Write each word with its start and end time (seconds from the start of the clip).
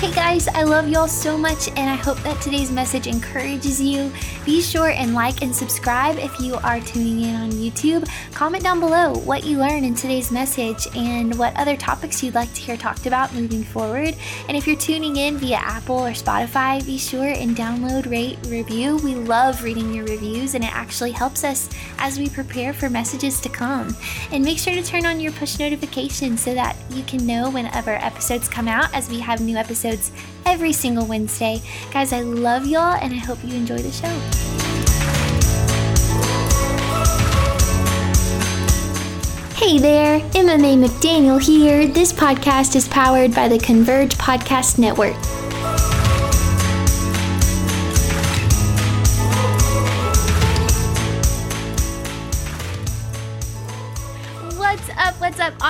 Hey 0.00 0.12
guys, 0.12 0.48
I 0.48 0.62
love 0.62 0.88
y'all 0.88 1.06
so 1.06 1.36
much, 1.36 1.68
and 1.68 1.90
I 1.90 1.94
hope 1.94 2.16
that 2.22 2.40
today's 2.40 2.70
message 2.70 3.06
encourages 3.06 3.78
you. 3.78 4.10
Be 4.46 4.62
sure 4.62 4.88
and 4.88 5.12
like 5.12 5.42
and 5.42 5.54
subscribe 5.54 6.16
if 6.16 6.40
you 6.40 6.54
are 6.54 6.80
tuning 6.80 7.20
in 7.20 7.34
on 7.34 7.50
YouTube. 7.50 8.08
Comment 8.32 8.64
down 8.64 8.80
below 8.80 9.12
what 9.18 9.44
you 9.44 9.58
learned 9.58 9.84
in 9.84 9.94
today's 9.94 10.30
message 10.30 10.88
and 10.96 11.38
what 11.38 11.54
other 11.58 11.76
topics 11.76 12.22
you'd 12.22 12.34
like 12.34 12.50
to 12.54 12.62
hear 12.62 12.78
talked 12.78 13.04
about 13.04 13.34
moving 13.34 13.62
forward. 13.62 14.16
And 14.48 14.56
if 14.56 14.66
you're 14.66 14.74
tuning 14.74 15.16
in 15.16 15.36
via 15.36 15.56
Apple 15.56 15.98
or 15.98 16.12
Spotify, 16.12 16.82
be 16.86 16.96
sure 16.96 17.28
and 17.28 17.54
download, 17.54 18.10
rate, 18.10 18.38
review. 18.46 18.96
We 19.04 19.14
love 19.16 19.62
reading 19.62 19.92
your 19.92 20.06
reviews, 20.06 20.54
and 20.54 20.64
it 20.64 20.74
actually 20.74 21.10
helps 21.12 21.44
us 21.44 21.68
as 21.98 22.18
we 22.18 22.30
prepare 22.30 22.72
for 22.72 22.88
messages 22.88 23.38
to 23.42 23.50
come. 23.50 23.94
And 24.32 24.42
make 24.42 24.56
sure 24.56 24.74
to 24.74 24.82
turn 24.82 25.04
on 25.04 25.20
your 25.20 25.32
push 25.32 25.58
notifications 25.58 26.40
so 26.40 26.54
that 26.54 26.74
you 26.88 27.02
can 27.02 27.26
know 27.26 27.50
whenever 27.50 27.90
episodes 27.90 28.48
come 28.48 28.66
out 28.66 28.88
as 28.94 29.10
we 29.10 29.20
have 29.20 29.42
new 29.42 29.58
episodes 29.58 29.89
every 30.46 30.72
single 30.72 31.06
Wednesday. 31.06 31.60
Guys, 31.92 32.12
I 32.12 32.20
love 32.20 32.66
y'all 32.66 32.98
and 33.00 33.12
I 33.12 33.18
hope 33.18 33.38
you 33.44 33.54
enjoy 33.54 33.78
the 33.78 33.90
show. 33.90 34.08
Hey 39.56 39.78
there, 39.78 40.20
Mae 40.58 40.76
McDaniel 40.76 41.40
here. 41.40 41.86
This 41.86 42.12
podcast 42.12 42.74
is 42.76 42.88
powered 42.88 43.34
by 43.34 43.46
the 43.46 43.58
Converge 43.58 44.16
Podcast 44.16 44.78
Network. 44.78 45.39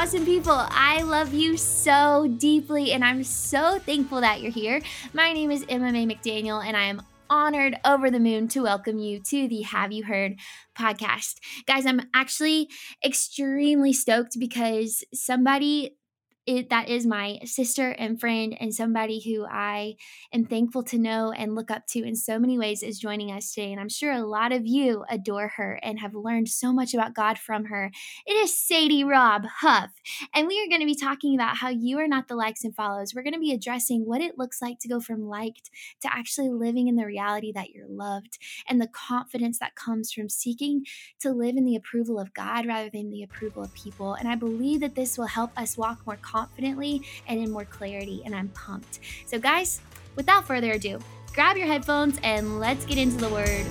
Awesome 0.00 0.24
people? 0.24 0.56
I 0.56 1.02
love 1.02 1.34
you 1.34 1.58
so 1.58 2.26
deeply, 2.38 2.92
and 2.92 3.04
I'm 3.04 3.22
so 3.22 3.78
thankful 3.80 4.22
that 4.22 4.40
you're 4.40 4.50
here. 4.50 4.80
My 5.12 5.34
name 5.34 5.50
is 5.50 5.62
Emma 5.68 5.92
Mae 5.92 6.06
McDaniel, 6.06 6.64
and 6.64 6.74
I 6.74 6.84
am 6.84 7.02
honored 7.28 7.78
over 7.84 8.10
the 8.10 8.18
moon 8.18 8.48
to 8.48 8.62
welcome 8.62 8.98
you 8.98 9.20
to 9.24 9.46
the 9.46 9.60
Have 9.60 9.92
You 9.92 10.04
Heard 10.04 10.36
podcast. 10.74 11.34
Guys, 11.66 11.84
I'm 11.84 12.00
actually 12.14 12.70
extremely 13.04 13.92
stoked 13.92 14.38
because 14.38 15.04
somebody 15.12 15.98
it, 16.46 16.70
that 16.70 16.88
is 16.88 17.06
my 17.06 17.38
sister 17.44 17.90
and 17.90 18.18
friend 18.18 18.56
and 18.58 18.74
somebody 18.74 19.20
who 19.20 19.44
I 19.44 19.96
am 20.32 20.46
thankful 20.46 20.82
to 20.84 20.98
know 20.98 21.32
and 21.32 21.54
look 21.54 21.70
up 21.70 21.86
to 21.88 22.02
in 22.02 22.16
so 22.16 22.38
many 22.38 22.58
ways 22.58 22.82
is 22.82 22.98
joining 22.98 23.30
us 23.30 23.52
today. 23.52 23.70
And 23.70 23.80
I'm 23.80 23.90
sure 23.90 24.10
a 24.10 24.26
lot 24.26 24.50
of 24.50 24.66
you 24.66 25.04
adore 25.10 25.48
her 25.56 25.78
and 25.82 26.00
have 26.00 26.14
learned 26.14 26.48
so 26.48 26.72
much 26.72 26.94
about 26.94 27.14
God 27.14 27.38
from 27.38 27.66
her. 27.66 27.90
It 28.26 28.32
is 28.32 28.58
Sadie 28.58 29.04
Rob 29.04 29.44
Huff. 29.60 29.90
And 30.34 30.48
we 30.48 30.60
are 30.62 30.68
going 30.68 30.80
to 30.80 30.86
be 30.86 30.94
talking 30.94 31.34
about 31.34 31.58
how 31.58 31.68
you 31.68 31.98
are 31.98 32.08
not 32.08 32.28
the 32.28 32.36
likes 32.36 32.64
and 32.64 32.74
follows. 32.74 33.14
We're 33.14 33.22
going 33.22 33.34
to 33.34 33.38
be 33.38 33.52
addressing 33.52 34.06
what 34.06 34.22
it 34.22 34.38
looks 34.38 34.62
like 34.62 34.78
to 34.80 34.88
go 34.88 34.98
from 34.98 35.28
liked 35.28 35.70
to 36.00 36.12
actually 36.12 36.48
living 36.48 36.88
in 36.88 36.96
the 36.96 37.06
reality 37.06 37.52
that 37.52 37.70
you're 37.70 37.88
loved 37.88 38.38
and 38.66 38.80
the 38.80 38.88
confidence 38.88 39.58
that 39.58 39.74
comes 39.74 40.10
from 40.10 40.30
seeking 40.30 40.84
to 41.20 41.30
live 41.30 41.56
in 41.56 41.66
the 41.66 41.76
approval 41.76 42.18
of 42.18 42.32
God 42.32 42.66
rather 42.66 42.88
than 42.88 43.10
the 43.10 43.22
approval 43.22 43.62
of 43.62 43.74
people. 43.74 44.14
And 44.14 44.26
I 44.26 44.36
believe 44.36 44.80
that 44.80 44.94
this 44.94 45.18
will 45.18 45.26
help 45.26 45.50
us 45.56 45.76
walk 45.76 46.06
more 46.06 46.16
confidently 46.16 46.29
and 46.32 47.40
in 47.40 47.50
more 47.50 47.64
clarity. 47.64 48.22
And 48.24 48.34
I'm 48.34 48.48
pumped. 48.48 49.00
So, 49.26 49.38
guys, 49.38 49.80
without 50.16 50.46
further 50.46 50.72
ado, 50.72 51.00
grab 51.32 51.56
your 51.56 51.66
headphones 51.66 52.18
and 52.22 52.60
let's 52.60 52.84
get 52.84 52.98
into 52.98 53.16
the 53.16 53.28
word. 53.28 53.66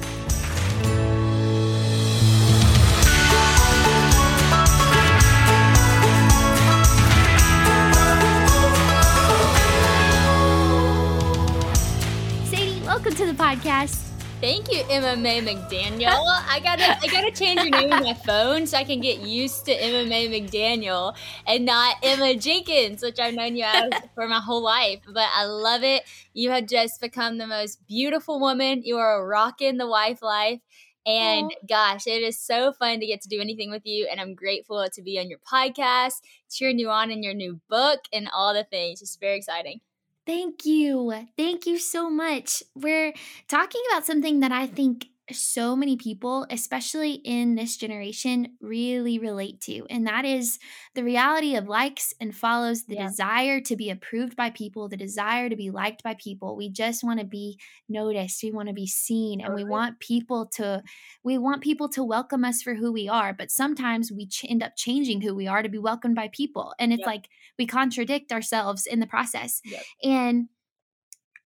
Sadie, 12.45 12.81
welcome 12.85 13.13
to 13.15 13.25
the 13.25 13.33
podcast. 13.33 14.08
Thank 14.41 14.71
you, 14.71 14.85
Emma 14.89 15.17
Mae 15.17 15.41
McDaniel. 15.41 16.07
I 16.47 16.61
gotta 16.63 16.97
I 17.01 17.07
gotta 17.07 17.29
change 17.29 17.61
your 17.61 17.71
name 17.71 17.91
on 17.91 18.03
my 18.03 18.13
phone 18.13 18.67
so 18.67 18.77
I 18.77 18.85
can 18.85 19.01
get 19.01 19.19
used 19.19 19.65
to 19.65 19.73
Emma 19.73 20.07
Mae 20.07 20.29
McDaniel 20.29 21.13
and 21.45 21.65
not 21.65 21.97
Emma 22.01 22.35
Jenkins, 22.35 23.03
which 23.03 23.19
I've 23.19 23.33
known 23.33 23.57
you 23.57 23.65
as 23.65 23.91
for 24.15 24.29
my 24.29 24.39
whole 24.39 24.63
life. 24.63 25.01
But 25.05 25.27
I 25.35 25.43
love 25.43 25.83
it. 25.83 26.03
You 26.33 26.51
have 26.51 26.67
just 26.67 27.01
become 27.01 27.37
the 27.37 27.47
most 27.47 27.85
beautiful 27.85 28.39
woman. 28.39 28.81
You 28.85 28.97
are 28.97 29.27
rocking 29.27 29.75
the 29.75 29.89
wife 29.89 30.21
life. 30.21 30.61
And 31.05 31.51
gosh, 31.67 32.07
it 32.07 32.23
is 32.23 32.39
so 32.39 32.71
fun 32.71 33.01
to 33.01 33.05
get 33.05 33.19
to 33.23 33.29
do 33.29 33.41
anything 33.41 33.69
with 33.69 33.85
you. 33.85 34.07
And 34.09 34.21
I'm 34.21 34.35
grateful 34.35 34.87
to 34.89 35.01
be 35.01 35.19
on 35.19 35.29
your 35.29 35.39
podcast, 35.39 36.21
cheering 36.49 36.79
you 36.79 36.89
on 36.89 37.11
in 37.11 37.23
your 37.23 37.33
new 37.33 37.59
book, 37.69 38.01
and 38.13 38.29
all 38.33 38.53
the 38.53 38.63
things. 38.63 39.01
Just 39.01 39.19
very 39.19 39.37
exciting. 39.37 39.81
Thank 40.29 40.63
you. 40.63 41.11
Thank 41.35 41.65
you 41.65 41.79
so 41.79 42.07
much. 42.09 42.61
We're 42.75 43.13
talking 43.47 43.81
about 43.89 44.05
something 44.05 44.41
that 44.41 44.51
I 44.51 44.67
think 44.67 45.07
so 45.31 45.75
many 45.75 45.97
people, 45.97 46.45
especially 46.49 47.13
in 47.13 47.55
this 47.55 47.77
generation, 47.77 48.57
really 48.61 49.19
relate 49.19 49.61
to. 49.61 49.85
And 49.89 50.05
that 50.07 50.25
is 50.25 50.59
the 50.95 51.03
reality 51.03 51.55
of 51.55 51.67
likes 51.67 52.13
and 52.19 52.35
follows, 52.35 52.85
the 52.85 52.95
Yeah. 52.95 53.07
desire 53.07 53.61
to 53.61 53.75
be 53.75 53.89
approved 53.89 54.35
by 54.35 54.49
people, 54.49 54.89
the 54.89 54.97
desire 54.97 55.49
to 55.49 55.55
be 55.55 55.69
liked 55.71 56.03
by 56.03 56.15
people. 56.15 56.55
We 56.55 56.69
just 56.69 57.03
want 57.03 57.19
to 57.19 57.25
be 57.25 57.59
noticed. 57.87 58.43
We 58.43 58.51
want 58.51 58.67
to 58.69 58.73
be 58.73 58.87
seen 58.87 59.41
and 59.41 59.53
we 59.53 59.63
want 59.63 59.99
people 59.99 60.45
to 60.55 60.83
we 61.23 61.37
want 61.37 61.61
people 61.61 61.89
to 61.89 62.03
welcome 62.03 62.43
us 62.45 62.61
for 62.61 62.75
who 62.75 62.91
we 62.91 63.07
are, 63.07 63.33
but 63.33 63.51
sometimes 63.51 64.11
we 64.11 64.25
ch- 64.27 64.45
end 64.47 64.63
up 64.63 64.75
changing 64.75 65.21
who 65.21 65.35
we 65.35 65.47
are 65.47 65.61
to 65.61 65.69
be 65.69 65.77
welcomed 65.77 66.15
by 66.15 66.29
people. 66.29 66.73
And 66.79 66.93
it's 66.93 66.99
Yep. 67.01 67.07
like 67.07 67.29
we 67.57 67.65
contradict 67.65 68.31
ourselves 68.31 68.85
in 68.85 68.99
the 68.99 69.07
process. 69.07 69.61
Yep. 69.63 69.83
And 70.03 70.49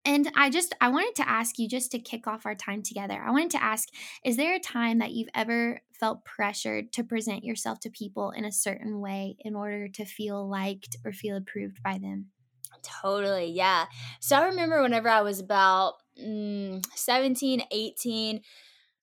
and 0.04 0.30
I 0.34 0.50
just 0.50 0.74
I 0.80 0.88
wanted 0.88 1.14
to 1.16 1.28
ask 1.28 1.58
you 1.58 1.68
just 1.68 1.90
to 1.92 1.98
kick 1.98 2.26
off 2.26 2.46
our 2.46 2.54
time 2.54 2.82
together. 2.82 3.22
I 3.24 3.30
wanted 3.30 3.50
to 3.50 3.62
ask 3.62 3.88
is 4.24 4.36
there 4.36 4.54
a 4.54 4.60
time 4.60 4.98
that 4.98 5.12
you've 5.12 5.28
ever 5.34 5.80
felt 5.92 6.24
pressured 6.24 6.92
to 6.94 7.04
present 7.04 7.44
yourself 7.44 7.80
to 7.80 7.90
people 7.90 8.30
in 8.30 8.44
a 8.44 8.52
certain 8.52 9.00
way 9.00 9.36
in 9.40 9.54
order 9.54 9.88
to 9.88 10.04
feel 10.04 10.48
liked 10.48 10.96
or 11.04 11.12
feel 11.12 11.36
approved 11.36 11.82
by 11.82 11.98
them? 11.98 12.26
Totally, 12.82 13.46
yeah. 13.46 13.86
So 14.20 14.36
I 14.36 14.46
remember 14.46 14.80
whenever 14.80 15.08
I 15.08 15.20
was 15.20 15.40
about 15.40 15.94
mm, 16.18 16.84
17, 16.94 17.62
18, 17.70 18.40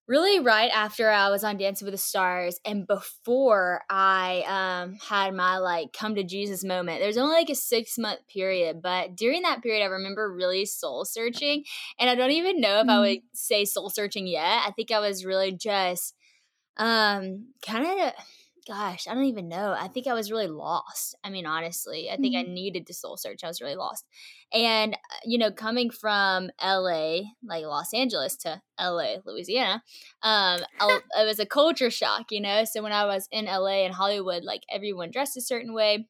really 0.07 0.39
right 0.39 0.71
after 0.73 1.09
I 1.09 1.29
was 1.29 1.43
on 1.43 1.57
Dancing 1.57 1.85
with 1.85 1.93
the 1.93 1.97
Stars 1.97 2.59
and 2.65 2.87
before 2.87 3.81
I 3.89 4.43
um, 4.47 4.93
had 4.95 5.33
my 5.33 5.57
like 5.57 5.91
come 5.93 6.15
to 6.15 6.23
Jesus 6.23 6.63
moment. 6.63 6.99
There's 7.01 7.17
only 7.17 7.35
like 7.35 7.49
a 7.49 7.55
six 7.55 7.97
month 7.97 8.19
period, 8.27 8.81
but 8.81 9.15
during 9.15 9.41
that 9.41 9.61
period, 9.61 9.83
I 9.83 9.87
remember 9.87 10.31
really 10.33 10.65
soul 10.65 11.03
searching. 11.05 11.65
And 11.99 12.09
I 12.09 12.15
don't 12.15 12.31
even 12.31 12.61
know 12.61 12.79
if 12.79 12.89
I 12.89 12.97
Mm. 12.97 13.01
would 13.01 13.21
say 13.33 13.65
soul 13.65 13.89
searching 13.89 14.27
yet. 14.27 14.63
I 14.65 14.71
think 14.75 14.91
I 14.91 14.99
was 14.99 15.25
really 15.25 15.51
just 15.51 16.13
um 16.77 17.47
kind 17.65 17.85
of 18.01 18.13
gosh 18.67 19.07
i 19.07 19.13
don't 19.13 19.25
even 19.25 19.47
know 19.47 19.75
i 19.79 19.87
think 19.87 20.07
i 20.07 20.13
was 20.13 20.31
really 20.31 20.47
lost 20.47 21.15
i 21.23 21.29
mean 21.29 21.45
honestly 21.45 22.09
i 22.11 22.17
think 22.17 22.35
i 22.35 22.41
needed 22.41 22.85
to 22.85 22.93
soul 22.93 23.15
search 23.15 23.43
i 23.43 23.47
was 23.47 23.61
really 23.61 23.75
lost 23.75 24.05
and 24.51 24.93
uh, 24.93 25.17
you 25.25 25.37
know 25.37 25.51
coming 25.51 25.89
from 25.89 26.49
la 26.61 27.19
like 27.43 27.63
los 27.63 27.93
angeles 27.93 28.35
to 28.35 28.61
la 28.79 29.15
louisiana 29.25 29.81
um 30.23 30.59
it 30.81 31.25
was 31.25 31.39
a 31.39 31.45
culture 31.45 31.89
shock 31.89 32.31
you 32.31 32.41
know 32.41 32.65
so 32.65 32.83
when 32.83 32.91
i 32.91 33.05
was 33.05 33.27
in 33.31 33.45
la 33.45 33.67
and 33.67 33.93
hollywood 33.93 34.43
like 34.43 34.63
everyone 34.69 35.11
dressed 35.11 35.37
a 35.37 35.41
certain 35.41 35.73
way 35.73 36.07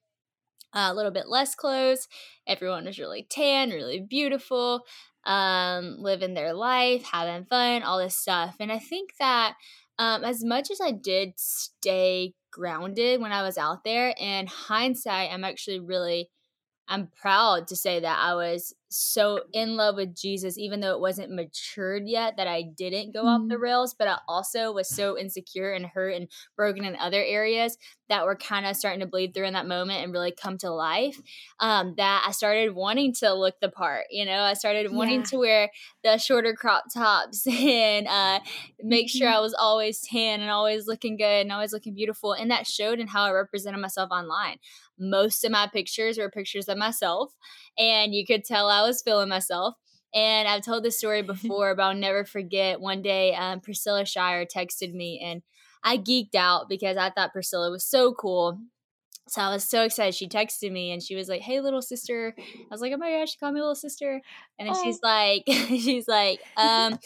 a 0.74 0.94
little 0.94 1.12
bit 1.12 1.28
less 1.28 1.56
clothes. 1.56 2.08
Everyone 2.46 2.86
was 2.86 3.00
really 3.00 3.26
tan, 3.30 3.70
really 3.70 4.00
beautiful, 4.00 4.82
um, 5.26 5.96
living 6.00 6.34
their 6.34 6.54
life, 6.54 7.04
having 7.04 7.46
fun, 7.46 7.84
all 7.84 7.98
this 7.98 8.16
stuff. 8.16 8.56
And 8.60 8.72
I 8.72 8.80
think 8.80 9.12
that 9.20 9.56
um, 10.00 10.24
as 10.24 10.44
much 10.44 10.70
as 10.72 10.80
I 10.82 10.92
did 10.92 11.34
stay 11.38 12.34
grounded 12.58 13.22
when 13.22 13.32
I 13.32 13.44
was 13.44 13.58
out 13.58 13.84
there, 13.86 14.14
in 14.18 14.48
hindsight, 14.48 15.32
I'm 15.32 15.46
actually 15.46 15.80
really 15.80 16.30
I'm 16.88 17.08
proud 17.08 17.68
to 17.68 17.76
say 17.76 18.00
that 18.00 18.20
I 18.22 18.34
was 18.34 18.74
so 18.90 19.42
in 19.52 19.76
love 19.76 19.96
with 19.96 20.16
Jesus, 20.16 20.58
even 20.58 20.80
though 20.80 20.94
it 20.94 21.02
wasn't 21.02 21.34
matured 21.34 22.04
yet, 22.06 22.38
that 22.38 22.48
I 22.48 22.64
didn't 22.64 23.14
go 23.14 23.20
mm-hmm. 23.20 23.28
off 23.28 23.42
the 23.48 23.56
mm-hmm. 23.56 23.64
rails. 23.64 23.94
But 23.98 24.08
I 24.08 24.20
also 24.28 24.72
was 24.72 24.88
so 24.88 25.18
insecure 25.18 25.74
and 25.74 25.86
hurt 25.86 26.14
and 26.16 26.28
broken 26.56 26.86
in 26.86 26.96
other 26.96 27.22
areas 27.22 27.78
that 28.10 28.26
were 28.26 28.38
kind 28.38 28.66
of 28.66 28.78
starting 28.78 29.02
to 29.02 29.06
bleed 29.06 29.34
through 29.34 29.48
in 29.48 29.54
that 29.54 29.68
moment 29.68 30.04
and 30.04 30.14
really 30.14 30.32
come 30.32 30.58
to 30.60 30.72
life. 30.72 31.20
Um, 31.60 31.96
that 31.98 32.24
I 32.26 32.32
started 32.32 32.74
wanting 32.74 33.14
to 33.16 33.34
look 33.34 33.56
the 33.60 33.70
part. 33.70 34.06
You 34.10 34.26
know, 34.26 34.40
I 34.40 34.54
started 34.54 34.92
wanting 34.94 35.20
yeah. 35.20 35.26
to 35.26 35.38
wear 35.38 35.72
the 36.04 36.18
shorter 36.18 36.54
crop 36.54 36.86
tops 36.94 37.46
and 37.52 38.08
uh, 38.08 38.40
make 38.82 39.10
sure 39.10 39.28
mm-hmm. 39.28 39.38
I 39.38 39.42
was 39.42 39.54
always 39.54 40.00
tan 40.00 40.42
and 40.42 40.50
always 40.50 40.88
looking 40.88 41.18
good 41.18 41.42
and 41.42 41.52
always 41.52 41.74
looking 41.74 41.94
beautiful. 41.94 42.34
And 42.34 42.52
that 42.52 42.66
showed 42.66 43.00
in 43.00 43.08
how 43.08 43.24
I 43.26 43.32
represented 43.32 43.82
myself 43.82 44.10
online 44.12 44.58
most 45.00 45.44
of 45.44 45.52
my 45.52 45.68
pictures 45.68 46.18
were 46.18 46.30
pictures 46.30 46.68
of 46.68 46.78
myself 46.78 47.34
and 47.78 48.14
you 48.14 48.26
could 48.26 48.44
tell 48.44 48.70
i 48.70 48.82
was 48.82 49.02
feeling 49.02 49.30
myself 49.30 49.76
and 50.14 50.48
i've 50.48 50.64
told 50.64 50.84
this 50.84 50.98
story 50.98 51.22
before 51.24 51.76
but 51.76 51.84
i'll 51.84 51.96
never 51.96 52.26
forget 52.26 52.80
one 52.80 53.02
day 53.02 53.34
um, 53.36 53.60
priscilla 53.60 54.06
shirer 54.06 54.46
texted 54.46 54.94
me 54.94 55.20
and 55.24 55.42
i 55.84 55.98
geeked 55.98 56.36
out 56.36 56.70
because 56.70 56.98
i 56.98 57.10
thought 57.10 57.34
priscilla 57.34 57.70
was 57.70 57.86
so 57.86 58.14
cool 58.14 58.60
so 59.30 59.42
I 59.42 59.54
was 59.54 59.64
so 59.64 59.84
excited. 59.84 60.16
She 60.16 60.28
texted 60.28 60.72
me 60.72 60.92
and 60.92 61.04
she 61.04 61.16
was 61.16 61.28
like, 61.28 61.42
"Hey, 61.42 61.60
little 61.60 61.82
sister." 61.82 62.34
I 62.38 62.68
was 62.72 62.82
like, 62.82 62.94
"Oh 62.94 62.98
my 62.98 63.12
gosh, 63.12 63.32
she 63.32 63.38
called 63.38 63.54
me 63.54 63.60
little 63.60 63.76
sister." 63.76 64.22
And 64.58 64.68
then 64.68 64.76
oh. 64.76 64.84
she's 64.84 65.00
like, 65.04 65.44
"She's 65.48 66.08
like, 66.08 66.40
um, 66.58 66.98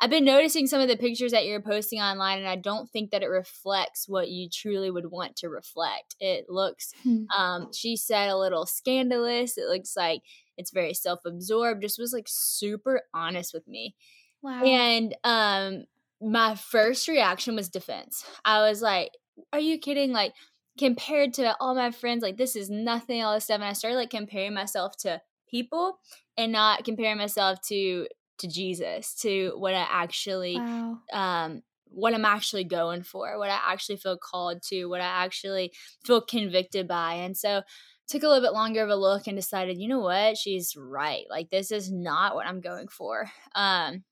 I've 0.00 0.10
been 0.10 0.24
noticing 0.24 0.66
some 0.66 0.80
of 0.80 0.88
the 0.88 0.96
pictures 0.96 1.32
that 1.32 1.44
you're 1.44 1.60
posting 1.60 2.00
online, 2.00 2.38
and 2.38 2.48
I 2.48 2.56
don't 2.56 2.88
think 2.90 3.10
that 3.10 3.22
it 3.22 3.26
reflects 3.26 4.08
what 4.08 4.30
you 4.30 4.48
truly 4.48 4.90
would 4.90 5.10
want 5.10 5.36
to 5.36 5.48
reflect. 5.48 6.16
It 6.20 6.46
looks, 6.48 6.92
hmm. 7.02 7.24
um, 7.36 7.68
she 7.74 7.96
said, 7.96 8.30
a 8.30 8.38
little 8.38 8.64
scandalous. 8.64 9.58
It 9.58 9.66
looks 9.68 9.96
like 9.96 10.22
it's 10.56 10.70
very 10.70 10.94
self 10.94 11.20
absorbed. 11.26 11.82
Just 11.82 11.98
was 11.98 12.14
like 12.14 12.26
super 12.28 13.02
honest 13.12 13.52
with 13.52 13.68
me. 13.68 13.94
Wow. 14.42 14.62
And 14.64 15.14
um, 15.22 15.84
my 16.20 16.54
first 16.54 17.06
reaction 17.06 17.54
was 17.54 17.68
defense. 17.68 18.24
I 18.44 18.60
was 18.60 18.80
like, 18.80 19.10
are 19.52 19.60
you 19.60 19.78
kidding? 19.78 20.12
Like, 20.12 20.32
compared 20.78 21.34
to 21.34 21.54
all 21.60 21.74
my 21.74 21.90
friends, 21.90 22.22
like, 22.22 22.38
this 22.38 22.56
is 22.56 22.70
nothing, 22.70 23.22
all 23.22 23.34
this 23.34 23.44
stuff. 23.44 23.56
And 23.56 23.64
I 23.64 23.74
started 23.74 23.96
like 23.96 24.10
comparing 24.10 24.54
myself 24.54 24.96
to 24.98 25.20
people 25.50 25.98
and 26.38 26.52
not 26.52 26.84
comparing 26.84 27.18
myself 27.18 27.60
to 27.68 28.06
to 28.40 28.48
Jesus, 28.48 29.14
to 29.16 29.52
what 29.56 29.74
I 29.74 29.86
actually 29.88 30.56
wow. 30.56 30.98
um 31.12 31.62
what 31.92 32.14
I'm 32.14 32.24
actually 32.24 32.64
going 32.64 33.02
for, 33.02 33.36
what 33.38 33.50
I 33.50 33.58
actually 33.66 33.96
feel 33.96 34.16
called 34.16 34.62
to, 34.68 34.86
what 34.86 35.00
I 35.00 35.24
actually 35.24 35.72
feel 36.04 36.20
convicted 36.20 36.86
by. 36.86 37.14
And 37.14 37.36
so 37.36 37.62
took 38.06 38.22
a 38.22 38.28
little 38.28 38.42
bit 38.42 38.52
longer 38.52 38.82
of 38.82 38.90
a 38.90 38.96
look 38.96 39.26
and 39.26 39.36
decided, 39.36 39.78
you 39.78 39.88
know 39.88 40.00
what, 40.00 40.36
she's 40.36 40.74
right. 40.76 41.24
Like 41.28 41.50
this 41.50 41.70
is 41.70 41.90
not 41.90 42.34
what 42.34 42.46
I'm 42.46 42.60
going 42.60 42.88
for. 42.88 43.30
Um 43.54 44.04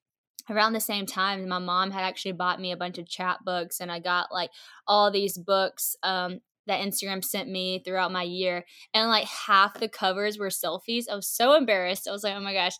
around 0.50 0.72
the 0.72 0.80
same 0.80 1.04
time 1.04 1.46
my 1.46 1.58
mom 1.58 1.90
had 1.90 2.04
actually 2.04 2.32
bought 2.32 2.60
me 2.60 2.72
a 2.72 2.76
bunch 2.76 2.96
of 2.96 3.06
chat 3.06 3.38
books 3.44 3.80
and 3.80 3.92
I 3.92 4.00
got 4.00 4.32
like 4.32 4.50
all 4.86 5.10
these 5.10 5.36
books 5.36 5.94
um 6.02 6.40
that 6.68 6.80
Instagram 6.80 7.24
sent 7.24 7.48
me 7.48 7.82
throughout 7.84 8.12
my 8.12 8.22
year 8.22 8.64
and 8.94 9.08
like 9.08 9.26
half 9.26 9.74
the 9.80 9.88
covers 9.88 10.38
were 10.38 10.48
selfies. 10.48 11.04
I 11.10 11.16
was 11.16 11.26
so 11.26 11.54
embarrassed. 11.54 12.06
I 12.06 12.12
was 12.12 12.22
like, 12.22 12.34
"Oh 12.36 12.40
my 12.40 12.52
gosh, 12.52 12.76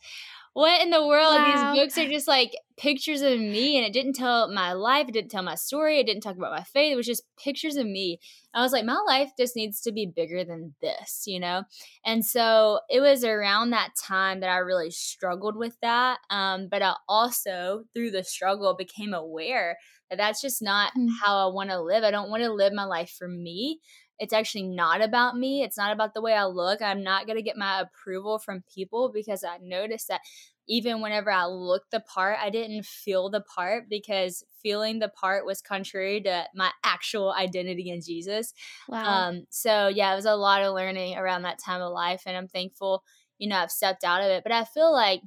what 0.58 0.82
in 0.82 0.90
the 0.90 1.06
world? 1.06 1.36
Wow. 1.36 1.72
These 1.72 1.80
books 1.80 1.98
are 1.98 2.10
just 2.10 2.26
like 2.26 2.50
pictures 2.76 3.22
of 3.22 3.38
me, 3.38 3.76
and 3.76 3.86
it 3.86 3.92
didn't 3.92 4.14
tell 4.14 4.52
my 4.52 4.72
life. 4.72 5.06
It 5.06 5.12
didn't 5.12 5.30
tell 5.30 5.44
my 5.44 5.54
story. 5.54 6.00
It 6.00 6.06
didn't 6.06 6.22
talk 6.22 6.36
about 6.36 6.50
my 6.50 6.64
faith. 6.64 6.92
It 6.92 6.96
was 6.96 7.06
just 7.06 7.22
pictures 7.38 7.76
of 7.76 7.86
me. 7.86 8.18
I 8.52 8.62
was 8.62 8.72
like, 8.72 8.84
my 8.84 9.00
life 9.06 9.30
just 9.38 9.54
needs 9.54 9.80
to 9.82 9.92
be 9.92 10.04
bigger 10.04 10.44
than 10.44 10.74
this, 10.82 11.22
you 11.28 11.38
know? 11.38 11.62
And 12.04 12.26
so 12.26 12.80
it 12.90 12.98
was 12.98 13.22
around 13.22 13.70
that 13.70 13.90
time 14.02 14.40
that 14.40 14.50
I 14.50 14.56
really 14.56 14.90
struggled 14.90 15.56
with 15.56 15.76
that. 15.80 16.18
Um, 16.28 16.66
but 16.68 16.82
I 16.82 16.94
also, 17.08 17.84
through 17.94 18.10
the 18.10 18.24
struggle, 18.24 18.74
became 18.76 19.14
aware 19.14 19.76
that 20.10 20.16
that's 20.16 20.40
just 20.40 20.60
not 20.60 20.90
mm-hmm. 20.90 21.06
how 21.22 21.48
I 21.48 21.54
want 21.54 21.70
to 21.70 21.80
live. 21.80 22.02
I 22.02 22.10
don't 22.10 22.30
want 22.30 22.42
to 22.42 22.52
live 22.52 22.72
my 22.72 22.84
life 22.84 23.14
for 23.16 23.28
me 23.28 23.78
it's 24.18 24.32
actually 24.32 24.64
not 24.64 25.00
about 25.00 25.36
me. 25.36 25.62
It's 25.62 25.78
not 25.78 25.92
about 25.92 26.14
the 26.14 26.20
way 26.20 26.34
I 26.34 26.44
look. 26.44 26.82
I'm 26.82 27.02
not 27.02 27.26
going 27.26 27.36
to 27.36 27.42
get 27.42 27.56
my 27.56 27.80
approval 27.80 28.38
from 28.38 28.64
people 28.72 29.10
because 29.14 29.44
I 29.44 29.58
noticed 29.62 30.08
that 30.08 30.20
even 30.68 31.00
whenever 31.00 31.30
I 31.30 31.46
looked 31.46 31.92
the 31.92 32.00
part, 32.00 32.36
I 32.42 32.50
didn't 32.50 32.84
feel 32.84 33.30
the 33.30 33.40
part 33.40 33.84
because 33.88 34.44
feeling 34.62 34.98
the 34.98 35.08
part 35.08 35.46
was 35.46 35.62
contrary 35.62 36.20
to 36.22 36.44
my 36.54 36.70
actual 36.84 37.32
identity 37.32 37.90
in 37.90 38.00
Jesus. 38.02 38.52
Wow. 38.88 39.04
Um, 39.04 39.46
so, 39.50 39.88
yeah, 39.88 40.12
it 40.12 40.16
was 40.16 40.26
a 40.26 40.34
lot 40.34 40.62
of 40.62 40.74
learning 40.74 41.16
around 41.16 41.42
that 41.42 41.58
time 41.64 41.80
of 41.80 41.92
life. 41.92 42.22
And 42.26 42.36
I'm 42.36 42.48
thankful, 42.48 43.02
you 43.38 43.48
know, 43.48 43.56
I've 43.56 43.70
stepped 43.70 44.04
out 44.04 44.20
of 44.20 44.28
it. 44.28 44.42
But 44.42 44.52
I 44.52 44.64
feel 44.64 44.92
like 44.92 45.22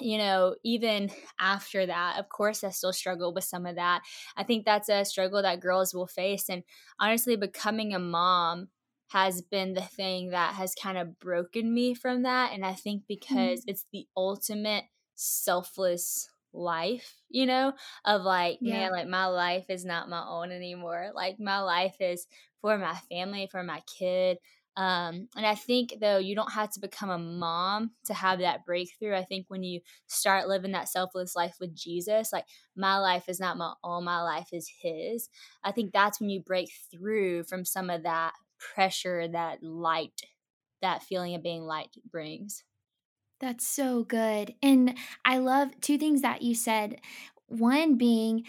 you 0.00 0.18
know, 0.18 0.54
even 0.64 1.10
after 1.40 1.86
that, 1.86 2.18
of 2.18 2.28
course, 2.28 2.64
I 2.64 2.70
still 2.70 2.92
struggle 2.92 3.32
with 3.32 3.44
some 3.44 3.66
of 3.66 3.76
that. 3.76 4.02
I 4.36 4.42
think 4.42 4.64
that's 4.64 4.88
a 4.88 5.04
struggle 5.04 5.42
that 5.42 5.60
girls 5.60 5.94
will 5.94 6.06
face. 6.06 6.48
And 6.48 6.62
honestly, 6.98 7.36
becoming 7.36 7.94
a 7.94 7.98
mom 7.98 8.68
has 9.08 9.40
been 9.40 9.74
the 9.74 9.82
thing 9.82 10.30
that 10.30 10.54
has 10.54 10.74
kind 10.74 10.98
of 10.98 11.18
broken 11.18 11.72
me 11.72 11.94
from 11.94 12.22
that. 12.22 12.52
And 12.52 12.64
I 12.64 12.74
think 12.74 13.04
because 13.08 13.60
mm-hmm. 13.60 13.70
it's 13.70 13.84
the 13.92 14.06
ultimate 14.16 14.84
selfless 15.14 16.28
life, 16.52 17.14
you 17.28 17.46
know, 17.46 17.72
of 18.04 18.22
like, 18.22 18.58
yeah. 18.60 18.80
man, 18.80 18.92
like 18.92 19.08
my 19.08 19.26
life 19.26 19.66
is 19.68 19.84
not 19.84 20.08
my 20.08 20.24
own 20.26 20.50
anymore. 20.50 21.10
Like 21.14 21.38
my 21.38 21.60
life 21.60 21.96
is 22.00 22.26
for 22.60 22.76
my 22.78 22.96
family, 23.10 23.48
for 23.50 23.62
my 23.62 23.82
kid. 23.98 24.38
Um, 24.76 25.28
and 25.34 25.46
I 25.46 25.54
think 25.54 25.94
though 26.00 26.18
you 26.18 26.34
don't 26.34 26.52
have 26.52 26.70
to 26.72 26.80
become 26.80 27.08
a 27.08 27.18
mom 27.18 27.92
to 28.04 28.14
have 28.14 28.40
that 28.40 28.66
breakthrough. 28.66 29.14
I 29.14 29.24
think 29.24 29.46
when 29.48 29.62
you 29.62 29.80
start 30.06 30.48
living 30.48 30.72
that 30.72 30.88
selfless 30.88 31.34
life 31.34 31.56
with 31.58 31.74
Jesus, 31.74 32.32
like 32.32 32.44
my 32.76 32.98
life 32.98 33.28
is 33.28 33.40
not 33.40 33.56
my 33.56 33.72
own, 33.82 34.04
my 34.04 34.22
life 34.22 34.48
is 34.52 34.70
His. 34.82 35.30
I 35.64 35.72
think 35.72 35.92
that's 35.92 36.20
when 36.20 36.28
you 36.28 36.40
break 36.40 36.70
through 36.90 37.44
from 37.44 37.64
some 37.64 37.88
of 37.88 38.02
that 38.02 38.34
pressure 38.58 39.26
that 39.28 39.62
light, 39.62 40.20
that 40.82 41.02
feeling 41.02 41.34
of 41.34 41.42
being 41.42 41.62
light 41.62 41.96
brings. 42.10 42.62
That's 43.40 43.66
so 43.66 44.04
good. 44.04 44.54
And 44.62 44.96
I 45.24 45.38
love 45.38 45.80
two 45.80 45.98
things 45.98 46.22
that 46.22 46.42
you 46.42 46.54
said. 46.54 47.00
One 47.48 47.96
being 47.96 48.44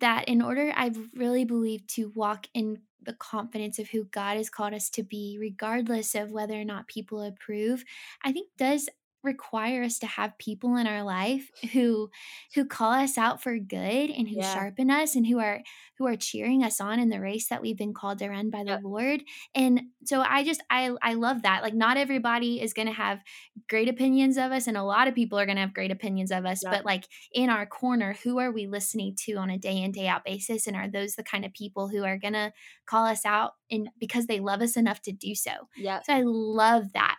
that 0.00 0.28
in 0.28 0.42
order, 0.42 0.72
I 0.74 0.92
really 1.14 1.44
believe, 1.44 1.86
to 1.88 2.12
walk 2.14 2.46
in 2.54 2.80
the 3.02 3.14
confidence 3.14 3.78
of 3.78 3.88
who 3.90 4.04
God 4.04 4.36
has 4.36 4.50
called 4.50 4.74
us 4.74 4.90
to 4.90 5.02
be, 5.02 5.36
regardless 5.40 6.14
of 6.14 6.30
whether 6.32 6.60
or 6.60 6.64
not 6.64 6.88
people 6.88 7.22
approve, 7.22 7.84
I 8.22 8.32
think 8.32 8.50
does 8.58 8.88
require 9.22 9.82
us 9.82 9.98
to 9.98 10.06
have 10.06 10.38
people 10.38 10.76
in 10.76 10.86
our 10.86 11.02
life 11.02 11.50
who 11.72 12.08
who 12.54 12.64
call 12.64 12.92
us 12.92 13.18
out 13.18 13.42
for 13.42 13.58
good 13.58 14.10
and 14.10 14.28
who 14.28 14.36
yeah. 14.36 14.54
sharpen 14.54 14.90
us 14.90 15.16
and 15.16 15.26
who 15.26 15.38
are 15.38 15.60
who 15.98 16.06
are 16.06 16.16
cheering 16.16 16.62
us 16.62 16.80
on 16.80 17.00
in 17.00 17.08
the 17.08 17.20
race 17.20 17.48
that 17.48 17.60
we've 17.60 17.76
been 17.76 17.92
called 17.92 18.18
to 18.18 18.28
run 18.28 18.50
by 18.50 18.62
the 18.62 18.78
Lord. 18.82 19.22
And 19.54 19.82
so 20.04 20.20
I 20.20 20.44
just 20.44 20.62
I 20.70 20.94
I 21.02 21.14
love 21.14 21.42
that. 21.42 21.62
Like 21.62 21.74
not 21.74 21.96
everybody 21.96 22.60
is 22.60 22.72
going 22.72 22.86
to 22.86 22.94
have 22.94 23.20
great 23.68 23.88
opinions 23.88 24.36
of 24.36 24.52
us 24.52 24.68
and 24.68 24.76
a 24.76 24.84
lot 24.84 25.08
of 25.08 25.14
people 25.14 25.38
are 25.38 25.46
going 25.46 25.56
to 25.56 25.62
have 25.62 25.74
great 25.74 25.90
opinions 25.90 26.30
of 26.30 26.46
us, 26.46 26.62
but 26.62 26.84
like 26.84 27.08
in 27.32 27.50
our 27.50 27.66
corner, 27.66 28.16
who 28.22 28.38
are 28.38 28.52
we 28.52 28.66
listening 28.66 29.16
to 29.24 29.34
on 29.34 29.50
a 29.50 29.58
day 29.58 29.82
in 29.82 29.90
day 29.90 30.06
out 30.06 30.24
basis 30.24 30.66
and 30.66 30.76
are 30.76 30.88
those 30.88 31.16
the 31.16 31.24
kind 31.24 31.44
of 31.44 31.52
people 31.52 31.88
who 31.88 32.04
are 32.04 32.18
going 32.18 32.34
to 32.34 32.52
call 32.86 33.04
us 33.04 33.24
out 33.24 33.52
and 33.70 33.88
because 33.98 34.26
they 34.26 34.38
love 34.38 34.62
us 34.62 34.76
enough 34.76 35.02
to 35.02 35.12
do 35.12 35.34
so. 35.34 35.50
Yeah. 35.76 36.00
So 36.02 36.14
I 36.14 36.22
love 36.24 36.92
that. 36.94 37.16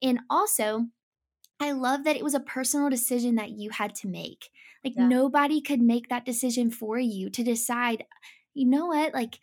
And 0.00 0.20
also 0.30 0.86
I 1.62 1.72
love 1.72 2.04
that 2.04 2.16
it 2.16 2.24
was 2.24 2.34
a 2.34 2.40
personal 2.40 2.90
decision 2.90 3.36
that 3.36 3.50
you 3.50 3.70
had 3.70 3.94
to 3.96 4.08
make. 4.08 4.50
Like 4.84 4.94
yeah. 4.96 5.06
nobody 5.06 5.60
could 5.60 5.80
make 5.80 6.08
that 6.08 6.24
decision 6.24 6.70
for 6.70 6.98
you 6.98 7.30
to 7.30 7.44
decide, 7.44 8.04
you 8.54 8.68
know 8.68 8.86
what, 8.86 9.14
like 9.14 9.38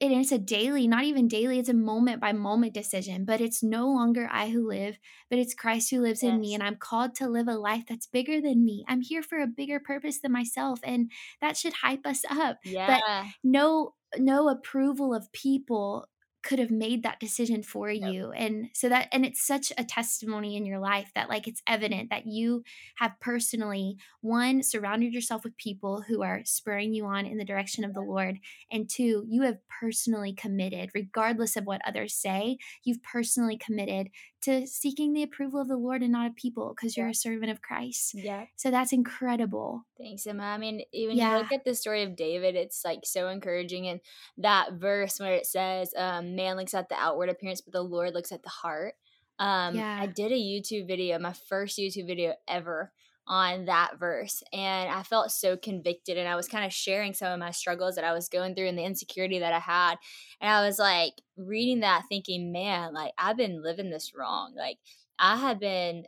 it 0.00 0.10
is 0.10 0.32
a 0.32 0.38
daily, 0.38 0.88
not 0.88 1.04
even 1.04 1.28
daily, 1.28 1.58
it's 1.58 1.68
a 1.68 1.74
moment 1.74 2.20
by 2.20 2.32
moment 2.32 2.72
decision, 2.72 3.24
but 3.26 3.40
it's 3.40 3.62
no 3.62 3.86
longer 3.86 4.28
I 4.32 4.48
who 4.48 4.66
live, 4.66 4.98
but 5.28 5.38
it's 5.38 5.54
Christ 5.54 5.90
who 5.90 6.00
lives 6.00 6.22
yes. 6.22 6.32
in 6.32 6.40
me. 6.40 6.54
And 6.54 6.62
I'm 6.62 6.76
called 6.76 7.14
to 7.16 7.28
live 7.28 7.48
a 7.48 7.54
life 7.54 7.84
that's 7.86 8.06
bigger 8.06 8.40
than 8.40 8.64
me. 8.64 8.84
I'm 8.88 9.02
here 9.02 9.22
for 9.22 9.38
a 9.40 9.46
bigger 9.46 9.78
purpose 9.78 10.18
than 10.20 10.32
myself. 10.32 10.80
And 10.82 11.10
that 11.42 11.56
should 11.56 11.74
hype 11.74 12.06
us 12.06 12.22
up. 12.30 12.58
Yeah. 12.64 12.86
But 12.86 13.26
no, 13.44 13.94
no 14.16 14.48
approval 14.48 15.14
of 15.14 15.30
people 15.32 16.08
could 16.42 16.58
have 16.58 16.70
made 16.70 17.02
that 17.02 17.20
decision 17.20 17.62
for 17.62 17.90
Yep. 18.00 18.14
you 18.14 18.32
and 18.32 18.70
so 18.72 18.88
that 18.88 19.08
and 19.12 19.24
it's 19.26 19.46
such 19.46 19.72
a 19.76 19.84
testimony 19.84 20.56
in 20.56 20.64
your 20.64 20.78
life 20.78 21.10
that 21.14 21.28
like 21.28 21.46
it's 21.46 21.62
evident 21.66 22.10
that 22.10 22.26
you 22.26 22.62
have 22.96 23.12
personally 23.20 23.96
one 24.20 24.62
surrounded 24.62 25.12
yourself 25.12 25.44
with 25.44 25.56
people 25.56 26.02
who 26.02 26.22
are 26.22 26.42
spurring 26.44 26.94
you 26.94 27.04
on 27.06 27.26
in 27.26 27.38
the 27.38 27.44
direction 27.44 27.84
of 27.84 27.94
the 27.94 28.00
lord 28.00 28.38
and 28.70 28.88
two 28.88 29.24
you 29.28 29.42
have 29.42 29.58
personally 29.80 30.32
committed 30.32 30.90
regardless 30.94 31.56
of 31.56 31.64
what 31.66 31.80
others 31.86 32.14
say 32.14 32.56
you've 32.84 33.02
personally 33.02 33.58
committed 33.58 34.08
to 34.42 34.66
seeking 34.66 35.12
the 35.12 35.22
approval 35.22 35.60
of 35.60 35.68
the 35.68 35.76
lord 35.76 36.02
and 36.02 36.12
not 36.12 36.26
of 36.26 36.34
people 36.36 36.72
because 36.74 36.96
you're 36.96 37.08
a 37.08 37.14
servant 37.14 37.50
of 37.50 37.60
christ 37.62 38.14
Yeah. 38.14 38.46
so 38.56 38.70
that's 38.70 38.92
incredible 38.92 39.84
Thanks, 39.98 40.26
Emma. 40.26 40.44
I 40.44 40.56
mean, 40.56 40.80
even 40.92 41.16
Yeah. 41.16 41.32
you 41.36 41.42
look 41.42 41.52
at 41.52 41.64
the 41.64 41.74
story 41.74 42.02
of 42.04 42.16
David, 42.16 42.54
it's 42.56 42.84
like 42.86 43.00
so 43.04 43.28
encouraging. 43.28 43.86
And 43.86 44.00
that 44.38 44.72
verse 44.74 45.20
where 45.20 45.34
it 45.34 45.44
says, 45.44 45.92
um, 45.94 46.34
man 46.36 46.56
looks 46.56 46.72
at 46.72 46.88
the 46.88 46.94
outward 46.94 47.28
appearance, 47.28 47.60
but 47.60 47.74
the 47.74 47.82
Lord 47.84 48.14
looks 48.14 48.32
at 48.32 48.42
the 48.42 48.48
heart. 48.48 48.94
Um, 49.38 49.74
Yeah. 49.76 49.98
I 50.00 50.06
did 50.06 50.32
a 50.32 50.36
YouTube 50.36 50.86
video, 50.86 51.18
my 51.18 51.34
first 51.34 51.78
YouTube 51.78 52.06
video 52.06 52.34
ever 52.48 52.92
on 53.30 53.66
that 53.66 53.96
verse. 53.96 54.42
And 54.52 54.90
I 54.90 55.04
felt 55.04 55.30
so 55.30 55.56
convicted. 55.56 56.18
And 56.18 56.28
I 56.28 56.34
was 56.34 56.48
kind 56.48 56.66
of 56.66 56.72
sharing 56.72 57.14
some 57.14 57.32
of 57.32 57.38
my 57.38 57.52
struggles 57.52 57.94
that 57.94 58.04
I 58.04 58.12
was 58.12 58.28
going 58.28 58.56
through 58.56 58.66
and 58.66 58.76
the 58.76 58.84
insecurity 58.84 59.38
that 59.38 59.52
I 59.52 59.60
had. 59.60 59.94
And 60.40 60.50
I 60.52 60.66
was 60.66 60.80
like 60.80 61.12
reading 61.36 61.80
that 61.80 62.02
thinking, 62.08 62.50
man, 62.50 62.92
like 62.92 63.12
I've 63.16 63.36
been 63.36 63.62
living 63.62 63.88
this 63.88 64.12
wrong. 64.16 64.54
Like 64.56 64.78
I 65.16 65.36
have 65.36 65.60
been 65.60 66.06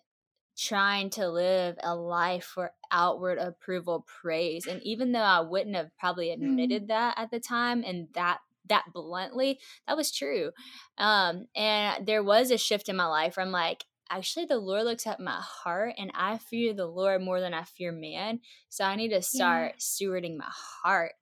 trying 0.59 1.11
to 1.11 1.29
live 1.29 1.77
a 1.83 1.95
life 1.95 2.45
for 2.45 2.73
outward 2.91 3.39
approval 3.39 4.05
praise 4.21 4.67
and 4.67 4.83
even 4.83 5.13
though 5.13 5.19
i 5.19 5.41
wouldn't 5.41 5.75
have 5.75 5.89
probably 5.99 6.31
admitted 6.31 6.89
that 6.89 7.15
at 7.17 7.31
the 7.31 7.41
time 7.41 7.83
and 7.87 8.09
that 8.15 8.39
that 8.69 8.85
bluntly 8.93 9.59
that 9.89 9.97
was 9.97 10.13
true 10.13 10.51
um 10.99 11.47
and 11.57 12.07
there 12.07 12.23
was 12.23 12.51
a 12.51 12.59
shift 12.59 12.91
in 12.91 12.97
my 12.97 13.07
life 13.07 13.39
where 13.39 13.47
i'm 13.47 13.51
like 13.51 13.87
actually 14.13 14.47
the 14.47 14.59
lord 14.59 14.85
looks 14.85 15.07
at 15.07 15.21
my 15.21 15.41
heart 15.41 15.95
and 15.99 16.11
i 16.15 16.39
fear 16.39 16.73
the 16.73 16.87
lord 16.87 17.23
more 17.23 17.41
than 17.41 17.55
i 17.55 17.63
fear 17.63 17.93
man 17.93 18.39
so 18.69 18.85
i 18.85 18.95
need 18.95 19.09
to 19.09 19.23
start 19.23 19.75
stewarding 19.79 20.37
my 20.37 20.51
heart 20.83 21.13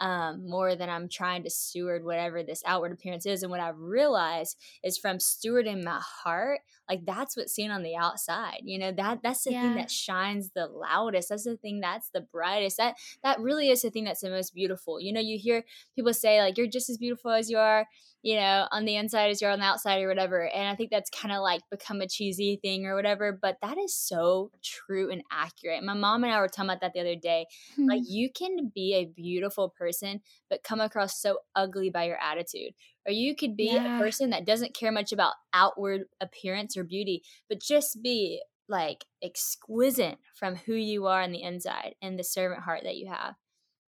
um, 0.00 0.48
more 0.48 0.76
than 0.76 0.88
I'm 0.88 1.08
trying 1.08 1.42
to 1.42 1.50
steward 1.50 2.04
whatever 2.04 2.42
this 2.42 2.62
outward 2.64 2.92
appearance 2.92 3.26
is. 3.26 3.42
And 3.42 3.50
what 3.50 3.60
I've 3.60 3.78
realized 3.78 4.56
is 4.84 4.98
from 4.98 5.18
stewarding 5.18 5.82
my 5.82 6.00
heart, 6.22 6.60
like 6.88 7.04
that's 7.06 7.36
what's 7.36 7.54
seen 7.54 7.70
on 7.70 7.82
the 7.82 7.96
outside. 7.96 8.60
You 8.64 8.78
know, 8.78 8.92
that 8.92 9.20
that's 9.22 9.44
the 9.44 9.50
thing 9.50 9.74
that 9.76 9.90
shines 9.90 10.50
the 10.54 10.66
loudest. 10.66 11.28
That's 11.28 11.44
the 11.44 11.56
thing 11.56 11.80
that's 11.80 12.10
the 12.10 12.20
brightest. 12.20 12.76
That 12.78 12.96
that 13.22 13.40
really 13.40 13.70
is 13.70 13.82
the 13.82 13.90
thing 13.90 14.04
that's 14.04 14.20
the 14.20 14.30
most 14.30 14.54
beautiful. 14.54 15.00
You 15.00 15.12
know, 15.12 15.20
you 15.20 15.38
hear 15.38 15.64
people 15.94 16.14
say 16.14 16.40
like 16.40 16.56
you're 16.56 16.66
just 16.66 16.90
as 16.90 16.98
beautiful 16.98 17.30
as 17.30 17.50
you 17.50 17.58
are, 17.58 17.86
you 18.22 18.36
know, 18.36 18.66
on 18.70 18.84
the 18.84 18.96
inside 18.96 19.30
as 19.30 19.40
you're 19.40 19.50
on 19.50 19.60
the 19.60 19.64
outside 19.64 20.02
or 20.02 20.08
whatever. 20.08 20.48
And 20.48 20.68
I 20.68 20.74
think 20.74 20.90
that's 20.90 21.10
kind 21.10 21.32
of 21.32 21.42
like 21.42 21.62
become 21.70 22.00
a 22.00 22.08
cheesy 22.08 22.58
thing 22.62 22.86
or 22.86 22.94
whatever. 22.94 23.38
But 23.40 23.58
that 23.62 23.78
is 23.78 23.94
so 23.94 24.50
true 24.62 25.10
and 25.10 25.22
accurate. 25.30 25.82
My 25.82 25.94
mom 25.94 26.24
and 26.24 26.32
I 26.32 26.40
were 26.40 26.48
talking 26.48 26.70
about 26.70 26.80
that 26.80 26.92
the 26.94 27.00
other 27.00 27.16
day 27.16 27.46
like 27.78 28.00
hmm. 28.00 28.06
you 28.08 28.30
can 28.30 28.70
be 28.74 28.94
a 28.94 29.04
beautiful 29.04 29.68
person 29.68 30.20
but 30.48 30.62
come 30.62 30.80
across 30.80 31.20
so 31.20 31.38
ugly 31.54 31.90
by 31.90 32.04
your 32.04 32.18
attitude 32.20 32.72
or 33.06 33.12
you 33.12 33.34
could 33.34 33.56
be 33.56 33.76
Yeah. 33.76 33.84
a 33.84 33.90
person 34.02 34.30
that 34.30 34.46
doesn't 34.46 34.74
care 34.74 34.92
much 34.92 35.12
about 35.12 35.34
outward 35.52 36.02
appearance 36.20 36.76
or 36.76 36.84
beauty 36.84 37.22
but 37.48 37.60
just 37.60 38.02
be 38.02 38.42
like 38.68 39.04
exquisite 39.22 40.18
from 40.34 40.56
who 40.56 40.74
you 40.74 41.06
are 41.06 41.22
on 41.22 41.32
the 41.32 41.42
inside 41.42 41.94
and 42.02 42.18
the 42.18 42.24
servant 42.24 42.62
heart 42.62 42.82
that 42.84 42.96
you 42.96 43.08
have 43.08 43.34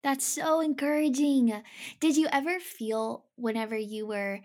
That's 0.03 0.25
so 0.25 0.61
encouraging. 0.61 1.63
Did 1.99 2.17
you 2.17 2.27
ever 2.31 2.59
feel 2.59 3.25
whenever 3.35 3.75
you 3.77 4.07
were 4.07 4.41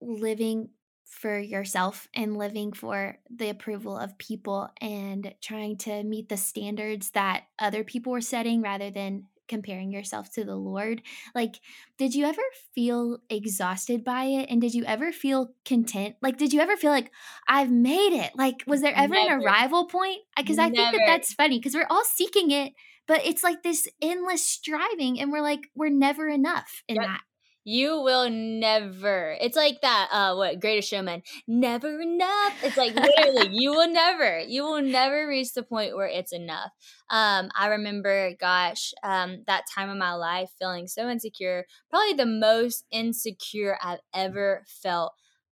living 0.00 0.70
for 1.04 1.38
yourself 1.38 2.08
and 2.14 2.36
living 2.38 2.72
for 2.72 3.18
the 3.30 3.50
approval 3.50 3.98
of 3.98 4.18
people 4.18 4.70
and 4.80 5.34
trying 5.42 5.76
to 5.78 6.04
meet 6.04 6.28
the 6.28 6.36
standards 6.36 7.12
that 7.12 7.46
other 7.58 7.84
people 7.84 8.12
were 8.12 8.20
setting 8.22 8.62
rather 8.62 8.90
than 8.90 9.28
comparing 9.48 9.90
yourself 9.92 10.30
to 10.32 10.44
the 10.44 10.56
Lord? 10.56 11.02
Like, 11.34 11.60
did 11.98 12.14
you 12.14 12.24
ever 12.26 12.42
feel 12.74 13.18
exhausted 13.30 14.04
by 14.04 14.24
it? 14.24 14.48
And 14.50 14.60
did 14.60 14.74
you 14.74 14.84
ever 14.84 15.12
feel 15.12 15.50
content? 15.64 16.16
Like, 16.22 16.38
did 16.38 16.52
you 16.52 16.60
ever 16.60 16.76
feel 16.76 16.90
like, 16.90 17.10
I've 17.48 17.70
made 17.70 18.12
it? 18.12 18.32
Like, 18.36 18.64
was 18.66 18.80
there 18.80 18.94
ever 18.96 19.14
an 19.14 19.30
arrival 19.30 19.86
point? 19.86 20.18
Because 20.36 20.58
I 20.58 20.70
think 20.70 20.92
that 20.92 21.02
that's 21.04 21.32
funny 21.34 21.58
because 21.58 21.74
we're 21.74 21.86
all 21.90 22.04
seeking 22.04 22.50
it, 22.50 22.72
but 23.06 23.24
it's 23.24 23.42
like 23.42 23.62
this 23.62 23.86
endless 24.02 24.46
striving, 24.46 25.20
and 25.20 25.30
we're 25.30 25.40
like, 25.42 25.60
we're 25.74 25.90
never 25.90 26.28
enough 26.28 26.82
in 26.88 27.00
Yep. 27.00 27.02
that. 27.02 27.20
You 27.64 28.00
will 28.00 28.28
never 28.30 29.36
it's 29.40 29.56
like 29.56 29.80
that 29.82 30.08
uh 30.12 30.34
what 30.34 30.60
greatest 30.60 30.88
showman 30.88 31.22
never 31.46 32.00
enough. 32.00 32.54
It's 32.62 32.76
like 32.76 32.94
literally 32.94 33.48
you 33.52 33.72
will 33.72 33.88
never 33.90 34.40
you 34.40 34.62
will 34.64 34.82
never 34.82 35.26
reach 35.26 35.52
the 35.54 35.62
point 35.62 35.96
where 35.96 36.06
it's 36.06 36.32
enough. 36.32 36.70
Um 37.10 37.50
i 37.56 37.68
remember 37.68 38.32
gosh 38.38 38.92
um 39.02 39.44
that 39.46 39.64
time 39.72 39.90
of 39.90 39.96
my 39.96 40.12
life 40.14 40.50
feeling 40.58 40.86
so 40.86 41.08
insecure 41.08 41.64
probably 41.90 42.14
the 42.14 42.26
most 42.26 42.84
insecure 42.90 43.78
i've 43.82 44.00
ever 44.14 44.64
felt. 44.66 45.12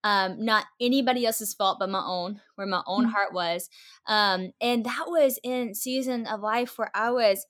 Um 0.04 0.44
not 0.44 0.66
anybody 0.80 1.26
else's 1.26 1.54
fault 1.54 1.78
but 1.80 1.90
my 1.90 2.04
own 2.04 2.40
where 2.54 2.66
my 2.66 2.82
own 2.86 3.04
Mm. 3.04 3.10
heart 3.10 3.32
was. 3.32 3.68
Um 4.06 4.52
and 4.60 4.84
that 4.84 5.04
was 5.08 5.38
in 5.42 5.74
season 5.74 6.26
of 6.26 6.40
life 6.40 6.78
where 6.78 6.90
i 6.94 7.10
was 7.10 7.46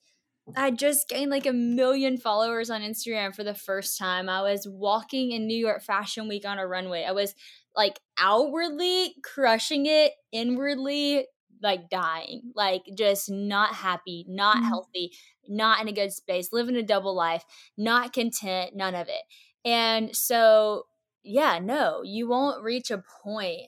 I 0.54 0.70
just 0.70 1.08
gained 1.08 1.30
like 1.30 1.46
a 1.46 1.52
million 1.52 2.16
followers 2.18 2.70
on 2.70 2.80
Instagram 2.80 3.34
for 3.34 3.42
the 3.44 3.54
first 3.54 3.98
time. 3.98 4.28
I 4.28 4.42
was 4.42 4.66
walking 4.68 5.32
in 5.32 5.46
New 5.46 5.56
York 5.56 5.82
Fashion 5.82 6.28
Week 6.28 6.44
on 6.46 6.58
a 6.58 6.66
runway. 6.66 7.04
I 7.04 7.12
was 7.12 7.34
like 7.74 8.00
outwardly 8.18 9.16
crushing 9.24 9.86
it, 9.86 10.12
inwardly 10.32 11.26
like 11.62 11.88
dying, 11.90 12.52
like 12.54 12.82
just 12.96 13.30
not 13.30 13.74
happy, 13.74 14.24
not 14.28 14.58
Mm. 14.58 14.62
healthy, 14.62 15.10
not 15.48 15.80
in 15.80 15.88
a 15.88 15.92
good 15.92 16.12
space, 16.12 16.52
living 16.52 16.76
a 16.76 16.82
double 16.82 17.14
life, 17.14 17.44
not 17.76 18.12
content, 18.12 18.76
none 18.76 18.94
of 18.94 19.08
it. 19.08 19.22
And 19.64 20.14
so, 20.16 20.84
yeah, 21.24 21.58
no, 21.58 22.02
you 22.02 22.28
won't 22.28 22.62
reach 22.62 22.90
a 22.90 23.02
point 23.22 23.62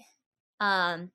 um 0.61 1.11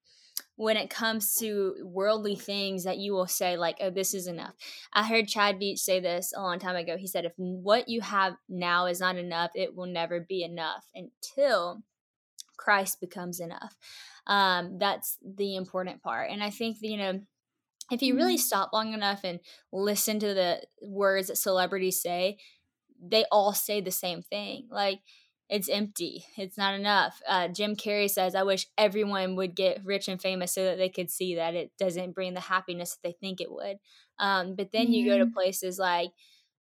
when 0.55 0.77
it 0.77 0.89
comes 0.89 1.33
to 1.35 1.75
worldly 1.83 2.35
things 2.35 2.83
that 2.83 2.97
you 2.97 3.13
will 3.13 3.27
say 3.27 3.57
like 3.57 3.77
oh 3.81 3.89
this 3.89 4.13
is 4.13 4.27
enough. 4.27 4.53
I 4.93 5.03
heard 5.07 5.27
chad 5.27 5.59
veach 5.59 5.79
say 5.79 5.99
this 5.99 6.33
a 6.35 6.41
long 6.41 6.59
time 6.59 6.75
ago. 6.75 6.97
He 6.97 7.07
said 7.07 7.25
if 7.25 7.33
what 7.37 7.89
you 7.89 8.01
have 8.01 8.35
now 8.49 8.85
is 8.85 8.99
not 8.99 9.17
enough 9.17 9.51
it 9.55 9.75
will 9.75 9.87
never 9.87 10.19
be 10.19 10.43
enough 10.43 10.85
until 10.95 11.83
christ 12.57 12.99
becomes 13.01 13.39
enough. 13.39 13.77
Um 14.27 14.77
that's 14.79 15.17
the 15.23 15.55
important 15.55 16.01
part. 16.03 16.29
And 16.31 16.43
i 16.43 16.49
think 16.49 16.77
you 16.81 16.97
know 16.97 17.21
if 17.91 18.01
you 18.01 18.15
really 18.15 18.37
Mhm. 18.37 18.39
stop 18.39 18.71
long 18.73 18.93
enough 18.93 19.21
and 19.23 19.39
listen 19.71 20.19
to 20.19 20.33
the 20.33 20.61
words 20.81 21.27
that 21.27 21.37
celebrities 21.37 22.01
say 22.01 22.37
they 23.05 23.25
all 23.31 23.53
say 23.53 23.81
the 23.81 23.91
same 23.91 24.21
thing. 24.21 24.67
Like 24.71 25.01
it's 25.53 25.69
empty. 25.69 26.25
It's 26.35 26.57
not 26.57 26.73
enough. 26.73 27.21
Uh, 27.29 27.47
Jim 27.47 27.75
Carrey 27.75 28.09
says, 28.09 28.33
I 28.33 28.41
wish 28.41 28.65
everyone 28.75 29.35
would 29.35 29.55
get 29.55 29.85
rich 29.85 30.07
and 30.07 30.19
famous 30.19 30.51
so 30.51 30.65
that 30.65 30.79
they 30.79 30.89
could 30.89 31.11
see 31.11 31.35
that 31.35 31.53
it 31.53 31.71
doesn't 31.77 32.15
bring 32.15 32.33
the 32.33 32.39
happiness 32.39 32.95
that 32.95 33.07
they 33.07 33.15
think 33.19 33.39
it 33.39 33.51
would. 33.51 33.77
Um, 34.17 34.55
but 34.55 34.71
then 34.73 34.91
you 34.91 35.05
go 35.05 35.19
to 35.19 35.27
places 35.27 35.77
like 35.77 36.09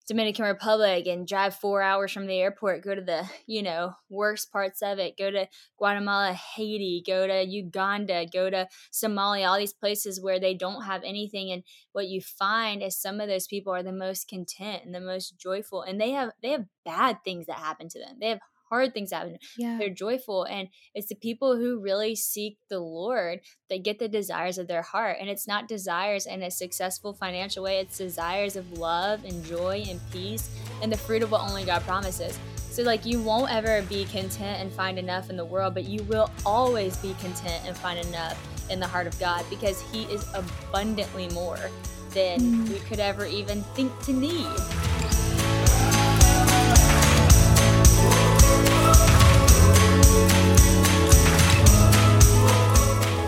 Dominican 0.07 0.45
Republic 0.45 1.07
and 1.07 1.27
drive 1.27 1.55
four 1.55 1.81
hours 1.81 2.13
from 2.13 2.27
the 2.27 2.39
airport, 2.39 2.85
go 2.85 2.95
to 2.95 3.01
the, 3.01 3.27
you 3.47 3.63
know, 3.63 3.95
worst 4.11 4.53
parts 4.53 4.83
of 4.83 4.99
it, 4.99 5.17
go 5.17 5.31
to 5.31 5.49
Guatemala, 5.79 6.35
Haiti, 6.35 7.03
go 7.07 7.27
to 7.27 7.47
Uganda, 7.47 8.27
go 8.31 8.51
to 8.51 8.69
Somalia, 8.93 9.49
all 9.49 9.59
these 9.59 9.73
places 9.73 10.21
where 10.21 10.39
they 10.39 10.53
don't 10.53 10.83
have 10.83 11.03
anything. 11.03 11.51
And 11.51 11.63
what 11.93 12.09
you 12.09 12.21
find 12.21 12.83
is 12.83 13.01
some 13.01 13.23
of 13.23 13.29
those 13.29 13.47
people 13.47 13.73
are 13.73 13.83
the 13.83 13.91
most 13.91 14.29
content 14.29 14.85
and 14.85 14.95
the 14.95 15.01
most 15.01 15.39
joyful. 15.39 15.81
And 15.81 15.99
they 15.99 16.11
have 16.11 16.33
they 16.43 16.51
have 16.51 16.67
bad 16.85 17.25
things 17.25 17.47
that 17.47 17.57
happen 17.57 17.89
to 17.89 17.99
them. 17.99 18.17
They 18.21 18.29
have 18.29 18.41
hard 18.73 18.95
things 18.95 19.13
happen. 19.13 19.37
Yeah. 19.59 19.77
They're 19.79 19.91
joyful. 19.91 20.45
And 20.45 20.69
it's 20.95 21.09
the 21.09 21.15
people 21.15 21.57
who 21.57 21.79
really 21.79 22.15
seek 22.15 22.57
the 22.71 22.79
Lord 22.81 23.41
that 23.69 23.85
get 23.85 23.99
the 23.99 24.09
desires 24.09 24.57
of 24.57 24.67
their 24.67 24.81
heart. 24.81 25.19
And 25.21 25.29
it's 25.29 25.47
not 25.47 25.69
desires 25.69 26.25
in 26.27 26.43
a 26.43 26.51
successful 26.51 27.13
financial 27.13 27.63
way, 27.65 27.81
it's 27.81 27.99
desires 27.99 28.57
of 28.57 28.79
love 28.79 29.25
and 29.25 29.45
joy 29.45 29.85
and 29.91 30.01
peace 30.11 30.49
and 30.81 30.91
the 30.91 30.97
fruit 30.97 31.23
of 31.23 31.31
what 31.31 31.43
only 31.43 31.65
God 31.65 31.83
promises. 31.83 32.39
So, 32.71 32.83
like, 32.83 33.05
you 33.05 33.21
won't 33.21 33.53
ever 33.53 33.83
be 33.83 34.07
content 34.07 34.63
and 34.63 34.73
find 34.73 34.99
enough 34.99 35.29
in 35.29 35.37
the 35.37 35.45
world, 35.45 35.75
but 35.75 35.85
you 35.85 36.03
will 36.05 36.31
always 36.47 36.97
be 36.97 37.13
content 37.21 37.63
and 37.67 37.77
find 37.77 37.99
enough 38.09 38.39
in 38.71 38.81
the 38.81 38.87
heart 38.87 39.07
of 39.07 39.19
God 39.21 39.45
because 39.51 39.83
He 39.93 40.05
is 40.05 40.27
abundantly 40.33 41.29
more 41.35 41.59
than 42.15 42.41
Mm. 42.41 42.69
we 42.71 42.79
could 42.89 43.01
ever 43.01 43.27
even 43.27 43.63
think 43.75 43.93
to 44.07 44.13
need. 44.15 45.02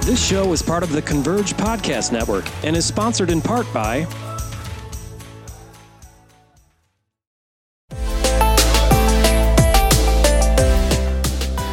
This 0.04 0.22
show 0.22 0.52
is 0.52 0.60
part 0.60 0.82
of 0.82 0.92
the 0.92 1.00
Converge 1.00 1.54
Podcast 1.54 2.12
Network 2.12 2.44
and 2.62 2.76
is 2.76 2.84
sponsored 2.84 3.30
in 3.30 3.40
part 3.40 3.66
by 3.72 4.06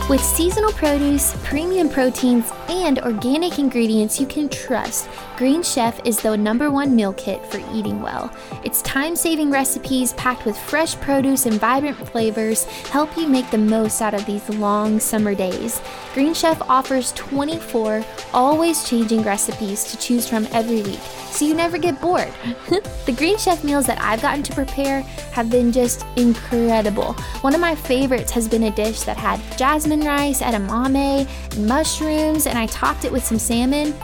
With 0.09 0.23
seasonal 0.23 0.71
produce, 0.71 1.35
premium 1.43 1.89
proteins, 1.89 2.49
and 2.69 2.99
organic 2.99 3.59
ingredients 3.59 4.17
you 4.17 4.25
can 4.27 4.47
trust, 4.47 5.09
Green 5.41 5.63
Chef 5.63 5.99
is 6.05 6.19
the 6.19 6.37
number 6.37 6.69
one 6.69 6.95
meal 6.95 7.13
kit 7.13 7.43
for 7.47 7.59
eating 7.73 7.99
well. 7.99 8.31
Its 8.63 8.83
time 8.83 9.15
saving 9.15 9.49
recipes 9.49 10.13
packed 10.13 10.45
with 10.45 10.55
fresh 10.55 10.95
produce 10.97 11.47
and 11.47 11.59
vibrant 11.59 11.97
flavors 12.09 12.65
help 12.91 13.17
you 13.17 13.27
make 13.27 13.49
the 13.49 13.57
most 13.57 14.03
out 14.03 14.13
of 14.13 14.23
these 14.27 14.47
long 14.49 14.99
summer 14.99 15.33
days. 15.33 15.81
Green 16.13 16.35
Chef 16.35 16.61
offers 16.69 17.11
24 17.13 18.05
always 18.35 18.87
changing 18.87 19.23
recipes 19.23 19.85
to 19.85 19.97
choose 19.97 20.29
from 20.29 20.47
every 20.51 20.83
week, 20.83 20.99
so 21.31 21.43
you 21.43 21.55
never 21.55 21.79
get 21.79 21.99
bored. 21.99 22.31
the 23.07 23.15
Green 23.17 23.39
Chef 23.39 23.63
meals 23.63 23.87
that 23.87 23.99
I've 23.99 24.21
gotten 24.21 24.43
to 24.43 24.53
prepare 24.53 25.01
have 25.31 25.49
been 25.49 25.71
just 25.71 26.05
incredible. 26.17 27.13
One 27.41 27.55
of 27.55 27.61
my 27.61 27.73
favorites 27.73 28.29
has 28.33 28.47
been 28.47 28.65
a 28.65 28.71
dish 28.75 29.01
that 29.01 29.17
had 29.17 29.41
jasmine 29.57 30.01
rice, 30.01 30.43
edamame, 30.43 31.27
mushrooms, 31.57 32.45
and 32.45 32.59
I 32.59 32.67
topped 32.67 33.05
it 33.05 33.11
with 33.11 33.25
some 33.25 33.39
salmon. 33.39 33.95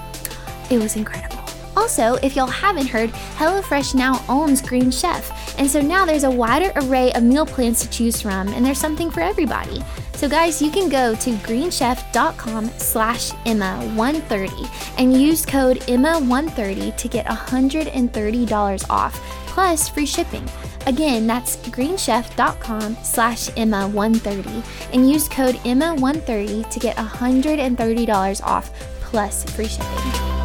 It 0.69 0.79
was 0.79 0.95
incredible. 0.95 1.37
Also, 1.77 2.15
if 2.23 2.35
y'all 2.35 2.47
haven't 2.47 2.87
heard, 2.87 3.11
HelloFresh 3.37 3.93
now 3.93 4.25
owns 4.27 4.63
Green 4.63 4.89
Chef, 4.89 5.59
and 5.59 5.69
so 5.69 5.79
now 5.79 6.05
there's 6.05 6.23
a 6.23 6.31
wider 6.31 6.71
array 6.75 7.13
of 7.13 7.21
meal 7.21 7.45
plans 7.45 7.81
to 7.81 7.89
choose 7.89 8.19
from, 8.19 8.47
and 8.47 8.65
there's 8.65 8.79
something 8.79 9.11
for 9.11 9.21
everybody. 9.21 9.83
So 10.15 10.27
guys, 10.27 10.59
you 10.59 10.71
can 10.71 10.89
go 10.89 11.13
to 11.13 11.29
greenchef.com 11.29 12.69
slash 12.79 13.29
Emma130 13.45 14.97
and 14.97 15.21
use 15.21 15.45
code 15.45 15.77
Emma130 15.81 16.97
to 16.97 17.07
get 17.07 17.27
$130 17.27 18.89
off, 18.89 19.13
plus 19.45 19.87
free 19.87 20.07
shipping. 20.07 20.49
Again, 20.87 21.27
that's 21.27 21.57
greenchef.com 21.57 22.97
slash 23.03 23.49
Emma130 23.49 24.93
and 24.93 25.07
use 25.07 25.29
code 25.29 25.55
Emma130 25.57 26.71
to 26.71 26.79
get 26.79 26.95
$130 26.95 28.43
off, 28.43 28.71
plus 29.01 29.43
free 29.51 29.67
shipping. 29.67 30.36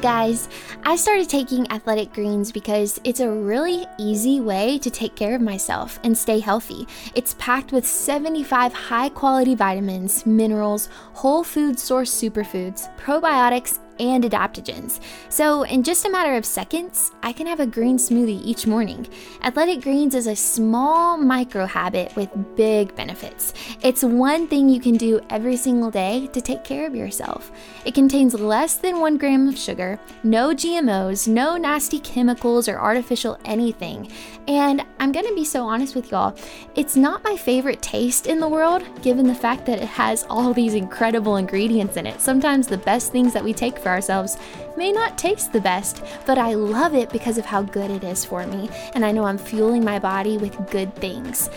Guys? 0.00 0.48
I 0.84 0.96
started 0.96 1.28
taking 1.28 1.70
athletic 1.70 2.12
greens 2.12 2.50
because 2.50 3.00
it's 3.04 3.20
a 3.20 3.30
really 3.30 3.86
easy 3.98 4.40
way 4.40 4.78
to 4.78 4.90
take 4.90 5.14
care 5.14 5.34
of 5.34 5.42
myself 5.42 6.00
and 6.04 6.16
stay 6.16 6.38
healthy. 6.38 6.86
It's 7.14 7.34
packed 7.38 7.72
with 7.72 7.86
75 7.86 8.72
high 8.72 9.10
quality 9.10 9.54
vitamins, 9.54 10.24
minerals, 10.24 10.88
whole 11.12 11.44
food 11.44 11.78
source 11.78 12.10
superfoods, 12.10 12.94
probiotics, 12.98 13.78
and 14.00 14.24
adaptogens. 14.24 14.98
So, 15.28 15.62
in 15.64 15.82
just 15.82 16.06
a 16.06 16.10
matter 16.10 16.34
of 16.34 16.46
seconds, 16.46 17.12
I 17.22 17.32
can 17.32 17.46
have 17.46 17.60
a 17.60 17.66
green 17.66 17.98
smoothie 17.98 18.40
each 18.42 18.66
morning. 18.66 19.06
Athletic 19.42 19.82
Greens 19.82 20.14
is 20.14 20.26
a 20.26 20.34
small 20.34 21.18
micro 21.18 21.66
habit 21.66 22.16
with 22.16 22.30
big 22.56 22.96
benefits. 22.96 23.52
It's 23.82 24.02
one 24.02 24.48
thing 24.48 24.68
you 24.68 24.80
can 24.80 24.96
do 24.96 25.20
every 25.28 25.56
single 25.56 25.90
day 25.90 26.28
to 26.32 26.40
take 26.40 26.64
care 26.64 26.86
of 26.86 26.96
yourself. 26.96 27.52
It 27.84 27.94
contains 27.94 28.32
less 28.32 28.76
than 28.76 29.00
one 29.00 29.18
gram 29.18 29.46
of 29.48 29.58
sugar, 29.58 30.00
no 30.22 30.48
GMOs, 30.54 31.28
no 31.28 31.58
nasty 31.58 32.00
chemicals 32.00 32.68
or 32.68 32.78
artificial 32.78 33.38
anything. 33.44 34.10
And 34.48 34.82
I'm 34.98 35.12
gonna 35.12 35.34
be 35.34 35.44
so 35.44 35.64
honest 35.64 35.94
with 35.94 36.10
y'all, 36.10 36.34
it's 36.74 36.96
not 36.96 37.22
my 37.22 37.36
favorite 37.36 37.82
taste 37.82 38.26
in 38.26 38.40
the 38.40 38.48
world, 38.48 38.82
given 39.02 39.26
the 39.26 39.34
fact 39.34 39.66
that 39.66 39.78
it 39.78 39.88
has 39.88 40.24
all 40.30 40.54
these 40.54 40.74
incredible 40.74 41.36
ingredients 41.36 41.96
in 41.98 42.06
it. 42.06 42.20
Sometimes 42.20 42.66
the 42.66 42.78
best 42.78 43.12
things 43.12 43.34
that 43.34 43.44
we 43.44 43.52
take 43.52 43.78
for 43.78 43.89
ourselves 43.90 44.38
may 44.76 44.92
not 44.92 45.18
taste 45.18 45.52
the 45.52 45.60
best, 45.60 46.02
but 46.24 46.38
I 46.38 46.54
love 46.54 46.94
it 46.94 47.10
because 47.10 47.36
of 47.36 47.44
how 47.44 47.62
good 47.62 47.90
it 47.90 48.04
is 48.04 48.24
for 48.24 48.46
me, 48.46 48.70
and 48.94 49.04
I 49.04 49.12
know 49.12 49.24
I'm 49.24 49.38
fueling 49.38 49.84
my 49.84 49.98
body 49.98 50.38
with 50.38 50.70
good 50.70 50.94
things. 50.94 51.50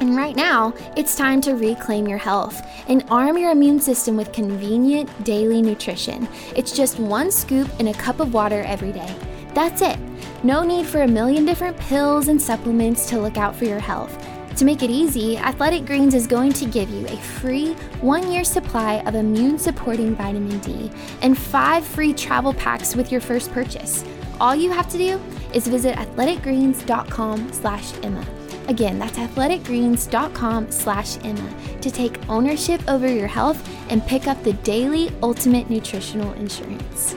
And 0.00 0.16
right 0.16 0.34
now, 0.34 0.74
it's 0.96 1.16
time 1.16 1.40
to 1.42 1.54
reclaim 1.54 2.08
your 2.08 2.18
health 2.18 2.60
and 2.88 3.04
arm 3.10 3.38
your 3.38 3.52
immune 3.52 3.80
system 3.80 4.16
with 4.16 4.32
convenient 4.32 5.24
daily 5.24 5.62
nutrition. 5.62 6.28
It's 6.56 6.76
just 6.76 6.98
one 6.98 7.30
scoop 7.30 7.68
in 7.78 7.88
a 7.88 7.94
cup 7.94 8.20
of 8.20 8.34
water 8.34 8.62
every 8.62 8.92
day. 8.92 9.14
That's 9.54 9.82
it. 9.82 9.98
No 10.42 10.62
need 10.62 10.84
for 10.84 11.02
a 11.02 11.08
million 11.08 11.44
different 11.46 11.78
pills 11.78 12.28
and 12.28 12.42
supplements 12.42 13.08
to 13.08 13.20
look 13.20 13.36
out 13.36 13.54
for 13.54 13.64
your 13.64 13.78
health. 13.78 14.14
To 14.56 14.64
make 14.64 14.84
it 14.84 14.90
easy, 14.90 15.36
Athletic 15.36 15.84
Greens 15.84 16.14
is 16.14 16.28
going 16.28 16.52
to 16.52 16.64
give 16.64 16.88
you 16.88 17.06
a 17.08 17.16
free 17.16 17.72
one 18.00 18.30
year 18.30 18.44
supply 18.44 19.02
of 19.06 19.16
immune 19.16 19.58
supporting 19.58 20.14
vitamin 20.14 20.60
D 20.60 20.92
and 21.22 21.36
five 21.36 21.84
free 21.84 22.12
travel 22.12 22.54
packs 22.54 22.94
with 22.94 23.10
your 23.10 23.20
first 23.20 23.50
purchase. 23.50 24.04
All 24.40 24.54
you 24.54 24.70
have 24.70 24.88
to 24.90 24.98
do 24.98 25.20
is 25.52 25.66
visit 25.66 25.96
athleticgreens.com 25.96 27.52
slash 27.52 27.92
Emma. 28.04 28.24
Again, 28.68 28.98
that's 28.98 29.18
athleticgreens.com 29.18 30.70
slash 30.70 31.16
Emma 31.24 31.78
to 31.80 31.90
take 31.90 32.16
ownership 32.28 32.80
over 32.88 33.08
your 33.08 33.28
health 33.28 33.68
and 33.90 34.06
pick 34.06 34.28
up 34.28 34.40
the 34.44 34.52
daily 34.52 35.12
ultimate 35.20 35.68
nutritional 35.68 36.32
insurance. 36.34 37.16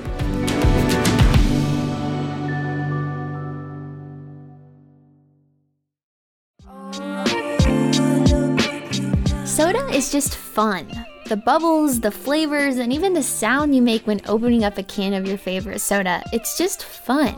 Is 9.97 10.11
just 10.11 10.35
fun. 10.35 10.87
The 11.25 11.35
bubbles, 11.35 11.99
the 12.01 12.11
flavors, 12.11 12.77
and 12.77 12.93
even 12.93 13.13
the 13.13 13.23
sound 13.23 13.75
you 13.75 13.81
make 13.81 14.05
when 14.05 14.21
opening 14.27 14.63
up 14.63 14.77
a 14.77 14.83
can 14.83 15.15
of 15.15 15.27
your 15.27 15.39
favorite 15.39 15.79
soda. 15.79 16.21
It's 16.31 16.55
just 16.55 16.83
fun. 16.83 17.35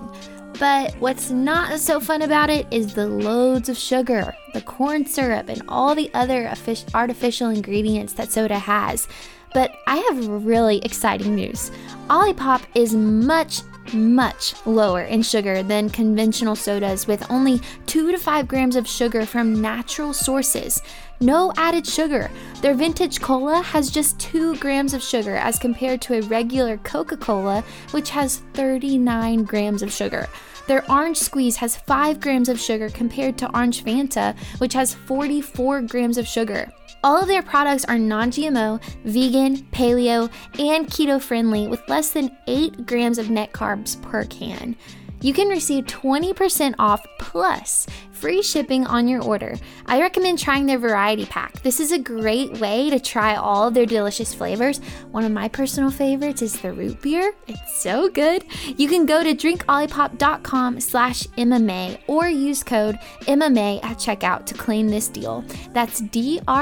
But 0.60 0.94
what's 0.96 1.32
not 1.32 1.80
so 1.80 2.02
fun 2.02 2.22
about 2.22 2.50
it 2.50 2.68
is 2.70 2.94
the 2.94 3.08
loads 3.08 3.70
of 3.70 3.78
sugar, 3.78 4.36
the 4.54 4.60
corn 4.60 5.06
syrup, 5.06 5.48
and 5.48 5.62
all 5.70 5.96
the 5.96 6.12
other 6.14 6.54
artificial 6.94 7.50
ingredients 7.50 8.12
that 8.14 8.30
soda 8.30 8.60
has. 8.60 9.08
But 9.54 9.72
I 9.88 9.96
have 9.96 10.28
really 10.28 10.80
exciting 10.80 11.36
news. 11.36 11.72
Olipop 12.10 12.64
is 12.76 12.94
much, 12.94 13.62
much 13.94 14.54
lower 14.66 15.02
in 15.02 15.22
sugar 15.22 15.64
than 15.64 15.90
conventional 15.90 16.56
sodas 16.56 17.08
with 17.08 17.30
only 17.30 17.62
2 17.86 18.12
to 18.12 18.18
5 18.18 18.48
grams 18.48 18.76
of 18.76 18.88
sugar 18.88 19.26
from 19.26 19.62
natural 19.62 20.14
sources. 20.14 20.82
No 21.22 21.52
added 21.58 21.86
sugar. 21.86 22.32
Their 22.62 22.76
vintage 22.76 23.20
cola 23.20 23.62
has 23.62 23.92
just 23.92 24.20
2 24.20 24.56
grams 24.58 24.94
of 24.94 25.04
sugar 25.04 25.36
as 25.36 25.60
compared 25.60 26.02
to 26.04 26.16
a 26.16 26.22
regular 26.22 26.78
Coca 26.78 27.18
Cola, 27.18 27.64
which 27.92 28.10
has 28.12 28.44
39 28.54 29.44
grams 29.44 29.82
of 29.82 29.92
sugar. 29.92 30.28
Their 30.68 30.90
orange 30.90 31.18
squeeze 31.18 31.58
has 31.58 31.76
5 31.76 32.20
grams 32.20 32.48
of 32.48 32.60
sugar 32.60 32.90
compared 32.90 33.38
to 33.40 33.54
orange 33.56 33.84
Fanta, 33.84 34.38
which 34.60 34.74
has 34.74 34.94
44 34.94 35.82
grams 35.82 36.18
of 36.18 36.28
sugar. 36.28 36.72
All 37.02 37.22
of 37.22 37.28
their 37.28 37.42
products 37.42 37.86
are 37.86 37.98
non 37.98 38.30
GMO, 38.32 38.82
vegan, 39.06 39.58
paleo, 39.72 40.30
and 40.60 40.88
keto 40.88 41.22
friendly 41.22 41.68
with 41.68 41.88
less 41.88 42.12
than 42.12 42.36
8 42.48 42.86
grams 42.86 43.18
of 43.18 43.30
net 43.30 43.54
carbs 43.54 44.02
per 44.02 44.26
can. 44.26 44.76
You 45.22 45.34
can 45.34 45.50
receive 45.50 45.86
20% 45.86 46.76
off 46.80 47.06
plus 47.20 47.88
free 48.20 48.42
shipping 48.42 48.86
on 48.86 49.08
your 49.08 49.24
order. 49.24 49.56
I 49.86 50.02
recommend 50.02 50.40
trying 50.40 50.66
their 50.66 50.78
variety 50.78 51.26
pack. 51.26 51.62
This 51.62 51.80
is 51.80 51.94
a 51.94 52.00
great 52.00 52.60
way 52.60 52.90
to 52.90 53.00
try 53.00 53.36
all 53.36 53.68
of 53.68 53.74
their 53.74 53.86
delicious 53.86 54.34
flavors. 54.34 54.80
One 55.12 55.24
of 55.24 55.32
my 55.32 55.48
personal 55.48 55.90
favorites 55.90 56.42
is 56.42 56.60
the 56.60 56.74
root 56.74 57.02
beer. 57.02 57.34
It's 57.48 57.82
so 57.82 58.10
good. 58.10 58.44
You 58.78 58.90
can 58.90 59.06
go 59.06 59.24
to 59.24 59.34
drinkolipop.com 59.34 60.82
slash 60.82 61.24
MMA 61.28 62.00
or 62.08 62.28
use 62.28 62.62
code 62.64 63.00
MMA 63.22 63.82
at 63.84 63.98
checkout 63.98 64.46
to 64.48 64.54
claim 64.54 64.90
this 64.90 65.08
deal. 65.08 65.46
That's 65.72 66.02
D-R-I-N-K-O-L-I-P-O-P 66.02 66.54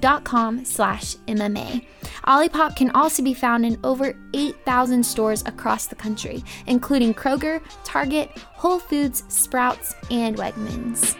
dot 0.00 0.24
com 0.24 0.64
slash 0.64 1.16
MMA. 1.16 1.84
Olipop 2.26 2.74
can 2.74 2.90
also 2.92 3.22
be 3.22 3.34
found 3.34 3.66
in 3.66 3.78
over 3.84 4.16
8,000 4.32 5.04
stores 5.04 5.42
across 5.46 5.86
the 5.86 5.94
country, 5.94 6.42
including 6.66 7.12
Kroger, 7.12 7.60
Target, 7.84 8.30
Whole 8.54 8.78
Foods, 8.78 9.24
Sprouts, 9.28 9.94
and 10.10 10.36
Wegmans. 10.36 11.16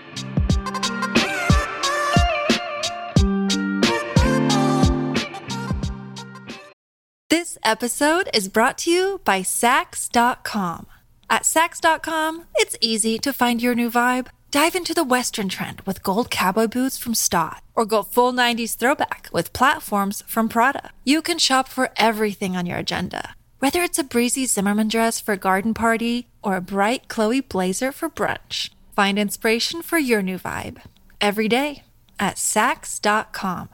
This 7.29 7.59
episode 7.65 8.31
is 8.33 8.49
brought 8.49 8.79
to 8.79 8.91
you 8.91 9.21
by 9.25 9.41
Saks.com. 9.41 10.87
At 11.29 11.43
Saks.com, 11.43 12.47
it's 12.57 12.77
easy 12.81 13.19
to 13.19 13.33
find 13.33 13.63
your 13.63 13.75
new 13.75 13.91
vibe. 13.91 14.29
Dive 14.55 14.77
into 14.77 14.95
the 14.95 15.03
Western 15.03 15.49
trend 15.49 15.81
with 15.81 16.05
gold 16.05 16.31
cowboy 16.31 16.69
boots 16.69 16.97
from 16.97 17.13
Staud, 17.13 17.61
or 17.75 17.85
go 17.85 18.05
full 18.05 18.33
90s 18.33 18.77
throwback 18.77 19.29
with 19.33 19.53
platforms 19.53 20.23
from 20.29 20.49
Prada. 20.49 20.93
You 21.03 21.23
can 21.23 21.41
shop 21.41 21.67
for 21.67 21.91
everything 21.97 22.57
on 22.57 22.65
your 22.65 22.79
agenda, 22.79 23.35
whether 23.59 23.83
it's 23.83 23.99
a 23.99 24.05
breezy 24.05 24.47
Zimmermann 24.47 24.87
dress 24.87 25.19
for 25.19 25.33
a 25.33 25.37
garden 25.37 25.75
party 25.75 26.29
or 26.41 26.55
a 26.55 26.61
bright 26.61 27.09
Chloe 27.09 27.41
blazer 27.41 27.91
for 27.91 28.09
brunch. 28.09 28.71
Find 28.95 29.19
inspiration 29.19 29.83
for 29.83 29.99
your 29.99 30.23
new 30.23 30.39
vibe 30.39 30.81
every 31.21 31.49
day 31.49 31.83
at 32.21 32.37
Saks.com. 32.37 33.71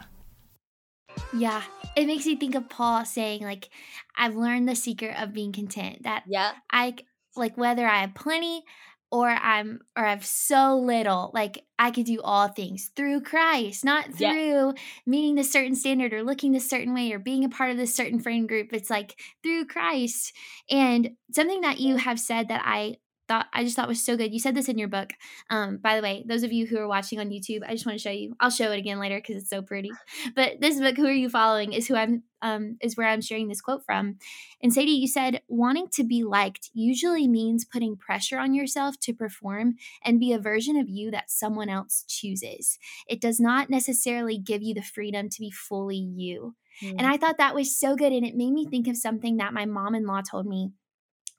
Yeah. 1.36 1.62
It 1.94 2.06
makes 2.06 2.24
me 2.24 2.36
think 2.36 2.54
of 2.54 2.70
Paul 2.70 3.04
saying, 3.04 3.42
like, 3.42 3.68
I've 4.16 4.34
learned 4.34 4.66
the 4.66 4.74
secret 4.74 5.14
of 5.20 5.34
being 5.34 5.52
content. 5.52 6.04
That 6.04 6.22
Yeah. 6.26 6.52
I 6.70 6.94
like 7.36 7.58
whether 7.58 7.86
I 7.86 8.00
have 8.00 8.14
plenty 8.14 8.64
or 9.10 9.28
I'm 9.28 9.80
or 9.96 10.04
I 10.06 10.10
have 10.10 10.24
so 10.24 10.76
little, 10.78 11.30
like 11.34 11.64
I 11.78 11.90
could 11.90 12.06
do 12.06 12.20
all 12.22 12.48
things 12.48 12.90
through 12.94 13.22
Christ, 13.22 13.84
not 13.84 14.14
Yeah. 14.18 14.32
through 14.32 14.74
meeting 15.06 15.34
this 15.34 15.50
certain 15.52 15.74
standard 15.74 16.12
or 16.12 16.22
looking 16.22 16.52
this 16.52 16.68
certain 16.68 16.94
way 16.94 17.12
or 17.12 17.18
being 17.18 17.44
a 17.44 17.48
part 17.48 17.70
of 17.70 17.76
this 17.76 17.94
certain 17.94 18.20
friend 18.20 18.48
group. 18.48 18.72
It's 18.72 18.90
like 18.90 19.18
through 19.42 19.66
Christ. 19.66 20.32
And 20.70 21.10
something 21.32 21.60
that 21.62 21.80
you 21.80 21.96
have 21.96 22.20
said 22.20 22.48
that 22.48 22.62
I 22.64 22.96
thought 23.30 23.46
I 23.52 23.62
just 23.62 23.76
thought 23.76 23.86
was 23.86 24.02
so 24.02 24.16
good. 24.16 24.32
You 24.32 24.40
said 24.40 24.56
this 24.56 24.68
in 24.68 24.76
your 24.76 24.88
book. 24.88 25.12
Um, 25.50 25.76
by 25.76 25.94
the 25.94 26.02
way, 26.02 26.24
those 26.26 26.42
of 26.42 26.52
you 26.52 26.66
who 26.66 26.78
are 26.78 26.88
watching 26.88 27.20
on 27.20 27.30
YouTube, 27.30 27.60
I 27.64 27.72
just 27.72 27.86
want 27.86 27.96
to 27.96 28.02
show 28.02 28.10
you. 28.10 28.34
I'll 28.40 28.50
show 28.50 28.72
it 28.72 28.78
again 28.78 28.98
later 28.98 29.18
because 29.18 29.40
it's 29.40 29.50
so 29.50 29.62
pretty. 29.62 29.92
But 30.34 30.60
this 30.60 30.80
book, 30.80 30.96
Who 30.96 31.06
Are 31.06 31.12
You 31.12 31.28
Following, 31.28 31.72
is 31.72 31.86
who 31.86 31.94
I'm 31.94 32.24
um 32.42 32.76
is 32.80 32.96
where 32.96 33.06
I'm 33.06 33.20
sharing 33.20 33.46
this 33.46 33.60
quote 33.60 33.84
from. 33.84 34.16
And 34.60 34.72
Sadie, 34.72 34.90
you 34.90 35.06
said 35.06 35.42
wanting 35.46 35.86
to 35.92 36.02
be 36.02 36.24
liked 36.24 36.70
usually 36.74 37.28
means 37.28 37.64
putting 37.64 37.96
pressure 37.96 38.38
on 38.38 38.52
yourself 38.52 38.98
to 39.02 39.14
perform 39.14 39.76
and 40.04 40.18
be 40.18 40.32
a 40.32 40.40
version 40.40 40.76
of 40.76 40.88
you 40.88 41.12
that 41.12 41.30
someone 41.30 41.68
else 41.68 42.04
chooses. 42.08 42.78
It 43.06 43.20
does 43.20 43.38
not 43.38 43.70
necessarily 43.70 44.38
give 44.38 44.62
you 44.62 44.74
the 44.74 44.82
freedom 44.82 45.28
to 45.28 45.38
be 45.38 45.52
fully 45.52 45.98
you. 45.98 46.56
And 46.82 47.06
I 47.06 47.18
thought 47.18 47.36
that 47.38 47.54
was 47.54 47.76
so 47.76 47.94
good. 47.94 48.12
And 48.12 48.24
it 48.24 48.34
made 48.34 48.52
me 48.52 48.66
think 48.66 48.88
of 48.88 48.96
something 48.96 49.36
that 49.36 49.52
my 49.52 49.66
mom 49.66 49.94
in 49.94 50.06
law 50.06 50.22
told 50.22 50.46
me. 50.46 50.70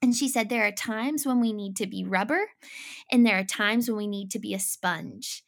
And 0.02 0.14
she 0.16 0.28
said, 0.28 0.48
There 0.48 0.66
are 0.66 0.72
times 0.72 1.24
when 1.24 1.40
we 1.40 1.52
need 1.52 1.76
to 1.76 1.86
be 1.86 2.04
rubber, 2.04 2.50
and 3.10 3.24
there 3.24 3.38
are 3.38 3.44
times 3.44 3.88
when 3.88 3.96
we 3.96 4.06
need 4.06 4.30
to 4.32 4.38
be 4.38 4.54
a 4.54 4.58
sponge. 4.58 5.44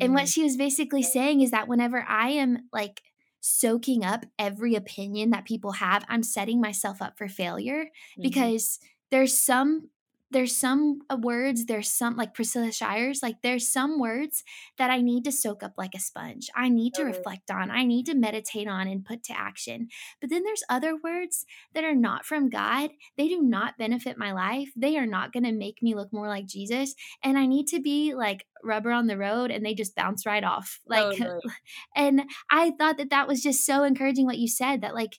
And 0.00 0.14
what 0.14 0.28
she 0.28 0.42
was 0.42 0.56
basically 0.56 1.02
saying 1.02 1.40
is 1.42 1.50
that 1.50 1.68
whenever 1.68 2.02
I 2.02 2.28
am 2.30 2.68
like 2.72 3.02
soaking 3.40 4.04
up 4.04 4.24
every 4.38 4.74
opinion 4.74 5.30
that 5.30 5.44
people 5.44 5.72
have, 5.72 6.04
I'm 6.08 6.22
setting 6.22 6.60
myself 6.60 7.00
up 7.02 7.16
for 7.18 7.28
failure 7.28 7.90
Mhm. 8.18 8.22
because 8.22 8.78
there's 9.10 9.36
some 9.38 9.90
there's 10.30 10.56
some 10.56 11.00
uh, 11.08 11.16
words 11.20 11.66
there's 11.66 11.90
some 11.90 12.16
like 12.16 12.34
priscilla 12.34 12.72
shirer 12.72 13.12
like 13.22 13.36
there's 13.42 13.70
some 13.70 14.00
words 14.00 14.42
that 14.78 14.90
i 14.90 15.00
need 15.00 15.24
to 15.24 15.32
soak 15.32 15.62
up 15.62 15.72
like 15.76 15.94
a 15.94 16.00
sponge 16.00 16.48
i 16.54 16.68
need 16.68 16.94
to 16.94 17.04
reflect 17.04 17.50
on 17.50 17.70
i 17.70 17.84
need 17.84 18.06
to 18.06 18.14
meditate 18.14 18.66
on 18.66 18.88
and 18.88 19.04
put 19.04 19.22
to 19.22 19.38
action 19.38 19.88
but 20.20 20.30
then 20.30 20.42
there's 20.42 20.64
other 20.68 20.96
words 21.02 21.44
that 21.74 21.84
are 21.84 21.94
not 21.94 22.24
from 22.24 22.48
god 22.48 22.90
they 23.16 23.28
do 23.28 23.40
not 23.40 23.78
benefit 23.78 24.18
my 24.18 24.32
life 24.32 24.70
they 24.74 24.96
are 24.96 25.06
not 25.06 25.32
going 25.32 25.44
to 25.44 25.52
make 25.52 25.82
me 25.82 25.94
look 25.94 26.12
more 26.12 26.28
like 26.28 26.46
jesus 26.46 26.94
and 27.22 27.38
i 27.38 27.46
need 27.46 27.66
to 27.66 27.80
be 27.80 28.14
like 28.14 28.46
rubber 28.64 28.90
on 28.90 29.06
the 29.06 29.18
road 29.18 29.50
and 29.50 29.64
they 29.64 29.74
just 29.74 29.94
bounce 29.94 30.26
right 30.26 30.44
off 30.44 30.80
like 30.86 31.16
Totally. 31.16 31.40
and 31.96 32.22
i 32.50 32.72
thought 32.72 32.96
that 32.96 33.10
that 33.10 33.28
was 33.28 33.42
just 33.42 33.64
so 33.64 33.84
encouraging 33.84 34.26
what 34.26 34.38
you 34.38 34.48
said 34.48 34.80
that 34.80 34.94
like 34.94 35.18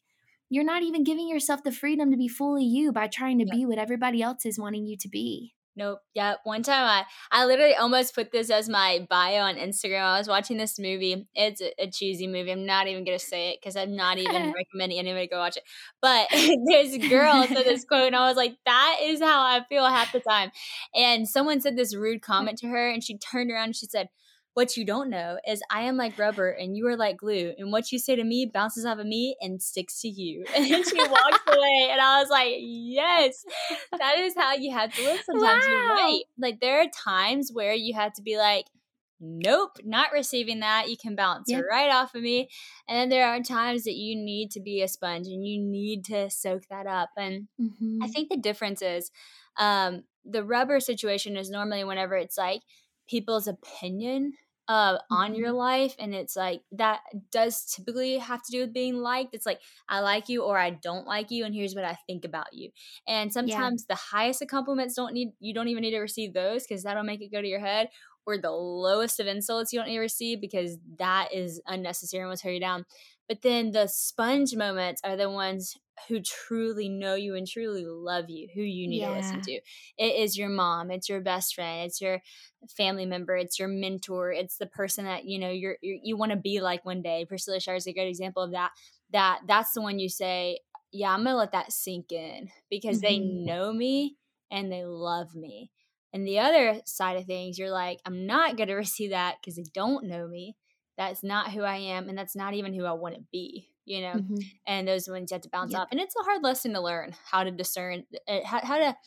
you're 0.50 0.64
not 0.64 0.84
even 0.84 1.04
giving 1.04 1.28
yourself 1.28 1.64
the 1.64 1.72
freedom 1.72 2.12
to 2.12 2.18
be 2.18 2.28
fully 2.28 2.64
you 2.64 2.92
by 2.92 3.08
trying 3.08 3.40
to 3.40 3.46
Yeah. 3.46 3.54
be 3.56 3.66
what 3.66 3.78
everybody 3.78 4.22
else 4.22 4.46
is 4.46 4.60
wanting 4.60 4.86
you 4.86 4.98
to 4.98 5.10
be. 5.10 5.54
Nope. 5.76 6.00
Yeah. 6.16 6.38
One 6.44 6.64
time 6.64 6.86
I, 6.86 7.06
I 7.32 7.46
literally 7.46 7.76
almost 7.76 8.16
put 8.16 8.32
this 8.32 8.50
as 8.50 8.68
my 8.68 9.06
bio 9.12 9.42
on 9.42 9.58
Instagram. 9.58 10.02
I 10.02 10.18
was 10.18 10.28
watching 10.28 10.58
this 10.58 10.80
movie. 10.80 11.28
It's 11.36 11.62
a, 11.62 11.72
a 11.84 11.92
cheesy 11.92 12.26
movie. 12.26 12.52
I'm 12.52 12.66
not 12.66 12.88
even 12.88 13.06
going 13.06 13.20
to 13.20 13.24
say 13.24 13.50
it 13.52 13.60
because 13.62 13.76
I'm 13.76 13.96
not 13.96 14.18
even 14.18 14.54
recommending 14.56 14.98
anybody 14.98 15.28
go 15.28 15.38
watch 15.38 15.58
it. 15.58 15.64
But 16.02 16.30
this 16.32 16.98
girl 17.10 17.46
said 17.48 17.64
this 17.64 17.86
quote, 17.86 18.08
and 18.08 18.16
I 18.16 18.28
was 18.28 18.36
like, 18.38 18.56
that 18.66 18.98
is 19.04 19.20
how 19.22 19.42
I 19.42 19.64
feel 19.70 19.86
half 19.86 20.12
the 20.12 20.20
time. 20.20 20.50
And 20.96 21.30
someone 21.30 21.62
said 21.62 21.78
this 21.78 21.96
rude 21.96 22.22
comment 22.24 22.58
to 22.60 22.68
her, 22.70 22.90
and 22.90 23.04
she 23.04 23.20
turned 23.20 23.52
around 23.52 23.66
and 23.66 23.76
she 23.76 23.86
said, 23.86 24.10
what 24.58 24.76
you 24.76 24.84
don't 24.84 25.12
know 25.12 25.38
is 25.48 25.62
I 25.70 25.82
am 25.82 25.98
like 25.98 26.18
rubber 26.18 26.50
and 26.50 26.76
you 26.76 26.88
are 26.88 26.98
like 26.98 27.18
glue. 27.18 27.54
And 27.60 27.72
what 27.72 27.92
you 27.92 28.00
say 28.00 28.16
to 28.16 28.24
me 28.24 28.50
bounces 28.52 28.88
off 28.88 28.98
of 28.98 29.06
me 29.06 29.36
and 29.40 29.62
sticks 29.62 30.02
to 30.02 30.08
you. 30.08 30.46
And 30.56 30.66
then 30.66 30.84
she 30.84 30.98
walks 30.98 31.44
away. 31.48 31.90
And 31.92 32.02
I 32.02 32.20
was 32.20 32.32
like, 32.32 32.56
yes, 32.58 33.46
that 34.00 34.18
is 34.18 34.34
how 34.36 34.56
you 34.56 34.74
have 34.74 34.92
to 34.96 35.04
live 35.04 35.20
sometimes. 35.24 35.64
You're 35.70 35.88
right. 35.90 36.22
Like 36.40 36.60
there 36.60 36.82
are 36.82 36.88
times 36.88 37.52
where 37.54 37.76
you 37.76 37.94
have 37.94 38.14
to 38.14 38.24
be 38.24 38.36
like, 38.40 38.66
nope, 39.20 39.78
not 39.84 40.12
receiving 40.12 40.62
that. 40.62 40.90
You 40.90 40.98
can 40.98 41.16
bounce 41.16 41.54
right 41.54 41.92
off 41.92 42.16
of 42.16 42.24
me. 42.24 42.50
And 42.90 42.98
then 42.98 43.10
there 43.10 43.28
are 43.28 43.44
times 43.44 43.84
that 43.84 43.94
you 43.94 44.16
need 44.16 44.50
to 44.54 44.60
be 44.60 44.82
a 44.82 44.88
sponge 44.88 45.28
and 45.28 45.46
you 45.46 45.62
need 45.62 46.04
to 46.06 46.32
soak 46.32 46.64
that 46.72 46.88
up. 46.88 47.10
And 47.16 47.48
Mhm. 47.62 48.00
I 48.02 48.08
think 48.08 48.30
the 48.30 48.38
difference 48.38 48.82
is 48.82 49.12
um, 49.60 50.06
the 50.26 50.44
rubber 50.44 50.80
situation 50.80 51.38
is 51.38 51.52
normally 51.52 51.84
whenever 51.84 52.16
it's 52.16 52.40
like 52.40 52.62
people's 53.08 53.48
opinion 53.48 54.34
uh, 54.68 54.98
on 55.10 55.36
your 55.36 55.52
life, 55.52 55.96
and 56.00 56.14
it's 56.14 56.36
like 56.36 56.62
that 56.74 57.02
does 57.32 57.66
typically 57.66 58.18
have 58.18 58.44
to 58.44 58.52
do 58.52 58.62
with 58.62 58.74
being 58.74 58.98
liked. 58.98 59.34
It's 59.34 59.46
like 59.46 59.62
I 59.90 60.00
like 60.00 60.30
you 60.30 60.44
or 60.44 60.58
I 60.58 60.72
don't 60.72 61.06
like 61.08 61.32
you, 61.32 61.46
and 61.46 61.56
here's 61.56 61.76
what 61.76 61.86
I 61.86 61.98
think 62.08 62.26
about 62.26 62.54
you. 62.54 62.72
And 63.08 63.32
sometimes 63.32 63.86
the 63.86 63.96
highest 63.96 64.42
of 64.42 64.50
compliments 64.50 64.96
don't 64.96 65.14
need 65.14 65.30
you 65.40 65.54
don't 65.54 65.68
even 65.70 65.82
need 65.82 65.92
to 65.92 66.00
receive 66.00 66.34
those 66.34 66.64
because 66.68 66.84
that'll 66.84 67.04
make 67.04 67.22
it 67.22 67.32
go 67.32 67.42
to 67.42 67.48
your 67.48 67.60
head. 67.60 67.90
Or 68.26 68.38
the 68.38 68.52
lowest 68.52 69.22
of 69.22 69.28
insults 69.28 69.72
you 69.72 69.80
don't 69.80 69.88
need 69.88 69.96
to 69.96 70.02
receive 70.02 70.42
because 70.42 70.78
that 70.98 71.34
is 71.34 71.62
unnecessary 71.66 72.24
and 72.24 72.30
will 72.30 72.36
tear 72.36 72.52
you 72.52 72.60
down. 72.60 72.86
But 73.28 73.42
then 73.42 73.72
the 73.72 73.88
sponge 73.88 74.56
moments 74.56 75.02
are 75.04 75.18
the 75.18 75.30
ones 75.30 75.76
who 76.08 76.22
truly 76.22 76.88
know 76.90 77.16
you 77.16 77.36
and 77.36 77.48
truly 77.48 77.86
love 77.86 78.30
you, 78.30 78.48
who 78.54 78.62
you 78.62 78.88
need 78.88 79.02
to 79.02 79.12
listen 79.12 79.42
to. 79.42 79.52
It 79.98 80.16
is 80.16 80.38
your 80.38 80.50
mom, 80.50 80.92
it's 80.92 81.10
your 81.10 81.22
best 81.22 81.56
friend, 81.56 81.86
it's 81.88 82.00
your 82.00 82.22
family 82.76 83.06
member, 83.06 83.36
it's 83.36 83.60
your 83.60 83.68
mentor, 83.68 84.32
it's 84.32 84.58
the 84.58 84.66
person 84.68 85.06
that 85.06 85.26
you 85.26 85.40
know 85.40 85.50
you're, 85.50 85.78
you're 85.82 85.98
you 86.02 86.18
want 86.18 86.32
to 86.32 86.38
be 86.38 86.62
like 86.62 86.86
one 86.86 87.02
day. 87.02 87.26
Priscilla 87.28 87.60
Shirer 87.60 87.76
is 87.78 87.88
a 87.88 87.94
great 87.94 88.08
example 88.10 88.44
of 88.44 88.52
that. 88.52 88.72
That 89.12 89.42
that's 89.48 89.74
the 89.74 89.82
one 89.82 90.00
you 90.00 90.10
say, 90.10 90.60
yeah, 90.92 91.12
I'm 91.14 91.24
gonna 91.24 91.36
let 91.36 91.52
that 91.52 91.72
sink 91.72 92.12
in 92.12 92.50
because 92.70 93.02
they 93.02 93.20
Mhm. 93.20 93.46
know 93.46 93.74
me 93.74 94.18
and 94.52 94.72
they 94.72 94.86
love 94.86 95.36
me. 95.36 95.72
And 96.14 96.26
the 96.28 96.40
other 96.40 96.82
side 96.86 97.18
of 97.18 97.26
things, 97.26 97.58
you're 97.60 97.72
like, 97.72 98.00
I'm 98.06 98.26
not 98.26 98.58
gonna 98.58 98.76
receive 98.78 99.12
that 99.12 99.38
because 99.42 99.56
they 99.56 99.66
don't 99.74 100.06
know 100.06 100.28
me. 100.28 100.56
That's 100.98 101.24
not 101.24 101.52
who 101.52 101.62
I 101.62 101.78
am, 101.78 102.10
and 102.10 102.18
that's 102.18 102.36
not 102.36 102.54
even 102.54 102.74
who 102.74 102.86
I 102.86 102.94
want 102.94 103.16
to 103.16 103.22
be. 103.32 103.70
You 103.86 104.02
know 104.02 104.20
Mhm. 104.20 104.50
and 104.66 104.86
those 104.86 105.08
ones 105.08 105.32
you 105.32 105.36
have 105.36 105.44
to 105.44 105.50
bounce 105.50 105.74
Yep. 105.74 105.82
off. 105.82 105.88
And 105.92 106.00
it's 106.02 106.16
a 106.20 106.24
hard 106.24 106.44
lesson 106.44 106.74
to 106.74 106.82
learn 106.82 107.16
how 107.32 107.46
to 107.46 107.52
discern, 107.52 108.04
uh, 108.28 108.40
how, 108.44 108.60
how 108.66 108.78
to 108.80 108.98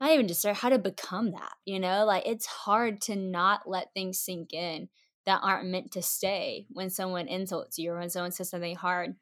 not 0.00 0.10
even 0.12 0.26
discern, 0.26 0.54
how 0.54 0.70
to 0.70 0.78
become 0.78 1.32
that. 1.32 1.52
You 1.64 1.78
know, 1.78 2.04
like 2.04 2.24
it's 2.26 2.46
hard 2.46 3.00
to 3.02 3.16
not 3.16 3.68
let 3.68 3.92
things 3.94 4.18
sink 4.18 4.52
in 4.52 4.88
that 5.26 5.40
aren't 5.42 5.68
meant 5.68 5.92
to 5.92 6.02
stay 6.02 6.66
when 6.70 6.90
someone 6.90 7.28
insults 7.28 7.78
you 7.78 7.92
or 7.92 7.98
when 7.98 8.10
someone 8.10 8.32
says 8.32 8.50
something 8.50 8.76
hard. 8.76 9.16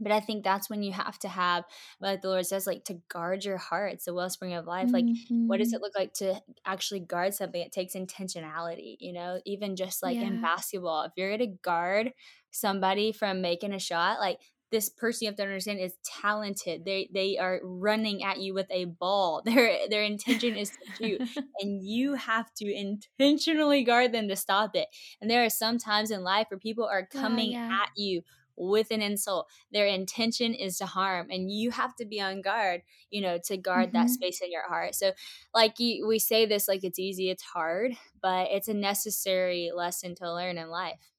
But 0.00 0.12
I 0.12 0.20
think 0.20 0.44
that's 0.44 0.70
when 0.70 0.82
you 0.82 0.92
have 0.92 1.18
to 1.20 1.28
have, 1.28 1.64
like 2.00 2.22
the 2.22 2.28
Lord 2.28 2.46
says, 2.46 2.66
like 2.66 2.84
to 2.84 3.00
guard 3.08 3.44
your 3.44 3.56
heart. 3.56 3.94
It's 3.94 4.04
the 4.04 4.14
wellspring 4.14 4.54
of 4.54 4.66
life. 4.66 4.90
Like, 4.92 5.06
what 5.28 5.58
does 5.58 5.72
it 5.72 5.76
mm-hmm. 5.76 5.82
look 5.82 5.92
like 5.96 6.12
to 6.14 6.40
actually 6.64 7.00
guard 7.00 7.34
something? 7.34 7.60
It 7.60 7.72
takes 7.72 7.94
intentionality, 7.94 8.96
you 9.00 9.12
know, 9.12 9.40
even 9.44 9.76
just 9.76 10.02
like 10.02 10.16
in 10.16 10.40
basketball. 10.42 11.04
If 11.04 11.12
you're 11.16 11.36
going 11.36 11.50
to 11.50 11.58
guard 11.62 12.12
somebody 12.50 13.12
from 13.12 13.40
making 13.40 13.72
a 13.72 13.78
shot, 13.78 14.20
like 14.20 14.38
this 14.70 14.88
person 14.88 15.24
you 15.24 15.28
have 15.28 15.36
to 15.36 15.42
understand 15.42 15.80
is 15.80 15.94
talented. 16.04 16.84
They 16.84 17.08
they 17.12 17.38
are 17.38 17.60
running 17.62 18.22
at 18.22 18.40
you 18.40 18.54
with 18.54 18.66
a 18.70 18.84
ball. 18.84 19.42
Their 19.48 19.88
their 19.88 20.02
intention 20.02 20.56
is 20.56 20.70
to 20.70 20.86
shoot. 20.96 21.22
and 21.60 21.82
you 21.82 22.14
have 22.14 22.52
to 22.54 22.70
intentionally 22.70 23.82
guard 23.82 24.12
them 24.12 24.28
to 24.28 24.36
stop 24.36 24.76
it. 24.76 24.88
And 25.20 25.30
there 25.30 25.44
are 25.44 25.50
some 25.50 25.78
times 25.78 26.10
in 26.10 26.22
life 26.22 26.46
where 26.50 26.58
people 26.58 26.84
are 26.84 27.06
coming 27.06 27.52
yeah. 27.52 27.80
at 27.82 27.90
you 27.96 28.22
with 28.58 28.90
an 28.90 29.02
insult. 29.02 29.48
Their 29.72 29.86
intention 29.86 30.54
is 30.54 30.78
to 30.78 30.86
harm, 30.86 31.28
and 31.30 31.50
you 31.50 31.70
have 31.70 31.94
to 31.96 32.04
be 32.04 32.20
on 32.20 32.42
guard, 32.42 32.82
you 33.10 33.20
know, 33.20 33.38
to 33.44 33.56
guard 33.56 33.92
that 33.92 34.10
Mhm. 34.10 34.10
space 34.10 34.40
in 34.42 34.50
your 34.52 34.68
heart. 34.68 34.94
So, 34.94 35.12
like 35.54 35.78
you, 35.78 36.06
we 36.06 36.18
say 36.18 36.46
this 36.46 36.68
like 36.68 36.84
it's 36.84 36.98
easy, 36.98 37.30
it's 37.30 37.42
hard, 37.42 37.92
but 38.20 38.48
it's 38.50 38.68
a 38.68 38.74
necessary 38.74 39.70
lesson 39.74 40.14
to 40.16 40.32
learn 40.32 40.58
in 40.58 40.68
life. 40.68 41.12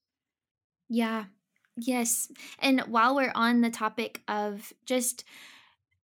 Yeah. 0.87 1.25
Yes. 1.75 2.29
And 2.59 2.81
while 2.81 3.15
we're 3.15 3.31
on 3.35 3.61
the 3.61 3.69
topic 3.69 4.21
of 4.27 4.73
just 4.85 5.23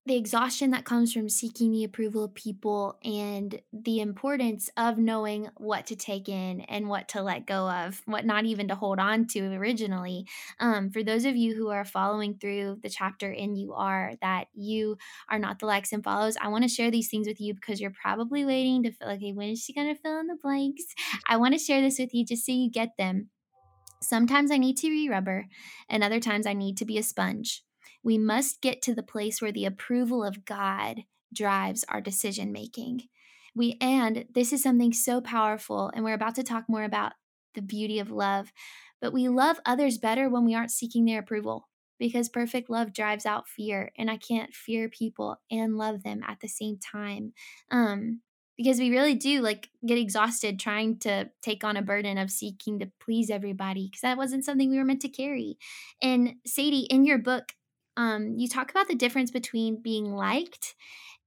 the 0.07 0.15
exhaustion 0.15 0.69
that 0.69 0.85
comes 0.85 1.11
from 1.11 1.27
seeking 1.27 1.71
the 1.71 1.83
approval 1.83 2.25
of 2.25 2.35
people 2.35 2.99
and 3.03 3.59
the 3.73 3.99
importance 4.01 4.69
of 4.77 4.99
knowing 4.99 5.49
what 5.57 5.87
to 5.87 5.95
take 5.95 6.29
in 6.29 6.61
and 6.61 6.87
what 6.87 7.07
to 7.09 7.23
let 7.23 7.47
go 7.47 7.67
of, 7.69 8.01
what 8.05 8.23
not 8.23 8.45
even 8.45 8.67
to 8.67 8.75
hold 8.75 8.99
on 8.99 9.25
to 9.25 9.41
originally. 9.55 10.27
Um, 10.59 10.91
for 10.91 11.01
those 11.01 11.25
of 11.25 11.35
you 11.35 11.55
who 11.55 11.69
are 11.69 11.83
following 11.83 12.37
through 12.37 12.79
the 12.83 12.89
chapter 12.89 13.31
in 13.31 13.55
You 13.55 13.73
Are, 13.73 14.13
that 14.21 14.45
you 14.53 14.97
are 15.27 15.39
not 15.39 15.57
the 15.57 15.65
likes 15.65 15.91
and 15.91 16.03
follows, 16.03 16.37
I 16.39 16.49
want 16.49 16.63
to 16.63 16.69
share 16.69 16.91
these 16.91 17.09
things 17.09 17.27
with 17.27 17.41
you 17.41 17.55
because 17.55 17.81
you're 17.81 17.89
probably 17.89 18.45
waiting 18.45 18.83
to 18.83 18.91
feel 18.91 19.07
like, 19.07 19.17
okay, 19.17 19.33
when 19.33 19.49
is 19.49 19.63
she 19.63 19.73
going 19.73 19.93
to 19.93 19.99
fill 19.99 20.19
in 20.19 20.27
the 20.27 20.37
blanks? 20.39 20.83
I 21.27 21.37
want 21.37 21.55
to 21.55 21.59
share 21.59 21.81
this 21.81 21.97
with 21.97 22.13
you 22.13 22.23
just 22.23 22.45
so 22.45 22.51
you 22.51 22.69
get 22.69 22.97
them. 22.97 23.31
Sometimes 24.03 24.51
I 24.51 24.57
need 24.57 24.77
to 24.77 24.89
be 24.89 25.09
rubber, 25.09 25.47
and 25.89 26.03
other 26.03 26.19
times 26.19 26.45
I 26.45 26.53
need 26.53 26.77
to 26.77 26.85
be 26.85 26.99
a 26.99 27.03
sponge. 27.03 27.64
We 28.05 28.17
must 28.19 28.61
get 28.61 28.81
to 28.83 28.95
the 28.95 29.03
place 29.03 29.41
where 29.41 29.51
the 29.51 29.65
approval 29.65 30.23
of 30.23 30.45
God 30.45 31.03
drives 31.33 31.83
our 31.89 32.01
decision 32.01 32.53
making. 32.53 33.03
We 33.55 33.77
and 33.81 34.25
this 34.33 34.53
is 34.53 34.63
something 34.63 34.93
so 34.93 35.21
powerful 35.21 35.91
and 35.93 36.05
we're 36.05 36.13
about 36.13 36.35
to 36.35 36.43
talk 36.43 36.65
more 36.69 36.83
about 36.85 37.13
the 37.55 37.61
beauty 37.61 37.99
of 37.99 38.11
love, 38.11 38.53
but 39.01 39.13
we 39.13 39.27
love 39.29 39.59
others 39.65 39.97
better 39.97 40.29
when 40.29 40.45
we 40.45 40.55
aren't 40.55 40.71
seeking 40.71 41.05
their 41.05 41.19
approval. 41.19 41.67
because 41.99 42.27
perfect 42.29 42.69
love 42.69 42.93
drives 42.93 43.25
out 43.25 43.47
fear 43.47 43.91
and 43.97 44.11
I 44.11 44.17
can't 44.17 44.53
fear 44.53 44.89
people 44.89 45.37
and 45.49 45.77
love 45.77 46.03
them 46.03 46.21
at 46.27 46.39
the 46.41 46.47
same 46.49 46.77
time. 46.77 47.33
Um 47.71 48.21
because 48.57 48.79
we 48.79 48.89
really 48.89 49.15
do 49.15 49.41
like 49.41 49.69
get 49.85 49.97
exhausted 49.97 50.59
trying 50.59 50.97
to 50.99 51.29
take 51.41 51.63
on 51.65 51.75
a 51.77 51.81
burden 51.81 52.17
of 52.17 52.31
seeking 52.31 52.79
to 52.79 52.91
please 53.01 53.29
everybody 53.29 53.87
because 53.87 54.01
that 54.01 54.17
wasn't 54.17 54.45
something 54.45 54.69
we 54.69 54.77
were 54.77 54.85
meant 54.85 55.01
to 55.01 55.09
carry. 55.09 55.57
And 56.01 56.35
Sadie, 56.45 56.87
in 56.89 57.05
your 57.05 57.17
book, 57.17 57.53
um, 57.97 58.35
you 58.37 58.47
talk 58.47 58.71
about 58.71 58.87
the 58.87 58.95
difference 58.95 59.31
between 59.31 59.81
being 59.81 60.13
liked 60.13 60.75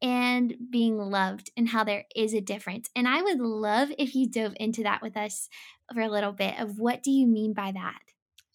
and 0.01 0.55
being 0.71 0.99
loved 0.99 1.51
and 1.57 1.69
how 1.69 1.85
there 1.85 2.05
is 2.15 2.35
a 2.35 2.41
difference. 2.41 2.89
And 2.95 3.09
I 3.09 3.23
would 3.23 3.41
love 3.41 3.91
if 3.99 4.15
you 4.15 4.29
dove 4.29 4.55
into 4.57 4.83
that 4.85 5.03
with 5.03 5.17
us 5.17 5.49
for 5.93 6.01
a 6.01 6.09
little 6.09 6.33
bit 6.33 6.59
of 6.59 6.79
what 6.79 7.03
do 7.03 7.11
you 7.11 7.27
mean 7.27 7.53
by 7.53 7.73
that? 7.73 7.99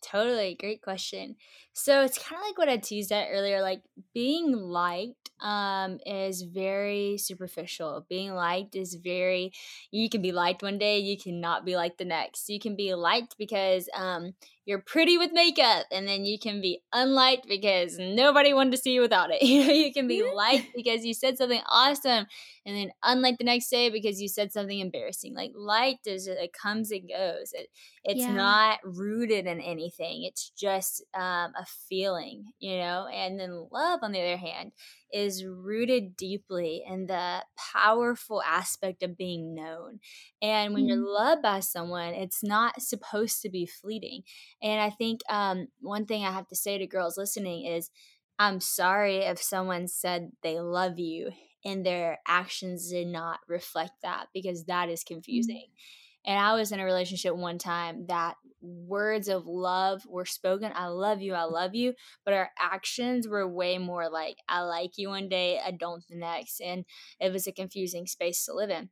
Totally. 0.04 0.56
Great 0.60 0.82
question. 0.82 1.38
So 1.72 2.02
it's 2.02 2.18
kind 2.18 2.40
of 2.40 2.46
like 2.46 2.58
what 2.58 2.68
I 2.68 2.78
teased 2.78 3.12
at 3.12 3.30
earlier. 3.32 3.62
Like 3.62 3.82
being 4.14 4.52
liked 4.52 5.32
um, 5.42 6.00
is 6.06 6.42
very 6.42 7.18
superficial. 7.18 8.06
Being 8.10 8.34
liked 8.34 8.76
is 8.76 8.96
very, 8.96 9.54
you 9.92 10.10
can 10.10 10.22
be 10.22 10.34
liked 10.34 10.62
one 10.62 10.78
day, 10.78 11.00
you 11.00 11.18
cannot 11.18 11.66
be 11.66 11.78
liked 11.78 12.00
the 12.00 12.06
next. 12.06 12.50
You 12.50 12.60
can 12.60 12.76
be 12.76 12.94
liked 12.94 13.38
because 13.38 13.88
um, 13.96 14.34
you're 14.66 14.80
pretty 14.80 15.18
with 15.18 15.32
makeup, 15.34 15.86
and 15.92 16.08
then 16.08 16.24
you 16.26 16.40
can 16.40 16.62
be 16.62 16.82
unliked 16.94 17.48
because 17.48 17.98
nobody 18.00 18.54
wanted 18.54 18.72
to 18.72 18.78
see 18.78 18.94
you 18.94 19.02
without 19.02 19.30
it. 19.32 19.42
You 19.54 19.68
know, 19.68 19.74
you 19.74 19.94
can 19.94 20.08
be 20.08 20.24
liked 20.34 20.70
because 20.76 21.06
you 21.06 21.14
said 21.14 21.38
something 21.38 21.62
awesome, 21.70 22.26
and 22.66 22.78
then 22.78 22.92
unliked 23.04 23.40
the 23.40 23.44
next 23.44 23.70
day 23.70 23.90
because 23.90 24.22
you 24.22 24.30
said 24.30 24.52
something 24.52 24.80
embarrassing. 24.80 25.36
Like 25.36 25.52
liked 25.54 26.08
is 26.08 26.28
it 26.28 26.54
comes 26.54 26.92
and 26.92 27.10
goes. 27.10 27.52
It, 27.54 27.68
it's 28.04 28.22
yeah. 28.22 28.34
not 28.34 28.80
rooted 28.84 29.46
in 29.46 29.60
anything. 29.60 30.24
It's 30.24 30.50
just 30.58 31.04
um, 31.14 31.54
a 31.58 31.66
feeling, 31.90 32.46
you 32.60 32.78
know. 32.78 33.08
And 33.14 33.40
then 33.40 33.68
love, 33.72 34.00
on 34.02 34.12
the 34.12 34.22
other 34.22 34.38
hand, 34.38 34.72
is 35.14 35.46
rooted 35.46 36.18
deeply 36.18 36.84
in 36.86 37.06
the 37.06 37.44
powerful 37.56 38.42
aspect 38.42 39.04
of 39.04 39.16
being 39.16 39.54
known. 39.54 40.00
And 40.42 40.74
when 40.74 40.84
mm-hmm. 40.84 40.90
you're 40.90 41.14
loved 41.14 41.44
by 41.44 41.60
someone, 41.60 42.14
it's 42.16 42.44
not 42.44 42.82
supposed 42.82 43.42
to 43.44 43.50
be 43.50 43.66
fleeting. 43.66 44.24
And 44.62 44.82
I 44.82 44.90
think 44.90 45.22
um, 45.30 45.68
one 45.80 46.06
thing 46.06 46.26
I 46.26 46.32
have 46.32 46.48
to 46.48 46.56
say 46.56 46.78
to 46.80 46.88
girls 46.88 47.18
listening 47.18 47.66
is 47.66 47.92
I'm 48.40 48.60
sorry 48.60 49.18
if 49.18 49.42
someone 49.42 49.88
said 49.88 50.32
they 50.42 50.60
love 50.60 50.98
you 50.98 51.32
and 51.64 51.86
their 51.86 52.20
actions 52.28 52.90
did 52.90 53.08
not 53.08 53.40
reflect 53.48 53.94
that 54.02 54.28
because 54.34 54.66
that 54.66 54.90
is 54.90 55.02
mm-hmm. 55.02 55.14
confusing. 55.14 55.68
Mm-hmm. 55.68 56.03
And 56.26 56.40
I 56.40 56.56
was 56.56 56.72
in 56.72 56.80
a 56.80 56.86
relationship 56.86 57.36
one 57.36 57.58
time 57.58 58.06
that 58.08 58.36
words 58.62 59.28
of 59.28 59.46
love 59.46 60.06
were 60.08 60.26
spoken. 60.26 60.72
I 60.74 60.88
love 60.88 61.22
you, 61.22 61.34
I 61.34 61.44
love 61.44 61.76
you. 61.76 61.94
But 62.24 62.34
our 62.34 62.50
actions 62.60 63.28
were 63.28 63.48
way 63.48 63.78
more 63.78 64.10
like, 64.10 64.38
I 64.48 64.62
like 64.62 64.92
you 64.98 65.10
one 65.10 65.30
day, 65.30 65.60
I 65.64 65.72
don't 65.72 66.04
the 66.10 66.18
next. 66.18 66.62
And 66.62 66.86
it 67.20 67.32
was 67.32 67.46
a 67.46 67.52
confusing 67.52 68.08
space 68.08 68.46
to 68.46 68.54
live 68.54 68.70
in. 68.70 68.90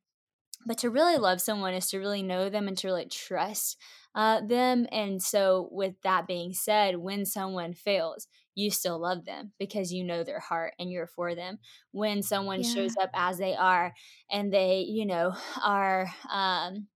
But 0.66 0.78
to 0.80 0.90
really 0.90 1.18
love 1.18 1.42
someone 1.42 1.74
is 1.74 1.88
to 1.90 1.98
really 1.98 2.22
know 2.22 2.50
them 2.50 2.68
and 2.68 2.78
to 2.78 2.88
really 2.88 3.08
trust 3.08 3.78
uh, 4.14 4.42
them. 4.42 4.86
And 4.92 5.22
so, 5.22 5.70
with 5.72 5.96
that 6.04 6.28
being 6.28 6.54
said, 6.54 6.98
when 6.98 7.26
someone 7.26 7.74
fails, 7.74 8.28
you 8.54 8.70
still 8.70 9.00
love 9.00 9.26
them 9.26 9.54
because 9.58 9.92
you 9.92 10.04
know 10.04 10.24
their 10.24 10.40
heart 10.40 10.74
and 10.78 10.92
you're 10.92 11.08
for 11.08 11.34
them. 11.34 11.58
When 11.92 12.22
someone 12.22 12.62
yeah. 12.62 12.74
shows 12.74 12.96
up 13.02 13.10
as 13.14 13.38
they 13.38 13.56
are 13.56 13.94
and 14.30 14.54
they, 14.54 14.86
you 14.88 15.06
know, 15.06 15.34
are 15.64 16.12
um, 16.32 16.88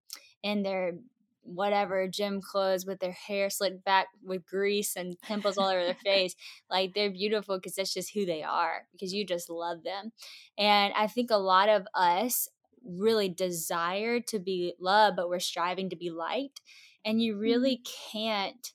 in 0.45 0.61
their 0.61 0.93
whatever 1.41 2.07
gym 2.07 2.39
clothes 2.39 2.85
with 2.85 2.99
their 2.99 3.11
hair 3.11 3.49
slicked 3.49 3.83
back 3.83 4.07
with 4.23 4.45
grease 4.45 4.95
and 4.95 5.19
pimples 5.21 5.57
all 5.57 5.67
over 5.67 5.83
their 5.83 5.93
face. 6.03 6.35
Like 6.69 6.93
they're 6.93 7.11
beautiful 7.11 7.57
because 7.57 7.75
that's 7.75 7.93
just 7.93 8.13
who 8.13 8.25
they 8.25 8.43
are 8.43 8.87
because 8.91 9.11
you 9.11 9.25
just 9.25 9.49
love 9.49 9.83
them. 9.83 10.11
And 10.57 10.93
I 10.95 11.07
think 11.07 11.31
a 11.31 11.37
lot 11.37 11.67
of 11.67 11.87
us 11.95 12.47
really 12.83 13.27
desire 13.27 14.19
to 14.19 14.39
be 14.39 14.75
loved, 14.79 15.15
but 15.17 15.29
we're 15.29 15.39
striving 15.39 15.89
to 15.89 15.95
be 15.95 16.11
liked. 16.11 16.61
And 17.03 17.21
you 17.21 17.37
really 17.37 17.77
mm-hmm. 17.77 18.17
can't 18.17 18.71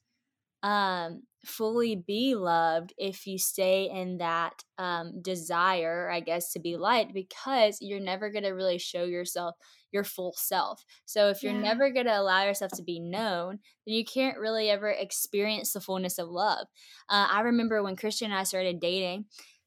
um 0.63 1.23
fully 1.45 1.97
be 1.97 2.35
loved 2.35 2.93
if 2.99 3.27
you 3.27 3.39
stay 3.39 3.89
in 3.89 4.19
that 4.19 4.63
um 4.77 5.23
desire 5.23 6.11
i 6.11 6.21
guess 6.21 6.53
to 6.53 6.59
be 6.59 6.77
liked 6.77 7.15
because 7.15 7.79
you're 7.81 7.99
never 7.99 8.29
going 8.29 8.45
to 8.45 8.51
really 8.51 8.77
show 8.77 9.05
yourself 9.05 9.55
your 9.93 10.05
full 10.05 10.35
self. 10.37 10.85
So 11.05 11.29
if 11.29 11.43
you're 11.43 11.53
yeah. 11.53 11.61
never 11.61 11.91
going 11.91 12.07
to 12.07 12.19
allow 12.19 12.45
yourself 12.45 12.73
to 12.73 12.83
be 12.83 13.01
known, 13.01 13.59
then 13.87 13.95
you 13.95 14.05
can't 14.05 14.39
really 14.39 14.71
ever 14.71 14.89
experience 14.89 15.73
the 15.73 15.81
fullness 15.81 16.19
of 16.19 16.29
love. 16.29 16.67
Uh, 17.09 17.29
I 17.31 17.41
remember 17.41 17.83
when 17.83 17.97
Christian 17.97 18.31
and 18.31 18.41
I 18.41 18.45
started 18.45 18.81
dating, 18.81 19.27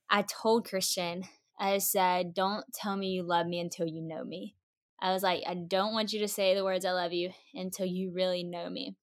I 0.10 0.24
told 0.24 0.68
Christian, 0.68 1.24
I 1.60 1.78
said, 1.78 2.34
Don't 2.34 2.66
tell 2.74 2.96
me 2.96 3.08
you 3.08 3.24
love 3.24 3.48
me 3.48 3.60
until 3.60 3.88
you 3.88 4.02
know 4.02 4.24
me. 4.24 4.56
I 5.02 5.12
was 5.12 5.24
like, 5.24 5.44
I 5.46 5.54
don't 5.54 5.94
want 5.94 6.14
you 6.14 6.20
to 6.20 6.28
say 6.28 6.56
the 6.56 6.64
words 6.64 6.86
I 6.86 6.92
love 6.92 7.12
you 7.12 7.32
until 7.54 7.86
you 7.86 8.12
really 8.14 8.44
know 8.44 8.70
me. 8.70 8.96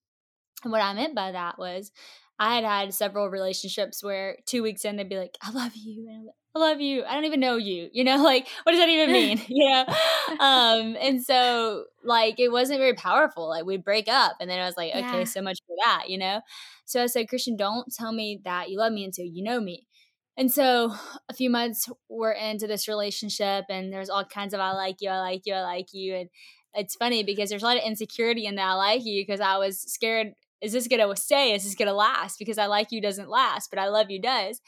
And 0.64 0.72
what 0.72 0.82
I 0.82 0.94
meant 0.94 1.14
by 1.14 1.32
that 1.32 1.58
was 1.58 1.92
I 2.40 2.54
had 2.54 2.64
had 2.64 2.94
several 2.94 3.28
relationships 3.28 4.02
where 4.02 4.38
two 4.46 4.62
weeks 4.62 4.86
in 4.86 4.96
they'd 4.96 5.08
be 5.08 5.18
like, 5.18 5.36
I 5.42 5.50
love 5.50 5.72
you. 5.74 6.08
And 6.08 6.16
I'm 6.16 6.24
like, 6.24 6.34
I 6.56 6.58
love 6.58 6.80
you. 6.80 7.04
I 7.04 7.14
don't 7.14 7.26
even 7.26 7.38
know 7.38 7.58
you. 7.58 7.90
You 7.92 8.02
know, 8.02 8.16
like 8.24 8.48
what 8.62 8.72
does 8.72 8.80
that 8.80 8.88
even 8.88 9.12
mean? 9.12 9.40
you 9.48 9.68
know? 9.68 9.84
Um, 10.40 10.96
and 10.98 11.22
so 11.22 11.84
like 12.02 12.40
it 12.40 12.50
wasn't 12.50 12.80
very 12.80 12.94
powerful. 12.94 13.46
Like 13.46 13.66
we'd 13.66 13.84
break 13.84 14.08
up 14.08 14.36
and 14.40 14.48
then 14.48 14.58
I 14.58 14.64
was 14.64 14.76
like, 14.78 14.90
okay, 14.90 15.18
yeah. 15.18 15.24
so 15.24 15.42
much 15.42 15.58
for 15.66 15.76
that, 15.84 16.04
you 16.08 16.16
know? 16.16 16.40
So 16.86 17.02
I 17.02 17.06
said, 17.06 17.28
Christian, 17.28 17.56
don't 17.58 17.92
tell 17.92 18.12
me 18.12 18.40
that 18.44 18.70
you 18.70 18.78
love 18.78 18.92
me 18.92 19.04
until 19.04 19.26
you 19.26 19.44
know 19.44 19.60
me. 19.60 19.86
And 20.38 20.50
so 20.50 20.94
a 21.28 21.34
few 21.34 21.50
months 21.50 21.90
we're 22.08 22.32
into 22.32 22.66
this 22.66 22.88
relationship 22.88 23.66
and 23.68 23.92
there's 23.92 24.08
all 24.08 24.24
kinds 24.24 24.54
of 24.54 24.60
I 24.60 24.72
like 24.72 24.96
you, 25.00 25.10
I 25.10 25.20
like 25.20 25.42
you, 25.44 25.52
I 25.52 25.62
like 25.62 25.88
you. 25.92 26.14
And 26.14 26.30
it's 26.72 26.94
funny 26.94 27.22
because 27.22 27.50
there's 27.50 27.62
a 27.62 27.66
lot 27.66 27.76
of 27.76 27.82
insecurity 27.82 28.46
in 28.46 28.54
that 28.54 28.66
I 28.66 28.74
like 28.74 29.04
you 29.04 29.22
because 29.22 29.40
I 29.40 29.58
was 29.58 29.78
scared, 29.80 30.28
is 30.60 30.72
this 30.72 30.88
gonna 30.88 31.14
stay? 31.16 31.54
Is 31.54 31.64
this 31.64 31.74
gonna 31.74 31.92
last? 31.92 32.38
Because 32.38 32.58
I 32.58 32.66
like 32.66 32.92
you 32.92 33.00
doesn't 33.00 33.30
last, 33.30 33.70
but 33.70 33.78
I 33.78 33.88
love 33.88 34.10
you 34.10 34.20
does. 34.20 34.60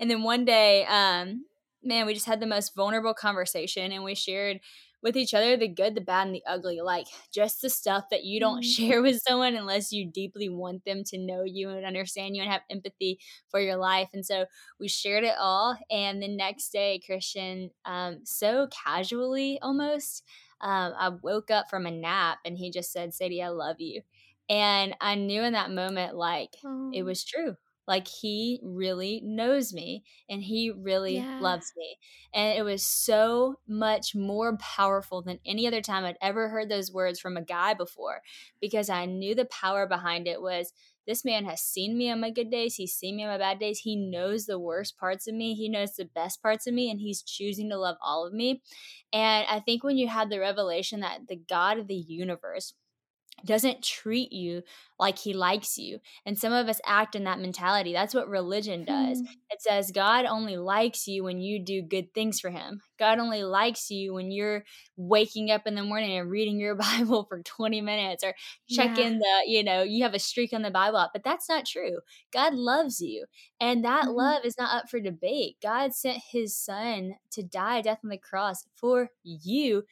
And 0.00 0.10
then 0.10 0.22
one 0.22 0.44
day, 0.44 0.84
um, 0.86 1.44
man, 1.82 2.06
we 2.06 2.14
just 2.14 2.26
had 2.26 2.40
the 2.40 2.46
most 2.46 2.74
vulnerable 2.74 3.14
conversation 3.14 3.92
and 3.92 4.04
we 4.04 4.14
shared 4.14 4.60
with 5.04 5.16
each 5.18 5.34
other 5.34 5.54
the 5.56 5.68
good, 5.68 5.94
the 5.94 6.00
bad, 6.00 6.26
and 6.26 6.34
the 6.34 6.42
ugly. 6.48 6.80
Like 6.80 7.06
just 7.32 7.60
the 7.60 7.68
stuff 7.68 8.04
that 8.10 8.24
you 8.24 8.40
don't 8.40 8.62
mm-hmm. 8.64 8.88
share 8.88 9.02
with 9.02 9.20
someone 9.20 9.54
unless 9.54 9.92
you 9.92 10.10
deeply 10.10 10.48
want 10.48 10.84
them 10.84 11.04
to 11.04 11.18
know 11.18 11.44
you 11.44 11.68
and 11.68 11.84
understand 11.84 12.34
you 12.34 12.42
and 12.42 12.50
have 12.50 12.62
empathy 12.70 13.20
for 13.50 13.60
your 13.60 13.76
life. 13.76 14.08
And 14.14 14.24
so 14.24 14.46
we 14.80 14.88
shared 14.88 15.24
it 15.24 15.34
all. 15.38 15.78
And 15.90 16.22
the 16.22 16.34
next 16.34 16.70
day, 16.70 17.00
Christian, 17.04 17.70
um, 17.84 18.20
so 18.24 18.66
casually 18.84 19.58
almost, 19.62 20.24
um, 20.60 20.94
I 20.98 21.10
woke 21.22 21.50
up 21.50 21.68
from 21.68 21.84
a 21.84 21.90
nap 21.90 22.38
and 22.44 22.56
he 22.56 22.70
just 22.70 22.90
said, 22.90 23.12
Sadie, 23.12 23.42
I 23.42 23.48
love 23.48 23.76
you. 23.78 24.00
And 24.48 24.94
I 25.00 25.14
knew 25.14 25.42
in 25.42 25.54
that 25.54 25.70
moment, 25.70 26.16
like, 26.16 26.50
oh. 26.64 26.90
it 26.92 27.02
was 27.02 27.24
true. 27.24 27.56
Like 27.86 28.08
he 28.08 28.60
really 28.62 29.20
knows 29.22 29.72
me 29.72 30.04
and 30.28 30.42
he 30.42 30.70
really 30.70 31.16
yeah. 31.16 31.38
loves 31.40 31.72
me. 31.76 31.98
And 32.32 32.58
it 32.58 32.62
was 32.62 32.84
so 32.84 33.56
much 33.68 34.14
more 34.14 34.56
powerful 34.56 35.22
than 35.22 35.38
any 35.44 35.66
other 35.66 35.82
time 35.82 36.04
I'd 36.04 36.16
ever 36.22 36.48
heard 36.48 36.70
those 36.70 36.92
words 36.92 37.20
from 37.20 37.36
a 37.36 37.44
guy 37.44 37.74
before 37.74 38.22
because 38.60 38.88
I 38.88 39.04
knew 39.04 39.34
the 39.34 39.44
power 39.44 39.86
behind 39.86 40.26
it 40.26 40.40
was 40.40 40.72
this 41.06 41.24
man 41.24 41.44
has 41.44 41.60
seen 41.60 41.98
me 41.98 42.10
on 42.10 42.20
my 42.20 42.30
good 42.30 42.50
days. 42.50 42.76
He's 42.76 42.94
seen 42.94 43.16
me 43.16 43.24
on 43.24 43.28
my 43.28 43.38
bad 43.38 43.58
days. 43.58 43.80
He 43.80 43.94
knows 43.94 44.46
the 44.46 44.58
worst 44.58 44.96
parts 44.96 45.26
of 45.26 45.34
me. 45.34 45.54
He 45.54 45.68
knows 45.68 45.94
the 45.94 46.06
best 46.06 46.42
parts 46.42 46.66
of 46.66 46.72
me, 46.72 46.90
and 46.90 46.98
he's 46.98 47.22
choosing 47.22 47.68
to 47.68 47.76
love 47.76 47.96
all 48.02 48.26
of 48.26 48.32
me. 48.32 48.62
And 49.12 49.46
I 49.48 49.60
think 49.60 49.84
when 49.84 49.98
you 49.98 50.08
had 50.08 50.30
the 50.30 50.40
revelation 50.40 51.00
that 51.00 51.28
the 51.28 51.36
God 51.36 51.78
of 51.78 51.88
the 51.88 51.94
universe 51.94 52.72
doesn't 53.44 53.82
treat 53.82 54.32
you 54.32 54.62
like 54.98 55.18
he 55.18 55.32
likes 55.32 55.76
you. 55.76 55.98
And 56.24 56.38
some 56.38 56.52
of 56.52 56.68
us 56.68 56.80
act 56.86 57.14
in 57.14 57.24
that 57.24 57.40
mentality. 57.40 57.92
That's 57.92 58.14
what 58.14 58.28
religion 58.28 58.84
does. 58.84 59.20
Mm. 59.20 59.26
It 59.50 59.62
says 59.62 59.90
God 59.90 60.24
only 60.24 60.56
likes 60.56 61.08
you 61.08 61.24
when 61.24 61.40
you 61.40 61.58
do 61.58 61.82
good 61.82 62.14
things 62.14 62.40
for 62.40 62.50
him. 62.50 62.80
God 62.98 63.18
only 63.18 63.42
likes 63.42 63.90
you 63.90 64.14
when 64.14 64.30
you're 64.30 64.64
waking 64.96 65.50
up 65.50 65.66
in 65.66 65.74
the 65.74 65.82
morning 65.82 66.16
and 66.16 66.30
reading 66.30 66.58
your 66.58 66.74
Bible 66.76 67.26
for 67.28 67.42
20 67.42 67.80
minutes 67.80 68.22
or 68.22 68.34
checking 68.68 69.14
yeah. 69.14 69.18
the, 69.18 69.50
you 69.50 69.64
know, 69.64 69.82
you 69.82 70.04
have 70.04 70.14
a 70.14 70.18
streak 70.18 70.52
on 70.52 70.62
the 70.62 70.70
Bible 70.70 70.98
app. 70.98 71.10
But 71.12 71.24
that's 71.24 71.48
not 71.48 71.66
true. 71.66 71.98
God 72.32 72.54
loves 72.54 73.00
you. 73.00 73.26
And 73.60 73.84
that 73.84 74.06
mm. 74.06 74.14
love 74.14 74.44
is 74.44 74.56
not 74.58 74.74
up 74.74 74.88
for 74.88 75.00
debate. 75.00 75.56
God 75.62 75.92
sent 75.92 76.22
his 76.30 76.56
son 76.56 77.16
to 77.32 77.42
die 77.42 77.80
death 77.80 78.00
on 78.04 78.10
the 78.10 78.18
cross 78.18 78.64
for 78.76 79.10
you 79.22 79.84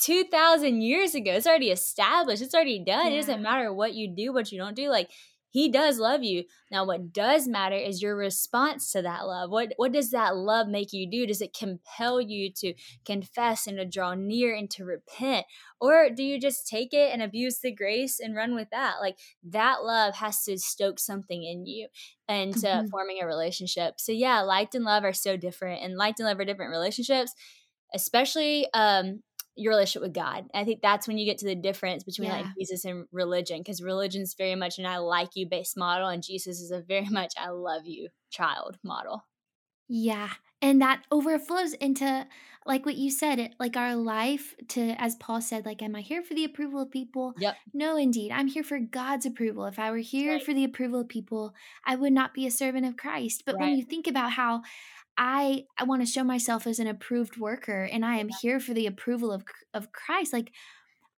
2000 0.00 0.82
years 0.82 1.14
ago 1.14 1.32
it's 1.32 1.46
already 1.46 1.70
established 1.70 2.42
it's 2.42 2.54
already 2.54 2.82
done 2.84 3.06
yeah. 3.06 3.12
it 3.12 3.16
doesn't 3.16 3.42
matter 3.42 3.72
what 3.72 3.94
you 3.94 4.14
do 4.14 4.32
what 4.32 4.50
you 4.50 4.58
don't 4.58 4.76
do 4.76 4.88
like 4.88 5.10
he 5.50 5.68
does 5.68 5.98
love 5.98 6.22
you. 6.22 6.44
Now, 6.70 6.84
what 6.84 7.12
does 7.12 7.48
matter 7.48 7.74
is 7.74 8.00
your 8.00 8.16
response 8.16 8.92
to 8.92 9.02
that 9.02 9.26
love. 9.26 9.50
What 9.50 9.72
what 9.76 9.92
does 9.92 10.10
that 10.12 10.36
love 10.36 10.68
make 10.68 10.92
you 10.92 11.10
do? 11.10 11.26
Does 11.26 11.42
it 11.42 11.56
compel 11.58 12.20
you 12.20 12.52
to 12.58 12.72
confess 13.04 13.66
and 13.66 13.76
to 13.76 13.84
draw 13.84 14.14
near 14.14 14.54
and 14.54 14.70
to 14.70 14.84
repent? 14.84 15.46
Or 15.80 16.08
do 16.08 16.22
you 16.22 16.40
just 16.40 16.68
take 16.68 16.94
it 16.94 17.12
and 17.12 17.20
abuse 17.20 17.58
the 17.58 17.74
grace 17.74 18.20
and 18.20 18.36
run 18.36 18.54
with 18.54 18.70
that? 18.70 18.96
Like 19.00 19.18
that 19.42 19.82
love 19.82 20.14
has 20.16 20.44
to 20.44 20.56
stoke 20.56 21.00
something 21.00 21.42
in 21.42 21.66
you 21.66 21.88
and 22.28 22.54
mm-hmm. 22.54 22.86
forming 22.86 23.18
a 23.20 23.26
relationship. 23.26 23.94
So 23.98 24.12
yeah, 24.12 24.40
liked 24.42 24.76
and 24.76 24.84
love 24.84 25.02
are 25.04 25.12
so 25.12 25.36
different 25.36 25.82
and 25.82 25.96
liked 25.96 26.20
and 26.20 26.28
love 26.28 26.38
are 26.38 26.44
different 26.44 26.70
relationships, 26.70 27.34
especially 27.92 28.68
um 28.72 29.24
your 29.60 29.72
relationship 29.72 30.02
with 30.02 30.14
God. 30.14 30.46
I 30.54 30.64
think 30.64 30.80
that's 30.82 31.06
when 31.06 31.18
you 31.18 31.24
get 31.24 31.38
to 31.38 31.46
the 31.46 31.54
difference 31.54 32.02
between 32.02 32.28
yeah. 32.28 32.38
like 32.38 32.46
Jesus 32.58 32.84
and 32.84 33.06
religion 33.12 33.58
because 33.58 33.82
religion 33.82 34.22
is 34.22 34.34
very 34.34 34.54
much 34.54 34.78
an 34.78 34.86
I 34.86 34.98
like 34.98 35.30
you 35.34 35.46
based 35.46 35.76
model 35.76 36.08
and 36.08 36.22
Jesus 36.22 36.60
is 36.60 36.70
a 36.70 36.80
very 36.80 37.08
much 37.10 37.34
I 37.38 37.50
love 37.50 37.82
you 37.86 38.08
child 38.30 38.78
model. 38.82 39.24
Yeah. 39.88 40.30
And 40.62 40.80
that 40.82 41.02
overflows 41.10 41.72
into 41.74 42.26
like 42.66 42.84
what 42.84 42.96
you 42.96 43.10
said, 43.10 43.38
it 43.38 43.54
like 43.58 43.76
our 43.76 43.96
life 43.96 44.54
to 44.68 44.94
as 45.00 45.16
Paul 45.16 45.40
said, 45.40 45.64
like, 45.64 45.82
am 45.82 45.96
I 45.96 46.02
here 46.02 46.22
for 46.22 46.34
the 46.34 46.44
approval 46.44 46.82
of 46.82 46.90
people? 46.90 47.32
Yep. 47.38 47.56
No, 47.72 47.96
indeed. 47.96 48.30
I'm 48.30 48.48
here 48.48 48.62
for 48.62 48.78
God's 48.78 49.26
approval. 49.26 49.64
If 49.64 49.78
I 49.78 49.90
were 49.90 49.96
here 49.96 50.34
right. 50.34 50.42
for 50.42 50.52
the 50.52 50.64
approval 50.64 51.00
of 51.00 51.08
people, 51.08 51.54
I 51.84 51.96
would 51.96 52.12
not 52.12 52.34
be 52.34 52.46
a 52.46 52.50
servant 52.50 52.86
of 52.86 52.96
Christ. 52.96 53.44
But 53.46 53.56
right. 53.56 53.62
when 53.62 53.76
you 53.76 53.84
think 53.84 54.06
about 54.06 54.32
how 54.32 54.62
I 55.20 55.66
I 55.78 55.84
want 55.84 56.00
to 56.00 56.10
show 56.10 56.24
myself 56.24 56.66
as 56.66 56.78
an 56.78 56.86
approved 56.86 57.36
worker 57.36 57.84
and 57.84 58.06
I 58.06 58.16
am 58.16 58.30
here 58.40 58.58
for 58.58 58.72
the 58.72 58.86
approval 58.86 59.30
of 59.30 59.44
of 59.74 59.92
Christ. 59.92 60.32
Like 60.32 60.50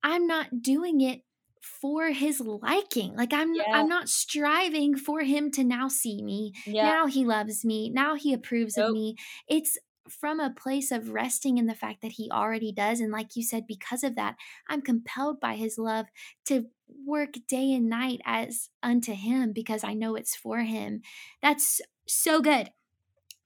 I'm 0.03 0.25
not 0.25 0.63
doing 0.63 1.01
it 1.01 1.21
for 1.61 2.07
his 2.09 2.39
liking. 2.41 3.15
Like 3.15 3.31
I'm 3.31 3.53
yeah. 3.53 3.65
I'm 3.71 3.87
not 3.87 4.09
striving 4.09 4.97
for 4.97 5.21
him 5.21 5.51
to 5.51 5.63
now 5.63 5.87
see 5.87 6.23
me. 6.23 6.53
Yeah. 6.65 6.89
Now 6.89 7.05
he 7.05 7.23
loves 7.23 7.63
me. 7.63 7.91
Now 7.91 8.15
he 8.15 8.33
approves 8.33 8.75
nope. 8.75 8.87
of 8.87 8.93
me. 8.93 9.15
It's 9.47 9.77
from 10.09 10.39
a 10.39 10.49
place 10.49 10.91
of 10.91 11.11
resting 11.11 11.59
in 11.59 11.67
the 11.67 11.75
fact 11.75 12.01
that 12.01 12.13
he 12.13 12.29
already 12.31 12.71
does 12.71 12.99
and 12.99 13.11
like 13.11 13.35
you 13.35 13.43
said 13.43 13.65
because 13.67 14.03
of 14.03 14.15
that 14.15 14.35
I'm 14.67 14.81
compelled 14.81 15.39
by 15.39 15.55
his 15.55 15.77
love 15.77 16.07
to 16.45 16.65
work 17.05 17.35
day 17.47 17.71
and 17.71 17.87
night 17.87 18.19
as 18.25 18.71
unto 18.81 19.13
him 19.13 19.53
because 19.53 19.83
I 19.83 19.93
know 19.93 20.15
it's 20.15 20.35
for 20.35 20.61
him. 20.61 21.03
That's 21.41 21.81
so 22.07 22.41
good. 22.41 22.71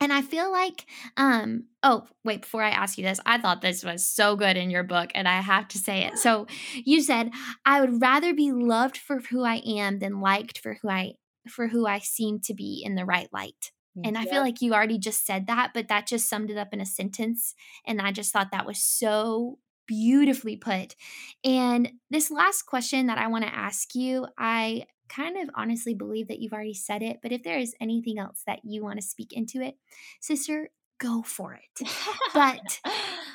And 0.06 0.14
I 0.14 0.22
feel 0.22 0.52
like, 0.52 0.86
um, 1.18 1.64
oh, 1.82 2.06
wait, 2.24 2.42
before 2.42 2.62
I 2.62 2.70
ask 2.70 2.96
you 2.96 3.04
this, 3.04 3.20
I 3.26 3.40
thought 3.40 3.64
this 3.64 3.84
was 3.84 4.08
so 4.08 4.36
good 4.36 4.56
in 4.56 4.70
your 4.70 4.84
book, 4.84 5.10
and 5.16 5.28
I 5.28 5.42
have 5.42 5.68
to 5.70 5.80
say 5.80 6.06
it. 6.06 6.20
So 6.20 6.46
you 6.84 7.02
said, 7.02 7.32
I 7.66 7.82
would 7.82 8.00
rather 8.00 8.32
be 8.32 8.52
loved 8.52 8.98
for 8.98 9.22
who 9.22 9.44
I 9.44 9.64
am 9.66 9.98
than 9.98 10.22
liked 10.22 10.60
for 10.60 10.78
who 10.80 10.90
I 10.90 11.14
for 11.50 11.70
who 11.70 11.88
I 11.88 11.98
seem 11.98 12.40
to 12.42 12.54
be 12.54 12.84
in 12.86 12.94
the 12.94 13.04
right 13.04 13.28
light. 13.34 13.72
And 14.04 14.16
I 14.16 14.26
feel 14.26 14.42
like 14.42 14.62
you 14.62 14.76
already 14.76 15.00
just 15.00 15.26
said 15.26 15.48
that, 15.48 15.72
but 15.74 15.88
that 15.88 16.06
just 16.06 16.30
summed 16.30 16.52
it 16.52 16.58
up 16.58 16.72
in 16.72 16.82
a 16.82 16.86
sentence. 16.86 17.56
And 17.84 18.00
I 18.00 18.12
just 18.12 18.32
thought 18.32 18.52
that 18.52 18.68
was 18.68 18.78
so 18.78 19.58
beautifully 19.88 20.56
put. 20.56 20.96
And 21.44 21.94
this 22.12 22.30
last 22.30 22.68
question 22.68 23.08
that 23.08 23.18
I 23.18 23.28
want 23.28 23.46
to 23.46 23.56
ask 23.56 23.96
you, 23.96 24.28
I 24.38 24.86
kind 25.10 25.38
of 25.38 25.50
honestly 25.56 25.94
believe 25.94 26.28
that 26.28 26.40
you've 26.40 26.54
already 26.54 26.74
said 26.74 27.02
it, 27.02 27.20
but 27.22 27.32
if 27.32 27.44
there 27.44 27.58
is 27.58 27.76
anything 27.80 28.20
else 28.20 28.42
that 28.46 28.60
you 28.64 28.84
want 28.84 29.00
to 29.00 29.06
speak 29.06 29.34
into 29.34 29.62
it, 29.62 29.78
sister, 30.20 30.70
go 30.98 31.22
for 31.22 31.54
it. 31.54 31.88
but 32.34 32.80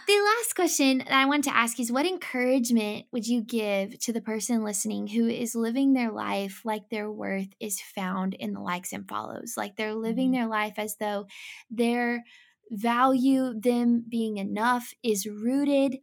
the 0.07 0.35
last 0.39 0.55
question 0.55 0.99
that 0.99 1.13
I 1.13 1.27
want 1.27 1.45
to 1.45 1.57
ask 1.57 1.79
is 1.79 1.93
what 1.93 2.07
encouragement 2.07 3.07
would 3.13 3.27
you 3.27 3.43
give 3.43 3.99
to 4.01 4.13
the 4.13 4.21
person 4.21 4.65
listening 4.65 5.07
who 5.07 5.29
is 5.29 5.55
living 5.55 5.93
their 5.93 6.11
life 6.11 6.63
like 6.65 6.89
their 6.89 7.11
worth 7.11 7.49
is 7.61 7.81
found 7.81 8.35
in 8.35 8.53
the 8.53 8.61
likes 8.61 8.93
and 8.93 9.09
follows? 9.09 9.55
Like 9.57 9.77
they're 9.77 9.95
living 9.95 10.33
mm-hmm. 10.33 10.41
their 10.41 10.49
life 10.49 10.75
as 10.79 10.97
though 10.97 11.27
their 11.71 12.25
value, 12.71 13.53
them 13.59 14.05
being 14.09 14.39
enough, 14.39 14.93
is 15.03 15.27
rooted 15.27 15.99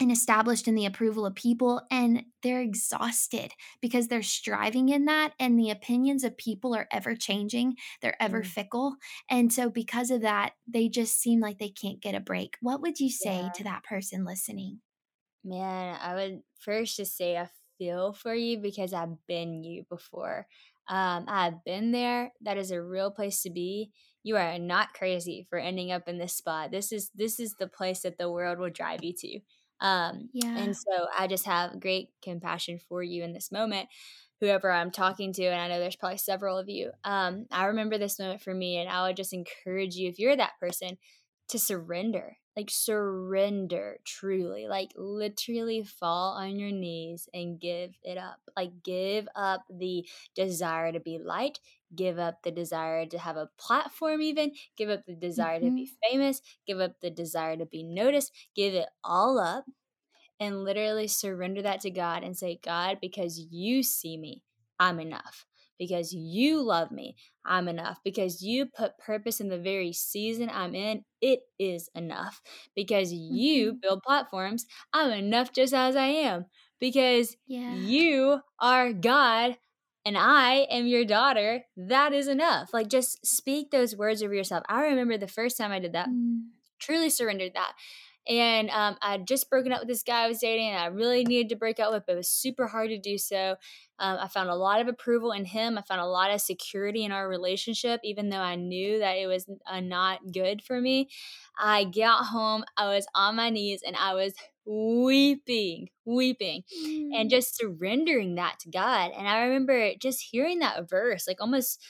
and 0.00 0.12
established 0.12 0.68
in 0.68 0.74
the 0.74 0.84
approval 0.84 1.24
of 1.24 1.34
people 1.34 1.80
and 1.90 2.24
they're 2.42 2.60
exhausted 2.60 3.52
because 3.80 4.08
they're 4.08 4.22
striving 4.22 4.90
in 4.90 5.06
that 5.06 5.32
and 5.40 5.58
the 5.58 5.70
opinions 5.70 6.22
of 6.22 6.36
people 6.36 6.74
are 6.74 6.88
ever 6.90 7.14
changing 7.14 7.74
they're 8.02 8.22
ever 8.22 8.42
mm. 8.42 8.46
fickle 8.46 8.96
and 9.30 9.52
so 9.52 9.70
because 9.70 10.10
of 10.10 10.20
that 10.20 10.52
they 10.68 10.88
just 10.88 11.18
seem 11.18 11.40
like 11.40 11.58
they 11.58 11.70
can't 11.70 12.00
get 12.00 12.14
a 12.14 12.20
break. 12.20 12.56
What 12.60 12.82
would 12.82 13.00
you 13.00 13.10
say 13.10 13.42
yeah. 13.42 13.50
to 13.56 13.64
that 13.64 13.84
person 13.84 14.24
listening? 14.24 14.80
Man 15.44 15.96
i 16.02 16.14
would 16.14 16.40
first 16.58 16.96
just 16.96 17.16
say 17.16 17.36
i 17.36 17.48
feel 17.78 18.12
for 18.12 18.34
you 18.34 18.58
because 18.58 18.92
i've 18.92 19.16
been 19.26 19.64
you 19.64 19.84
before. 19.88 20.46
Um, 20.88 21.24
i've 21.28 21.64
been 21.64 21.92
there 21.92 22.32
that 22.42 22.58
is 22.58 22.70
a 22.70 22.82
real 22.82 23.10
place 23.10 23.42
to 23.42 23.50
be. 23.50 23.90
You 24.22 24.36
are 24.36 24.58
not 24.58 24.92
crazy 24.92 25.46
for 25.48 25.58
ending 25.58 25.90
up 25.92 26.06
in 26.06 26.18
this 26.18 26.36
spot. 26.36 26.70
This 26.70 26.92
is 26.92 27.10
this 27.14 27.40
is 27.40 27.54
the 27.54 27.68
place 27.68 28.02
that 28.02 28.18
the 28.18 28.30
world 28.30 28.58
will 28.58 28.68
drive 28.68 29.02
you 29.02 29.14
to 29.20 29.40
um, 29.80 30.28
yeah. 30.32 30.56
And 30.56 30.76
so 30.76 31.06
I 31.18 31.26
just 31.26 31.46
have 31.46 31.80
great 31.80 32.10
compassion 32.22 32.78
for 32.88 33.02
you 33.02 33.24
in 33.24 33.32
this 33.32 33.50
moment, 33.50 33.88
whoever 34.40 34.70
I'm 34.70 34.90
talking 34.90 35.32
to. 35.34 35.44
And 35.44 35.60
I 35.60 35.68
know 35.68 35.80
there's 35.80 35.96
probably 35.96 36.18
several 36.18 36.58
of 36.58 36.68
you. 36.68 36.90
Um, 37.04 37.46
I 37.50 37.66
remember 37.66 37.98
this 37.98 38.18
moment 38.18 38.42
for 38.42 38.54
me, 38.54 38.78
and 38.78 38.88
I 38.88 39.06
would 39.06 39.16
just 39.16 39.32
encourage 39.32 39.94
you, 39.96 40.08
if 40.08 40.18
you're 40.18 40.36
that 40.36 40.58
person, 40.60 40.98
to 41.48 41.58
surrender. 41.58 42.36
Like, 42.56 42.70
surrender 42.70 43.98
truly. 44.04 44.66
Like, 44.66 44.90
literally 44.96 45.84
fall 45.84 46.32
on 46.32 46.58
your 46.58 46.72
knees 46.72 47.28
and 47.32 47.60
give 47.60 47.94
it 48.02 48.18
up. 48.18 48.40
Like, 48.56 48.82
give 48.82 49.28
up 49.36 49.62
the 49.70 50.06
desire 50.34 50.92
to 50.92 51.00
be 51.00 51.18
light, 51.18 51.60
give 51.94 52.18
up 52.18 52.42
the 52.42 52.50
desire 52.50 53.06
to 53.06 53.18
have 53.18 53.36
a 53.36 53.48
platform 53.58 54.22
even 54.22 54.52
give 54.76 54.88
up 54.88 55.04
the 55.06 55.14
desire 55.14 55.58
mm-hmm. 55.58 55.68
to 55.68 55.74
be 55.74 55.86
mm-hmm. 55.86 56.10
famous 56.10 56.40
give 56.66 56.80
up 56.80 56.92
the 57.00 57.10
desire 57.10 57.56
to 57.56 57.66
be 57.66 57.82
noticed 57.82 58.32
give 58.54 58.74
it 58.74 58.88
all 59.04 59.38
up 59.38 59.64
and 60.38 60.64
literally 60.64 61.08
surrender 61.08 61.62
that 61.62 61.80
to 61.80 61.90
god 61.90 62.22
and 62.22 62.36
say 62.36 62.58
god 62.64 62.98
because 63.00 63.38
you 63.50 63.82
see 63.82 64.16
me 64.16 64.42
i'm 64.78 65.00
enough 65.00 65.46
because 65.78 66.12
you 66.12 66.62
love 66.62 66.90
me 66.92 67.16
i'm 67.44 67.66
enough 67.66 67.98
because 68.04 68.42
you 68.42 68.66
put 68.66 68.98
purpose 68.98 69.40
in 69.40 69.48
the 69.48 69.58
very 69.58 69.92
season 69.92 70.50
i'm 70.52 70.74
in 70.74 71.02
it 71.20 71.40
is 71.58 71.88
enough 71.94 72.40
because 72.76 73.12
you 73.12 73.72
mm-hmm. 73.72 73.78
build 73.82 74.02
platforms 74.02 74.66
i'm 74.92 75.10
enough 75.10 75.52
just 75.52 75.74
as 75.74 75.96
i 75.96 76.06
am 76.06 76.44
because 76.78 77.36
yeah. 77.46 77.74
you 77.74 78.40
are 78.60 78.92
god 78.92 79.56
and 80.04 80.16
I 80.16 80.66
am 80.70 80.86
your 80.86 81.04
daughter, 81.04 81.64
that 81.76 82.12
is 82.12 82.28
enough. 82.28 82.72
Like, 82.72 82.88
just 82.88 83.24
speak 83.26 83.70
those 83.70 83.96
words 83.96 84.22
over 84.22 84.34
yourself. 84.34 84.64
I 84.68 84.84
remember 84.84 85.18
the 85.18 85.26
first 85.26 85.58
time 85.58 85.72
I 85.72 85.78
did 85.78 85.92
that, 85.92 86.08
mm. 86.08 86.42
truly 86.78 87.10
surrendered 87.10 87.52
that. 87.54 87.72
And 88.28 88.70
um, 88.70 88.96
I 89.00 89.12
had 89.12 89.26
just 89.26 89.48
broken 89.48 89.72
up 89.72 89.80
with 89.80 89.88
this 89.88 90.02
guy 90.02 90.24
I 90.24 90.28
was 90.28 90.38
dating, 90.38 90.68
and 90.68 90.78
I 90.78 90.86
really 90.86 91.24
needed 91.24 91.48
to 91.48 91.56
break 91.56 91.80
up 91.80 91.90
with, 91.90 92.04
but 92.06 92.12
it 92.12 92.16
was 92.16 92.28
super 92.28 92.68
hard 92.68 92.90
to 92.90 92.98
do 92.98 93.16
so. 93.18 93.56
Um, 93.98 94.18
I 94.20 94.28
found 94.28 94.50
a 94.50 94.54
lot 94.54 94.80
of 94.80 94.88
approval 94.88 95.32
in 95.32 95.44
him. 95.46 95.76
I 95.76 95.82
found 95.82 96.00
a 96.00 96.06
lot 96.06 96.30
of 96.30 96.40
security 96.40 97.04
in 97.04 97.12
our 97.12 97.28
relationship, 97.28 98.00
even 98.04 98.28
though 98.28 98.38
I 98.38 98.56
knew 98.56 98.98
that 98.98 99.16
it 99.16 99.26
was 99.26 99.48
uh, 99.66 99.80
not 99.80 100.32
good 100.32 100.62
for 100.62 100.80
me. 100.80 101.08
I 101.58 101.84
got 101.84 102.26
home, 102.26 102.64
I 102.76 102.94
was 102.94 103.06
on 103.14 103.36
my 103.36 103.50
knees, 103.50 103.82
and 103.84 103.96
I 103.96 104.14
was 104.14 104.34
weeping, 104.66 105.88
weeping, 106.04 106.62
mm. 106.84 107.10
and 107.14 107.30
just 107.30 107.56
surrendering 107.56 108.34
that 108.36 108.58
to 108.60 108.70
God. 108.70 109.12
And 109.16 109.26
I 109.28 109.42
remember 109.42 109.92
just 110.00 110.28
hearing 110.30 110.60
that 110.60 110.88
verse, 110.88 111.26
like 111.26 111.40
almost 111.40 111.82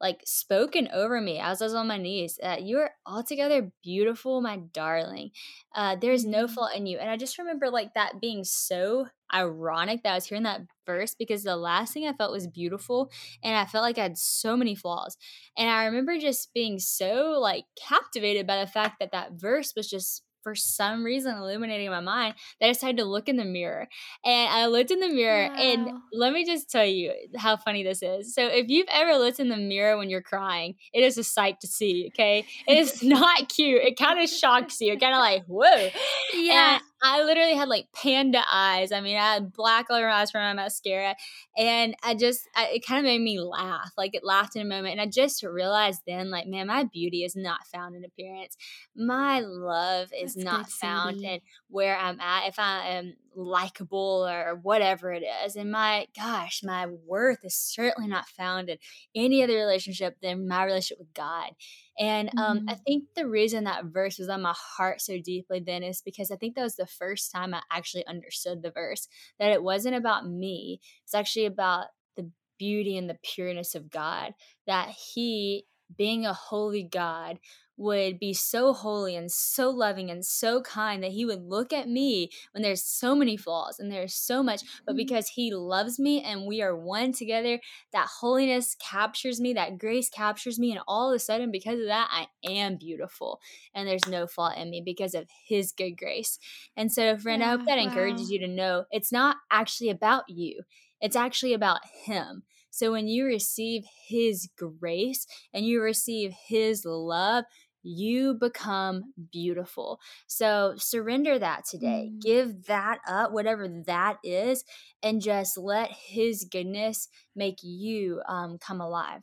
like 0.00 0.22
spoken 0.24 0.88
over 0.92 1.20
me 1.20 1.38
as 1.38 1.60
I 1.60 1.64
was 1.64 1.74
on 1.74 1.88
my 1.88 1.98
knees. 1.98 2.38
Uh, 2.42 2.56
you 2.60 2.78
are 2.78 2.92
altogether 3.06 3.72
beautiful, 3.82 4.40
my 4.40 4.58
darling. 4.72 5.30
Uh, 5.74 5.96
there's 5.96 6.24
no 6.24 6.46
mm. 6.46 6.50
fault 6.50 6.74
in 6.74 6.86
you. 6.86 6.98
And 6.98 7.10
I 7.10 7.16
just 7.16 7.38
remember 7.38 7.68
like 7.68 7.94
that 7.94 8.20
being 8.20 8.44
so 8.44 9.08
ironic 9.34 10.02
that 10.02 10.12
I 10.12 10.14
was 10.14 10.26
hearing 10.26 10.44
that 10.44 10.62
verse 10.86 11.14
because 11.18 11.42
the 11.42 11.56
last 11.56 11.92
thing 11.92 12.06
I 12.06 12.12
felt 12.12 12.32
was 12.32 12.46
beautiful 12.46 13.10
and 13.42 13.56
I 13.56 13.64
felt 13.64 13.82
like 13.82 13.98
I 13.98 14.02
had 14.02 14.18
so 14.18 14.56
many 14.56 14.74
flaws. 14.74 15.16
And 15.56 15.68
I 15.68 15.86
remember 15.86 16.16
just 16.18 16.54
being 16.54 16.78
so 16.78 17.38
like 17.40 17.64
captivated 17.76 18.46
by 18.46 18.60
the 18.60 18.70
fact 18.70 18.96
that 19.00 19.12
that 19.12 19.32
verse 19.32 19.72
was 19.76 19.90
just 19.90 20.22
for 20.48 20.54
some 20.54 21.04
reason 21.04 21.36
illuminating 21.36 21.90
my 21.90 22.00
mind 22.00 22.34
that 22.58 22.66
I 22.66 22.72
decided 22.72 22.96
to 22.98 23.04
look 23.04 23.28
in 23.28 23.36
the 23.36 23.44
mirror. 23.44 23.86
And 24.24 24.50
I 24.50 24.66
looked 24.66 24.90
in 24.90 25.00
the 25.00 25.08
mirror, 25.08 25.48
wow. 25.48 25.56
and 25.56 25.90
let 26.12 26.32
me 26.32 26.46
just 26.46 26.70
tell 26.70 26.86
you 26.86 27.12
how 27.36 27.58
funny 27.58 27.82
this 27.82 28.02
is. 28.02 28.34
So, 28.34 28.46
if 28.46 28.68
you've 28.68 28.88
ever 28.90 29.16
looked 29.16 29.40
in 29.40 29.50
the 29.50 29.58
mirror 29.58 29.98
when 29.98 30.08
you're 30.08 30.22
crying, 30.22 30.76
it 30.94 31.04
is 31.04 31.18
a 31.18 31.24
sight 31.24 31.60
to 31.60 31.66
see, 31.66 32.10
okay? 32.14 32.46
It 32.66 32.78
is 32.78 33.02
not 33.02 33.50
cute. 33.50 33.82
It 33.82 33.98
kind 33.98 34.20
of 34.20 34.30
shocks 34.30 34.80
you, 34.80 34.96
kind 34.98 35.14
of 35.14 35.20
like, 35.20 35.44
whoa. 35.46 35.90
Yeah. 36.34 36.78
I 37.02 37.22
literally 37.22 37.54
had 37.54 37.68
like 37.68 37.86
panda 37.94 38.42
eyes. 38.50 38.92
I 38.92 39.00
mean, 39.00 39.16
I 39.16 39.34
had 39.34 39.52
black 39.52 39.86
under 39.90 40.08
eyes 40.08 40.30
from 40.30 40.42
my 40.42 40.52
mascara, 40.52 41.14
and 41.56 41.94
I 42.02 42.14
just 42.14 42.48
I, 42.56 42.66
it 42.74 42.86
kind 42.86 42.98
of 42.98 43.04
made 43.04 43.20
me 43.20 43.40
laugh. 43.40 43.92
Like 43.96 44.14
it 44.14 44.24
laughed 44.24 44.56
in 44.56 44.62
a 44.62 44.64
moment, 44.64 44.92
and 44.92 45.00
I 45.00 45.06
just 45.06 45.42
realized 45.42 46.02
then, 46.06 46.30
like, 46.30 46.46
man, 46.46 46.66
my 46.66 46.84
beauty 46.84 47.24
is 47.24 47.36
not 47.36 47.66
found 47.72 47.94
in 47.94 48.04
appearance. 48.04 48.56
My 48.96 49.40
love 49.40 50.08
is 50.18 50.34
That's 50.34 50.44
not 50.44 50.70
found 50.70 51.22
in 51.22 51.40
where 51.68 51.96
I'm 51.96 52.20
at. 52.20 52.48
If 52.48 52.58
I 52.58 52.88
am 52.88 53.14
likable 53.38 54.26
or 54.28 54.56
whatever 54.56 55.12
it 55.12 55.22
is, 55.44 55.56
and 55.56 55.70
my 55.72 56.06
gosh, 56.16 56.62
my 56.64 56.86
worth 56.86 57.44
is 57.44 57.54
certainly 57.56 58.08
not 58.08 58.28
found 58.28 58.68
in 58.68 58.78
any 59.14 59.42
other 59.42 59.54
relationship 59.56 60.16
than 60.20 60.48
my 60.48 60.64
relationship 60.64 60.98
with 60.98 61.14
God. 61.14 61.52
And 61.98 62.30
um, 62.36 62.60
I 62.68 62.74
Mhm. 62.74 62.78
think 62.86 63.14
the 63.14 63.28
reason 63.28 63.64
that 63.64 63.86
verse 63.86 64.18
was 64.18 64.28
on 64.28 64.42
my 64.42 64.54
heart 64.56 65.00
so 65.00 65.18
deeply 65.20 65.60
then 65.60 65.82
is 65.82 66.02
because 66.02 66.30
I 66.30 66.36
think 66.36 66.54
that 66.54 66.62
was 66.62 66.76
the 66.76 66.86
first 66.86 67.32
time 67.32 67.54
I 67.54 67.62
actually 67.70 68.06
understood 68.06 68.62
the 68.62 68.70
verse 68.70 69.08
that 69.38 69.52
it 69.52 69.62
wasn't 69.62 69.96
about 69.96 70.28
me. 70.28 70.80
It's 71.04 71.14
actually 71.14 71.46
about 71.46 71.86
the 72.16 72.30
beauty 72.58 72.96
and 72.96 73.08
the 73.10 73.18
pureness 73.22 73.74
of 73.74 73.90
God. 73.90 74.34
That 74.66 74.90
He, 74.90 75.66
being 75.96 76.26
a 76.26 76.32
holy 76.34 76.84
God, 76.84 77.38
would 77.78 78.18
be 78.18 78.34
so 78.34 78.72
holy 78.74 79.16
and 79.16 79.30
so 79.32 79.70
loving 79.70 80.10
and 80.10 80.24
so 80.26 80.60
kind 80.62 81.02
that 81.02 81.12
he 81.12 81.24
would 81.24 81.42
look 81.42 81.72
at 81.72 81.88
me 81.88 82.30
when 82.52 82.62
there's 82.62 82.84
so 82.84 83.14
many 83.14 83.36
flaws 83.36 83.78
and 83.78 83.90
there's 83.90 84.14
so 84.14 84.42
much 84.42 84.62
but 84.86 84.96
Mhm. 84.96 84.96
because 84.96 85.28
he 85.28 85.54
loves 85.54 85.98
me 85.98 86.22
and 86.22 86.46
we 86.46 86.60
are 86.60 86.76
one 86.76 87.12
together 87.12 87.60
that 87.92 88.08
holiness 88.20 88.74
captures 88.76 89.40
me, 89.40 89.52
that 89.54 89.78
grace 89.78 90.10
captures 90.10 90.58
me, 90.58 90.72
and 90.72 90.80
all 90.86 91.10
of 91.10 91.16
a 91.16 91.18
sudden, 91.18 91.50
because 91.50 91.78
of 91.80 91.86
that, 91.86 92.08
I 92.10 92.26
am 92.44 92.76
beautiful 92.76 93.40
and 93.74 93.86
there's 93.88 94.06
no 94.06 94.26
flaw 94.26 94.50
in 94.54 94.70
me 94.70 94.82
because 94.84 95.14
of 95.14 95.28
His 95.46 95.72
good 95.72 95.96
grace. 95.96 96.38
And 96.76 96.92
so, 96.92 97.16
friend, 97.18 97.42
I 97.42 97.48
hope 97.50 97.60
Yeah, 97.60 97.68
that 97.68 97.78
encourages 97.78 98.30
you 98.30 98.38
to 98.40 98.48
know 98.48 98.84
it's 98.90 99.12
not 99.12 99.36
actually 99.50 99.90
about 99.90 100.24
you, 100.28 100.62
it's 101.00 101.16
actually 101.16 101.52
about 101.54 101.80
Him. 101.86 102.42
So, 102.70 102.92
when 102.92 103.08
you 103.08 103.24
receive 103.24 103.84
His 104.08 104.48
grace 104.56 105.26
and 105.52 105.66
you 105.66 105.80
receive 105.82 106.32
His 106.48 106.84
love, 106.84 107.44
you 107.88 108.34
become 108.34 109.14
beautiful. 109.32 110.00
So 110.26 110.74
surrender 110.76 111.38
that 111.38 111.64
today. 111.64 112.10
Mm. 112.12 112.20
Give 112.22 112.64
that 112.66 112.98
up, 113.08 113.32
whatever 113.32 113.68
that 113.86 114.18
is, 114.22 114.64
and 115.02 115.20
just 115.22 115.56
let 115.56 115.90
His 115.90 116.44
goodness 116.44 117.08
make 117.34 117.58
you 117.62 118.22
um, 118.28 118.58
come 118.58 118.80
alive. 118.80 119.22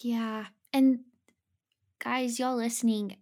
Yeah. 0.00 0.46
And 0.72 1.00
guys, 2.02 2.38
y'all 2.38 2.56
listening, 2.56 3.16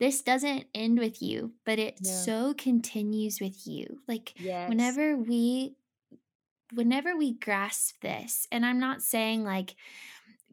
this 0.00 0.22
doesn't 0.22 0.66
end 0.74 0.98
with 0.98 1.22
you, 1.22 1.52
but 1.64 1.78
it 1.78 1.98
No. 2.02 2.10
so 2.10 2.54
continues 2.54 3.40
with 3.40 3.66
you. 3.66 4.00
Like 4.08 4.32
Yes. 4.38 4.68
whenever 4.68 5.16
we 5.16 5.76
whenever 6.72 7.16
we 7.16 7.34
grasp 7.34 8.00
this, 8.00 8.46
and 8.50 8.64
I'm 8.66 8.80
not 8.80 9.02
saying 9.02 9.44
like 9.44 9.76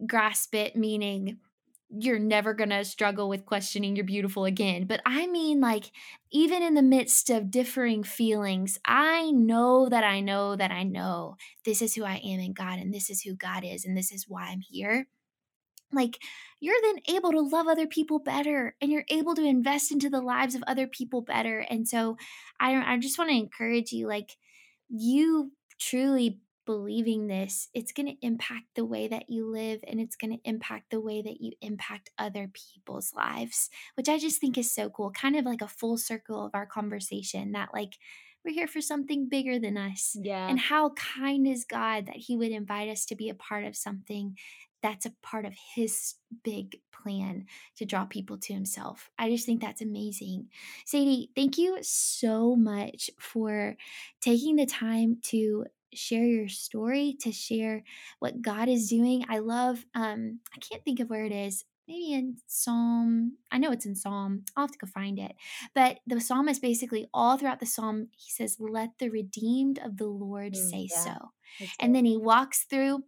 grasp 0.05 0.53
it 0.55 0.75
meaning 0.75 1.39
you're 1.99 2.19
never 2.19 2.53
going 2.53 2.69
to 2.69 2.85
struggle 2.85 3.27
with 3.27 3.45
questioning 3.45 3.95
you're 3.95 4.05
beautiful 4.05 4.45
again. 4.45 4.85
But 4.85 5.01
I 5.05 5.27
mean, 5.27 5.59
like, 5.59 5.91
even 6.31 6.63
in 6.63 6.73
the 6.73 6.81
midst 6.81 7.29
of 7.29 7.51
differing 7.51 8.03
feelings, 8.03 8.79
I 8.85 9.31
know 9.31 9.89
that 9.89 10.03
I 10.03 10.21
know 10.21 10.55
that 10.55 10.71
I 10.71 10.83
know 10.83 11.35
this 11.65 11.81
is 11.81 11.93
who 11.93 12.03
I 12.05 12.15
am 12.23 12.39
in 12.39 12.53
God, 12.53 12.79
and 12.79 12.93
this 12.93 13.09
is 13.09 13.21
who 13.21 13.35
God 13.35 13.65
is, 13.65 13.83
and 13.85 13.97
this 13.97 14.11
is 14.11 14.25
why 14.27 14.43
I'm 14.45 14.61
here. 14.61 15.07
Like, 15.91 16.19
you're 16.61 16.79
then 16.81 16.99
able 17.09 17.31
to 17.31 17.41
love 17.41 17.67
other 17.67 17.87
people 17.87 18.19
better, 18.19 18.75
and 18.79 18.89
you're 18.89 19.05
able 19.09 19.35
to 19.35 19.43
invest 19.43 19.91
into 19.91 20.09
the 20.09 20.21
lives 20.21 20.55
of 20.55 20.63
other 20.67 20.87
people 20.87 21.21
better. 21.21 21.59
And 21.59 21.87
so, 21.87 22.15
I, 22.59 22.93
I 22.93 22.97
just 22.99 23.17
want 23.17 23.29
to 23.31 23.35
encourage 23.35 23.91
you, 23.91 24.07
like, 24.07 24.37
you 24.87 25.51
truly 25.79 26.39
believing 26.65 27.27
this, 27.27 27.69
it's 27.73 27.91
going 27.91 28.07
to 28.07 28.25
impact 28.25 28.65
the 28.75 28.85
way 28.85 29.07
that 29.07 29.29
you 29.29 29.51
live 29.51 29.81
and 29.87 29.99
it's 29.99 30.15
going 30.15 30.31
to 30.31 30.49
impact 30.49 30.91
the 30.91 31.01
way 31.01 31.21
that 31.21 31.41
you 31.41 31.51
impact 31.61 32.11
other 32.17 32.51
people's 32.53 33.13
lives, 33.15 33.69
which 33.95 34.09
I 34.09 34.17
just 34.17 34.39
think 34.39 34.57
is 34.57 34.73
so 34.73 34.89
cool. 34.89 35.11
Kind 35.11 35.35
of 35.35 35.45
like 35.45 35.61
a 35.61 35.67
full 35.67 35.97
circle 35.97 36.45
of 36.45 36.51
our 36.53 36.65
conversation 36.65 37.53
that, 37.53 37.69
like, 37.73 37.93
we're 38.43 38.53
here 38.53 38.67
for 38.67 38.81
something 38.81 39.29
bigger 39.29 39.59
than 39.59 39.77
us. 39.77 40.17
Yeah. 40.19 40.47
And 40.47 40.59
how 40.59 40.91
kind 40.91 41.47
is 41.47 41.65
God 41.65 42.07
that 42.07 42.15
He 42.15 42.35
would 42.35 42.51
invite 42.51 42.89
us 42.89 43.05
to 43.05 43.15
be 43.15 43.29
a 43.29 43.35
part 43.35 43.65
of 43.65 43.75
something 43.75 44.37
that's 44.81 45.05
a 45.05 45.13
part 45.21 45.45
of 45.45 45.53
His 45.75 46.15
big 46.43 46.79
plan 46.91 47.45
to 47.77 47.85
draw 47.85 48.05
people 48.05 48.37
to 48.39 48.53
Himself. 48.53 49.11
I 49.19 49.29
just 49.29 49.45
think 49.45 49.61
that's 49.61 49.81
amazing. 49.81 50.47
Sadie, 50.85 51.29
thank 51.35 51.59
you 51.59 51.77
so 51.81 52.55
much 52.55 53.11
for 53.19 53.77
taking 54.21 54.55
the 54.55 54.65
time 54.65 55.17
to 55.25 55.65
share 55.93 56.23
your 56.25 56.47
story, 56.47 57.15
to 57.21 57.31
share 57.31 57.83
what 58.19 58.41
God 58.41 58.69
is 58.69 58.89
doing. 58.89 59.25
I 59.29 59.39
love, 59.39 59.85
um, 59.95 60.39
I 60.55 60.59
can't 60.59 60.83
think 60.83 60.99
of 60.99 61.09
where 61.09 61.25
it 61.25 61.31
is. 61.31 61.65
Maybe 61.87 62.13
in 62.13 62.37
Psalm, 62.47 63.37
I 63.51 63.57
know 63.57 63.71
it's 63.71 63.85
in 63.85 63.95
Psalm. 63.95 64.45
I'll 64.55 64.63
have 64.63 64.71
to 64.71 64.77
go 64.77 64.87
find 64.87 65.19
it. 65.19 65.33
But 65.75 65.99
the 66.07 66.21
psalmist 66.21 66.61
basically 66.61 67.07
all 67.13 67.37
throughout 67.37 67.59
the 67.59 67.65
psalm, 67.65 68.07
he 68.15 68.31
says, 68.31 68.57
Let 68.59 68.91
the 68.99 69.09
redeemed 69.09 69.79
of 69.79 69.97
the 69.97 70.07
Lord 70.07 70.53
Mm, 70.53 70.69
say 70.69 70.87
yeah. 70.89 71.03
so. 71.03 71.31
That's 71.59 71.71
And 71.79 71.93
then 71.93 72.05
he 72.05 72.17
walks 72.17 72.63
through 72.63 73.03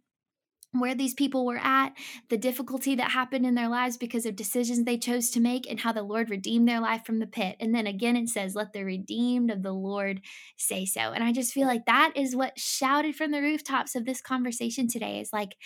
where 0.80 0.94
these 0.94 1.14
people 1.14 1.46
were 1.46 1.60
at, 1.60 1.90
the 2.28 2.36
difficulty 2.36 2.94
that 2.96 3.10
happened 3.10 3.46
in 3.46 3.54
their 3.54 3.68
lives 3.68 3.96
because 3.96 4.26
of 4.26 4.36
decisions 4.36 4.84
they 4.84 4.98
chose 4.98 5.30
to 5.30 5.40
make, 5.40 5.70
and 5.70 5.80
how 5.80 5.92
the 5.92 6.02
Lord 6.02 6.30
redeemed 6.30 6.68
their 6.68 6.80
life 6.80 7.04
from 7.04 7.18
the 7.18 7.26
pit. 7.26 7.56
And 7.60 7.74
then 7.74 7.86
again, 7.86 8.16
it 8.16 8.28
says, 8.28 8.54
Let 8.54 8.72
the 8.72 8.84
redeemed 8.84 9.50
of 9.50 9.62
the 9.62 9.72
Lord 9.72 10.20
say 10.56 10.84
so. 10.84 11.00
And 11.00 11.22
I 11.22 11.32
just 11.32 11.52
feel 11.52 11.66
like 11.66 11.86
that 11.86 12.12
is 12.16 12.36
what 12.36 12.58
shouted 12.58 13.16
from 13.16 13.30
the 13.30 13.40
rooftops 13.40 13.94
of 13.94 14.04
this 14.04 14.20
conversation 14.20 14.88
today 14.88 15.20
is 15.20 15.32
like, 15.32 15.56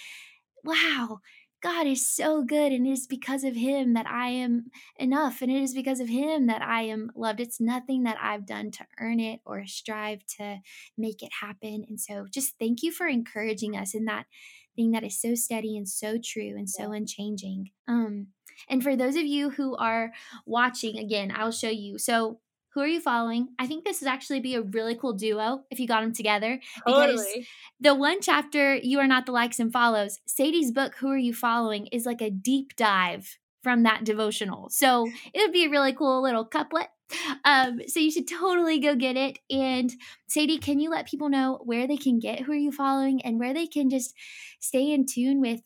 wow. 0.65 1.21
God 1.61 1.89
is 1.89 2.09
so 2.09 2.45
good, 2.45 2.71
and 2.71 2.87
it 2.87 2.91
is 2.91 3.09
because 3.09 3.43
of 3.43 3.57
Him 3.57 3.95
that 3.95 4.07
I 4.07 4.29
am 4.29 4.67
enough, 4.97 5.43
and 5.43 5.51
it 5.51 5.61
is 5.61 5.75
because 5.75 5.99
of 5.99 6.09
Him 6.09 6.47
that 6.47 6.63
I 6.63 6.83
am 6.83 7.11
loved. 7.17 7.41
It's 7.41 7.61
nothing 7.61 8.05
that 8.05 8.17
I've 8.23 8.47
done 8.47 8.71
to 8.71 8.87
earn 9.01 9.19
it 9.19 9.41
or 9.45 9.67
strive 9.67 10.21
to 10.37 10.59
make 10.97 11.21
it 11.21 11.33
happen. 11.41 11.85
And 11.89 12.01
so, 12.01 12.27
just 12.33 12.55
thank 12.61 12.85
you 12.85 12.93
for 12.93 13.09
encouraging 13.09 13.77
us 13.77 13.93
in 13.93 14.05
that 14.05 14.27
thing 14.79 14.93
that 14.93 15.05
is 15.05 15.21
so 15.21 15.35
steady 15.35 15.77
and 15.77 15.89
so 15.89 16.19
true 16.23 16.55
and 16.57 16.71
so 16.71 16.93
unchanging. 16.93 17.71
Um, 17.89 18.29
and 18.69 18.83
for 18.83 18.95
those 18.97 19.17
of 19.17 19.25
you 19.25 19.51
who 19.51 19.77
are 19.77 20.13
watching, 20.47 20.97
again, 20.99 21.33
I'll 21.35 21.51
show 21.51 21.69
you. 21.69 21.99
So, 21.99 22.39
who 22.75 22.81
are 22.83 22.87
you 22.87 23.01
following? 23.01 23.49
I 23.59 23.67
think 23.67 23.85
this 23.85 24.01
would 24.01 24.09
actually 24.09 24.39
be 24.39 24.55
a 24.55 24.63
really 24.63 24.95
cool 24.95 25.15
duo 25.15 25.65
if 25.71 25.81
you 25.81 25.89
got 25.89 26.03
them 26.03 26.13
together 26.13 26.61
because 26.87 27.17
Totally. 27.17 27.49
the 27.81 27.95
one 27.95 28.21
chapter, 28.21 28.77
You 28.77 29.01
Are 29.01 29.07
Not 29.09 29.27
the 29.27 29.33
Likes 29.33 29.59
and 29.59 29.73
Follows, 29.73 30.21
Sadie's 30.27 30.71
book, 30.71 30.95
Who 30.99 31.09
Are 31.09 31.17
You 31.17 31.35
Following, 31.35 31.87
is 31.89 32.07
like 32.07 32.21
a 32.21 32.31
deep 32.31 32.77
dive 32.77 33.39
from 33.63 33.83
that 33.83 34.05
devotional. 34.05 34.69
So 34.71 35.07
it 35.33 35.41
would 35.41 35.53
be 35.53 35.67
a 35.67 35.71
really 35.71 35.93
cool 35.93 36.23
little 36.23 36.45
couplet. 36.45 36.89
Um, 37.45 37.81
so 37.87 38.01
you 38.01 38.11
should 38.11 38.29
totally 38.29 38.79
go 38.79 38.95
get 38.95 39.17
it. 39.17 39.39
And 39.51 39.93
Sadie, 40.29 40.59
can 40.59 40.79
you 40.79 40.91
let 40.91 41.09
people 41.09 41.29
know 41.29 41.61
where 41.65 41.87
they 41.87 41.97
can 41.97 42.19
get 42.19 42.41
Who 42.41 42.53
Are 42.53 42.57
You 42.57 42.71
Following 42.71 43.23
and 43.23 43.39
where 43.39 43.55
they 43.55 43.67
can 43.67 43.89
just 43.89 44.15
stay 44.61 44.93
in 44.93 45.07
tune 45.07 45.41
with 45.41 45.63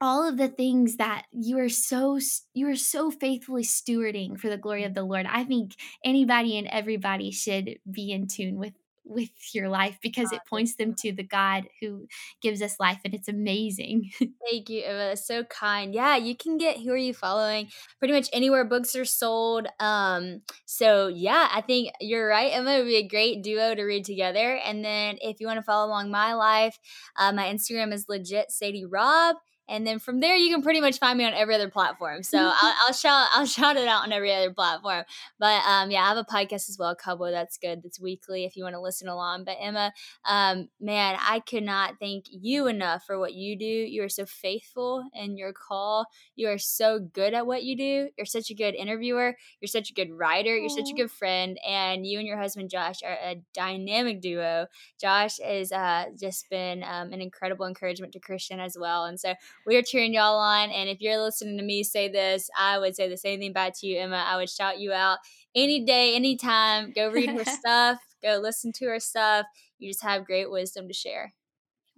all 0.00 0.28
of 0.28 0.36
the 0.36 0.48
things 0.48 0.96
that 0.96 1.24
you 1.32 1.58
are 1.58 1.70
so 1.70 2.18
you 2.52 2.68
are 2.68 2.76
so 2.76 3.10
faithfully 3.10 3.62
stewarding 3.62 4.38
for 4.38 4.48
the 4.48 4.58
glory 4.58 4.84
of 4.84 4.94
the 4.94 5.02
Lord. 5.02 5.26
I 5.26 5.44
think 5.44 5.74
anybody 6.04 6.58
and 6.58 6.66
everybody 6.66 7.30
should 7.30 7.78
be 7.90 8.12
in 8.12 8.26
tune 8.26 8.56
with 8.56 8.74
with 9.06 9.30
your 9.54 9.68
life 9.68 9.98
because 10.02 10.32
it 10.32 10.40
points 10.48 10.74
them 10.76 10.94
to 10.96 11.12
the 11.12 11.22
God 11.22 11.64
who 11.80 12.06
gives 12.42 12.60
us 12.60 12.78
life 12.80 13.00
and 13.04 13.14
it's 13.14 13.28
amazing. 13.28 14.10
Thank 14.18 14.68
you, 14.68 14.82
Emma. 14.84 14.98
That's 14.98 15.26
so 15.26 15.44
kind. 15.44 15.94
Yeah, 15.94 16.16
you 16.16 16.36
can 16.36 16.58
get 16.58 16.80
Who 16.80 16.90
Are 16.90 16.96
You 16.96 17.14
Following 17.14 17.68
pretty 17.98 18.12
much 18.14 18.28
anywhere 18.32 18.64
books 18.64 18.94
are 18.96 19.04
sold. 19.04 19.66
Um, 19.80 20.42
so 20.64 21.08
yeah, 21.08 21.48
I 21.52 21.60
think 21.60 21.92
you're 22.00 22.28
right, 22.28 22.52
Emma. 22.52 22.72
It 22.72 22.78
would 22.78 22.88
be 22.88 22.96
a 22.96 23.08
great 23.08 23.42
duo 23.42 23.74
to 23.74 23.84
read 23.84 24.04
together. 24.04 24.56
And 24.56 24.84
then 24.84 25.18
if 25.20 25.40
you 25.40 25.46
want 25.46 25.58
to 25.58 25.62
follow 25.62 25.86
along 25.86 26.10
my 26.10 26.34
life, 26.34 26.78
uh, 27.16 27.32
my 27.32 27.44
Instagram 27.44 27.92
is 27.92 28.06
legit 28.08 28.50
Sadie 28.50 28.84
Rob. 28.84 29.36
And 29.68 29.86
then 29.86 29.98
from 29.98 30.20
there, 30.20 30.36
you 30.36 30.52
can 30.52 30.62
pretty 30.62 30.80
much 30.80 30.98
find 30.98 31.18
me 31.18 31.24
on 31.24 31.34
every 31.34 31.54
other 31.54 31.68
platform. 31.68 32.22
So 32.22 32.38
I'll, 32.38 32.74
I'll 32.86 32.94
shout 32.94 33.28
I'll 33.32 33.46
shout 33.46 33.76
it 33.76 33.88
out 33.88 34.04
on 34.04 34.12
every 34.12 34.32
other 34.32 34.52
platform. 34.52 35.04
But 35.38 35.62
um, 35.66 35.90
yeah, 35.90 36.02
I 36.02 36.08
have 36.08 36.16
a 36.16 36.24
podcast 36.24 36.68
as 36.68 36.76
well, 36.78 36.94
Cowboy. 36.94 37.30
That's 37.30 37.58
good. 37.58 37.82
That's 37.82 38.00
weekly 38.00 38.44
if 38.44 38.56
you 38.56 38.64
want 38.64 38.74
to 38.74 38.80
listen 38.80 39.08
along. 39.08 39.44
But 39.44 39.56
Emma, 39.60 39.92
um, 40.24 40.68
man, 40.80 41.18
I 41.20 41.40
could 41.40 41.64
not 41.64 41.94
thank 42.00 42.26
you 42.30 42.66
enough 42.68 43.04
for 43.04 43.18
what 43.18 43.34
you 43.34 43.58
do. 43.58 43.64
You 43.64 44.04
are 44.04 44.08
so 44.08 44.26
faithful 44.26 45.04
in 45.14 45.36
your 45.36 45.52
call. 45.52 46.06
You 46.36 46.48
are 46.48 46.58
so 46.58 46.98
good 47.00 47.34
at 47.34 47.46
what 47.46 47.64
you 47.64 47.76
do. 47.76 48.08
You're 48.16 48.26
such 48.26 48.50
a 48.50 48.54
good 48.54 48.74
interviewer. 48.74 49.36
You're 49.60 49.68
such 49.68 49.90
a 49.90 49.94
good 49.94 50.10
writer. 50.10 50.56
You're 50.56 50.68
such 50.68 50.90
a 50.90 50.96
good 50.96 51.10
friend. 51.10 51.58
And 51.66 52.06
you 52.06 52.18
and 52.18 52.26
your 52.26 52.38
husband 52.38 52.70
Josh 52.70 53.02
are 53.04 53.18
a 53.22 53.42
dynamic 53.54 54.20
duo. 54.20 54.66
Josh 55.00 55.38
has 55.44 55.72
uh, 55.72 56.06
just 56.18 56.48
been 56.50 56.84
um, 56.84 57.12
an 57.12 57.20
incredible 57.20 57.66
encouragement 57.66 58.12
to 58.12 58.20
Christian 58.20 58.60
as 58.60 58.76
well. 58.78 59.04
And 59.04 59.18
so 59.18 59.34
we're 59.66 59.82
cheering 59.82 60.14
y'all 60.14 60.38
on. 60.38 60.70
And 60.70 60.88
if 60.88 61.00
you're 61.00 61.20
listening 61.20 61.58
to 61.58 61.64
me 61.64 61.82
say 61.82 62.08
this, 62.08 62.48
I 62.56 62.78
would 62.78 62.94
say 62.94 63.08
the 63.08 63.16
same 63.16 63.40
thing 63.40 63.52
back 63.52 63.72
to 63.80 63.86
you, 63.86 63.98
Emma. 63.98 64.24
I 64.26 64.36
would 64.36 64.48
shout 64.48 64.78
you 64.78 64.92
out 64.92 65.18
any 65.54 65.84
day, 65.84 66.14
anytime. 66.14 66.92
Go 66.94 67.10
read 67.10 67.30
her 67.30 67.44
stuff, 67.44 67.98
go 68.22 68.38
listen 68.40 68.72
to 68.76 68.86
her 68.86 69.00
stuff. 69.00 69.46
You 69.78 69.90
just 69.90 70.02
have 70.04 70.24
great 70.24 70.50
wisdom 70.50 70.88
to 70.88 70.94
share. 70.94 71.34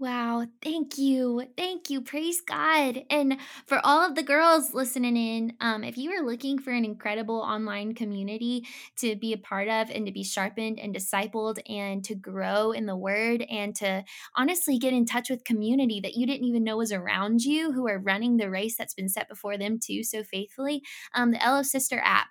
Wow. 0.01 0.47
Thank 0.63 0.97
you. 0.97 1.43
Thank 1.57 1.91
you. 1.91 2.01
Praise 2.01 2.41
God. 2.41 3.03
And 3.11 3.37
for 3.67 3.81
all 3.85 4.07
of 4.07 4.15
the 4.15 4.23
girls 4.23 4.73
listening 4.73 5.17
in, 5.17 5.57
um, 5.61 5.83
if 5.83 5.99
you 5.99 6.13
are 6.13 6.25
looking 6.25 6.57
for 6.61 6.71
an 6.71 6.85
incredible 6.85 7.41
online 7.41 7.95
community 7.95 8.65
to 8.99 9.17
be 9.17 9.33
a 9.33 9.39
part 9.39 9.67
of 9.67 9.91
and 9.91 10.07
to 10.07 10.13
be 10.13 10.23
sharpened 10.23 10.79
and 10.79 10.95
discipled 10.95 11.59
and 11.69 12.05
to 12.05 12.15
grow 12.15 12.71
in 12.71 12.87
the 12.87 12.97
word 12.97 13.43
and 13.51 13.75
to 13.77 14.05
honestly 14.37 14.79
get 14.79 14.93
in 14.93 15.05
touch 15.05 15.31
with 15.31 15.43
community 15.43 15.99
that 16.01 16.15
you 16.15 16.27
didn't 16.27 16.47
even 16.47 16.63
know 16.63 16.77
was 16.77 16.93
around 16.93 17.43
you 17.43 17.73
who 17.73 17.89
are 17.89 17.99
running 17.99 18.37
the 18.37 18.49
race 18.51 18.77
that's 18.77 18.95
been 18.95 19.09
set 19.09 19.29
before 19.29 19.59
them 19.59 19.81
too 19.81 20.05
so 20.05 20.23
faithfully, 20.23 20.81
um, 21.13 21.33
the 21.33 21.45
LO 21.45 21.63
Sister 21.63 22.01
app 22.05 22.29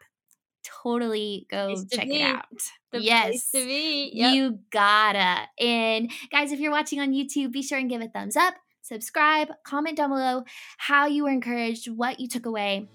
totally 0.84 1.48
go 1.50 1.76
check 1.92 2.08
it 2.08 2.22
out. 2.22 2.46
The 2.92 3.02
yes. 3.02 3.50
Yep. 3.54 4.34
you 4.34 4.60
gotta. 4.72 5.48
And 5.60 6.12
guys, 6.32 6.52
if 6.52 6.60
you're 6.60 6.72
watching 6.72 7.00
on 7.00 7.12
YouTube, 7.12 7.52
be 7.52 7.62
sure 7.62 7.78
and 7.78 7.90
give 7.90 8.02
a 8.02 8.08
thumbs 8.08 8.36
up, 8.36 8.56
subscribe, 8.82 9.50
comment 9.64 9.98
down 9.98 10.10
below 10.10 10.44
how 10.78 11.06
you 11.06 11.24
were 11.24 11.32
encouraged, 11.32 11.90
what 11.90 12.20
you 12.20 12.28
took 12.28 12.46
away. 12.46 12.88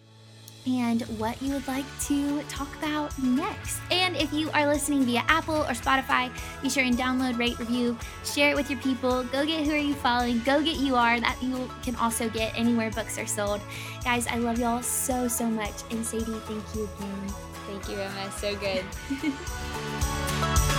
And 0.65 1.03
what 1.19 1.43
you 1.43 1.55
would 1.55 1.67
like 1.67 1.85
to 2.03 2.41
talk 2.43 2.73
about 2.77 3.19
next. 3.19 3.81
And 3.91 4.17
if 4.17 4.33
you 4.33 4.49
are 4.53 4.65
listening 4.65 5.03
via 5.03 5.25
Apple 5.27 5.63
or 5.63 5.73
Spotify, 5.73 6.31
be 6.63 6.71
sure 6.71 6.85
and 6.85 6.97
download, 6.97 7.37
rate, 7.37 7.59
review, 7.59 7.99
share 8.25 8.53
it 8.53 8.55
with 8.55 8.71
your 8.71 8.79
people. 8.79 9.25
Go 9.25 9.45
get 9.45 9.67
who 9.67 9.73
are 9.73 9.77
you 9.77 9.95
following. 9.95 10.39
Go 10.45 10.63
get 10.63 10.77
you 10.77 10.95
are. 10.95 11.19
That 11.19 11.37
you 11.43 11.69
can 11.83 11.97
also 11.97 12.29
get 12.29 12.57
anywhere 12.57 12.93
books 12.93 13.19
are 13.19 13.27
sold. 13.27 13.61
Guys, 14.05 14.29
I 14.29 14.37
love 14.37 14.61
y'all 14.61 14.83
so, 14.83 15.27
so 15.27 15.47
much. 15.47 15.83
And 15.91 16.07
Sadie, 16.07 16.27
thank 16.47 16.75
you 16.77 16.89
again. 16.97 17.52
Thank 17.67 17.89
you, 17.89 18.01
Emma. 18.01 18.31
So 18.33 18.55
good. 18.57 18.85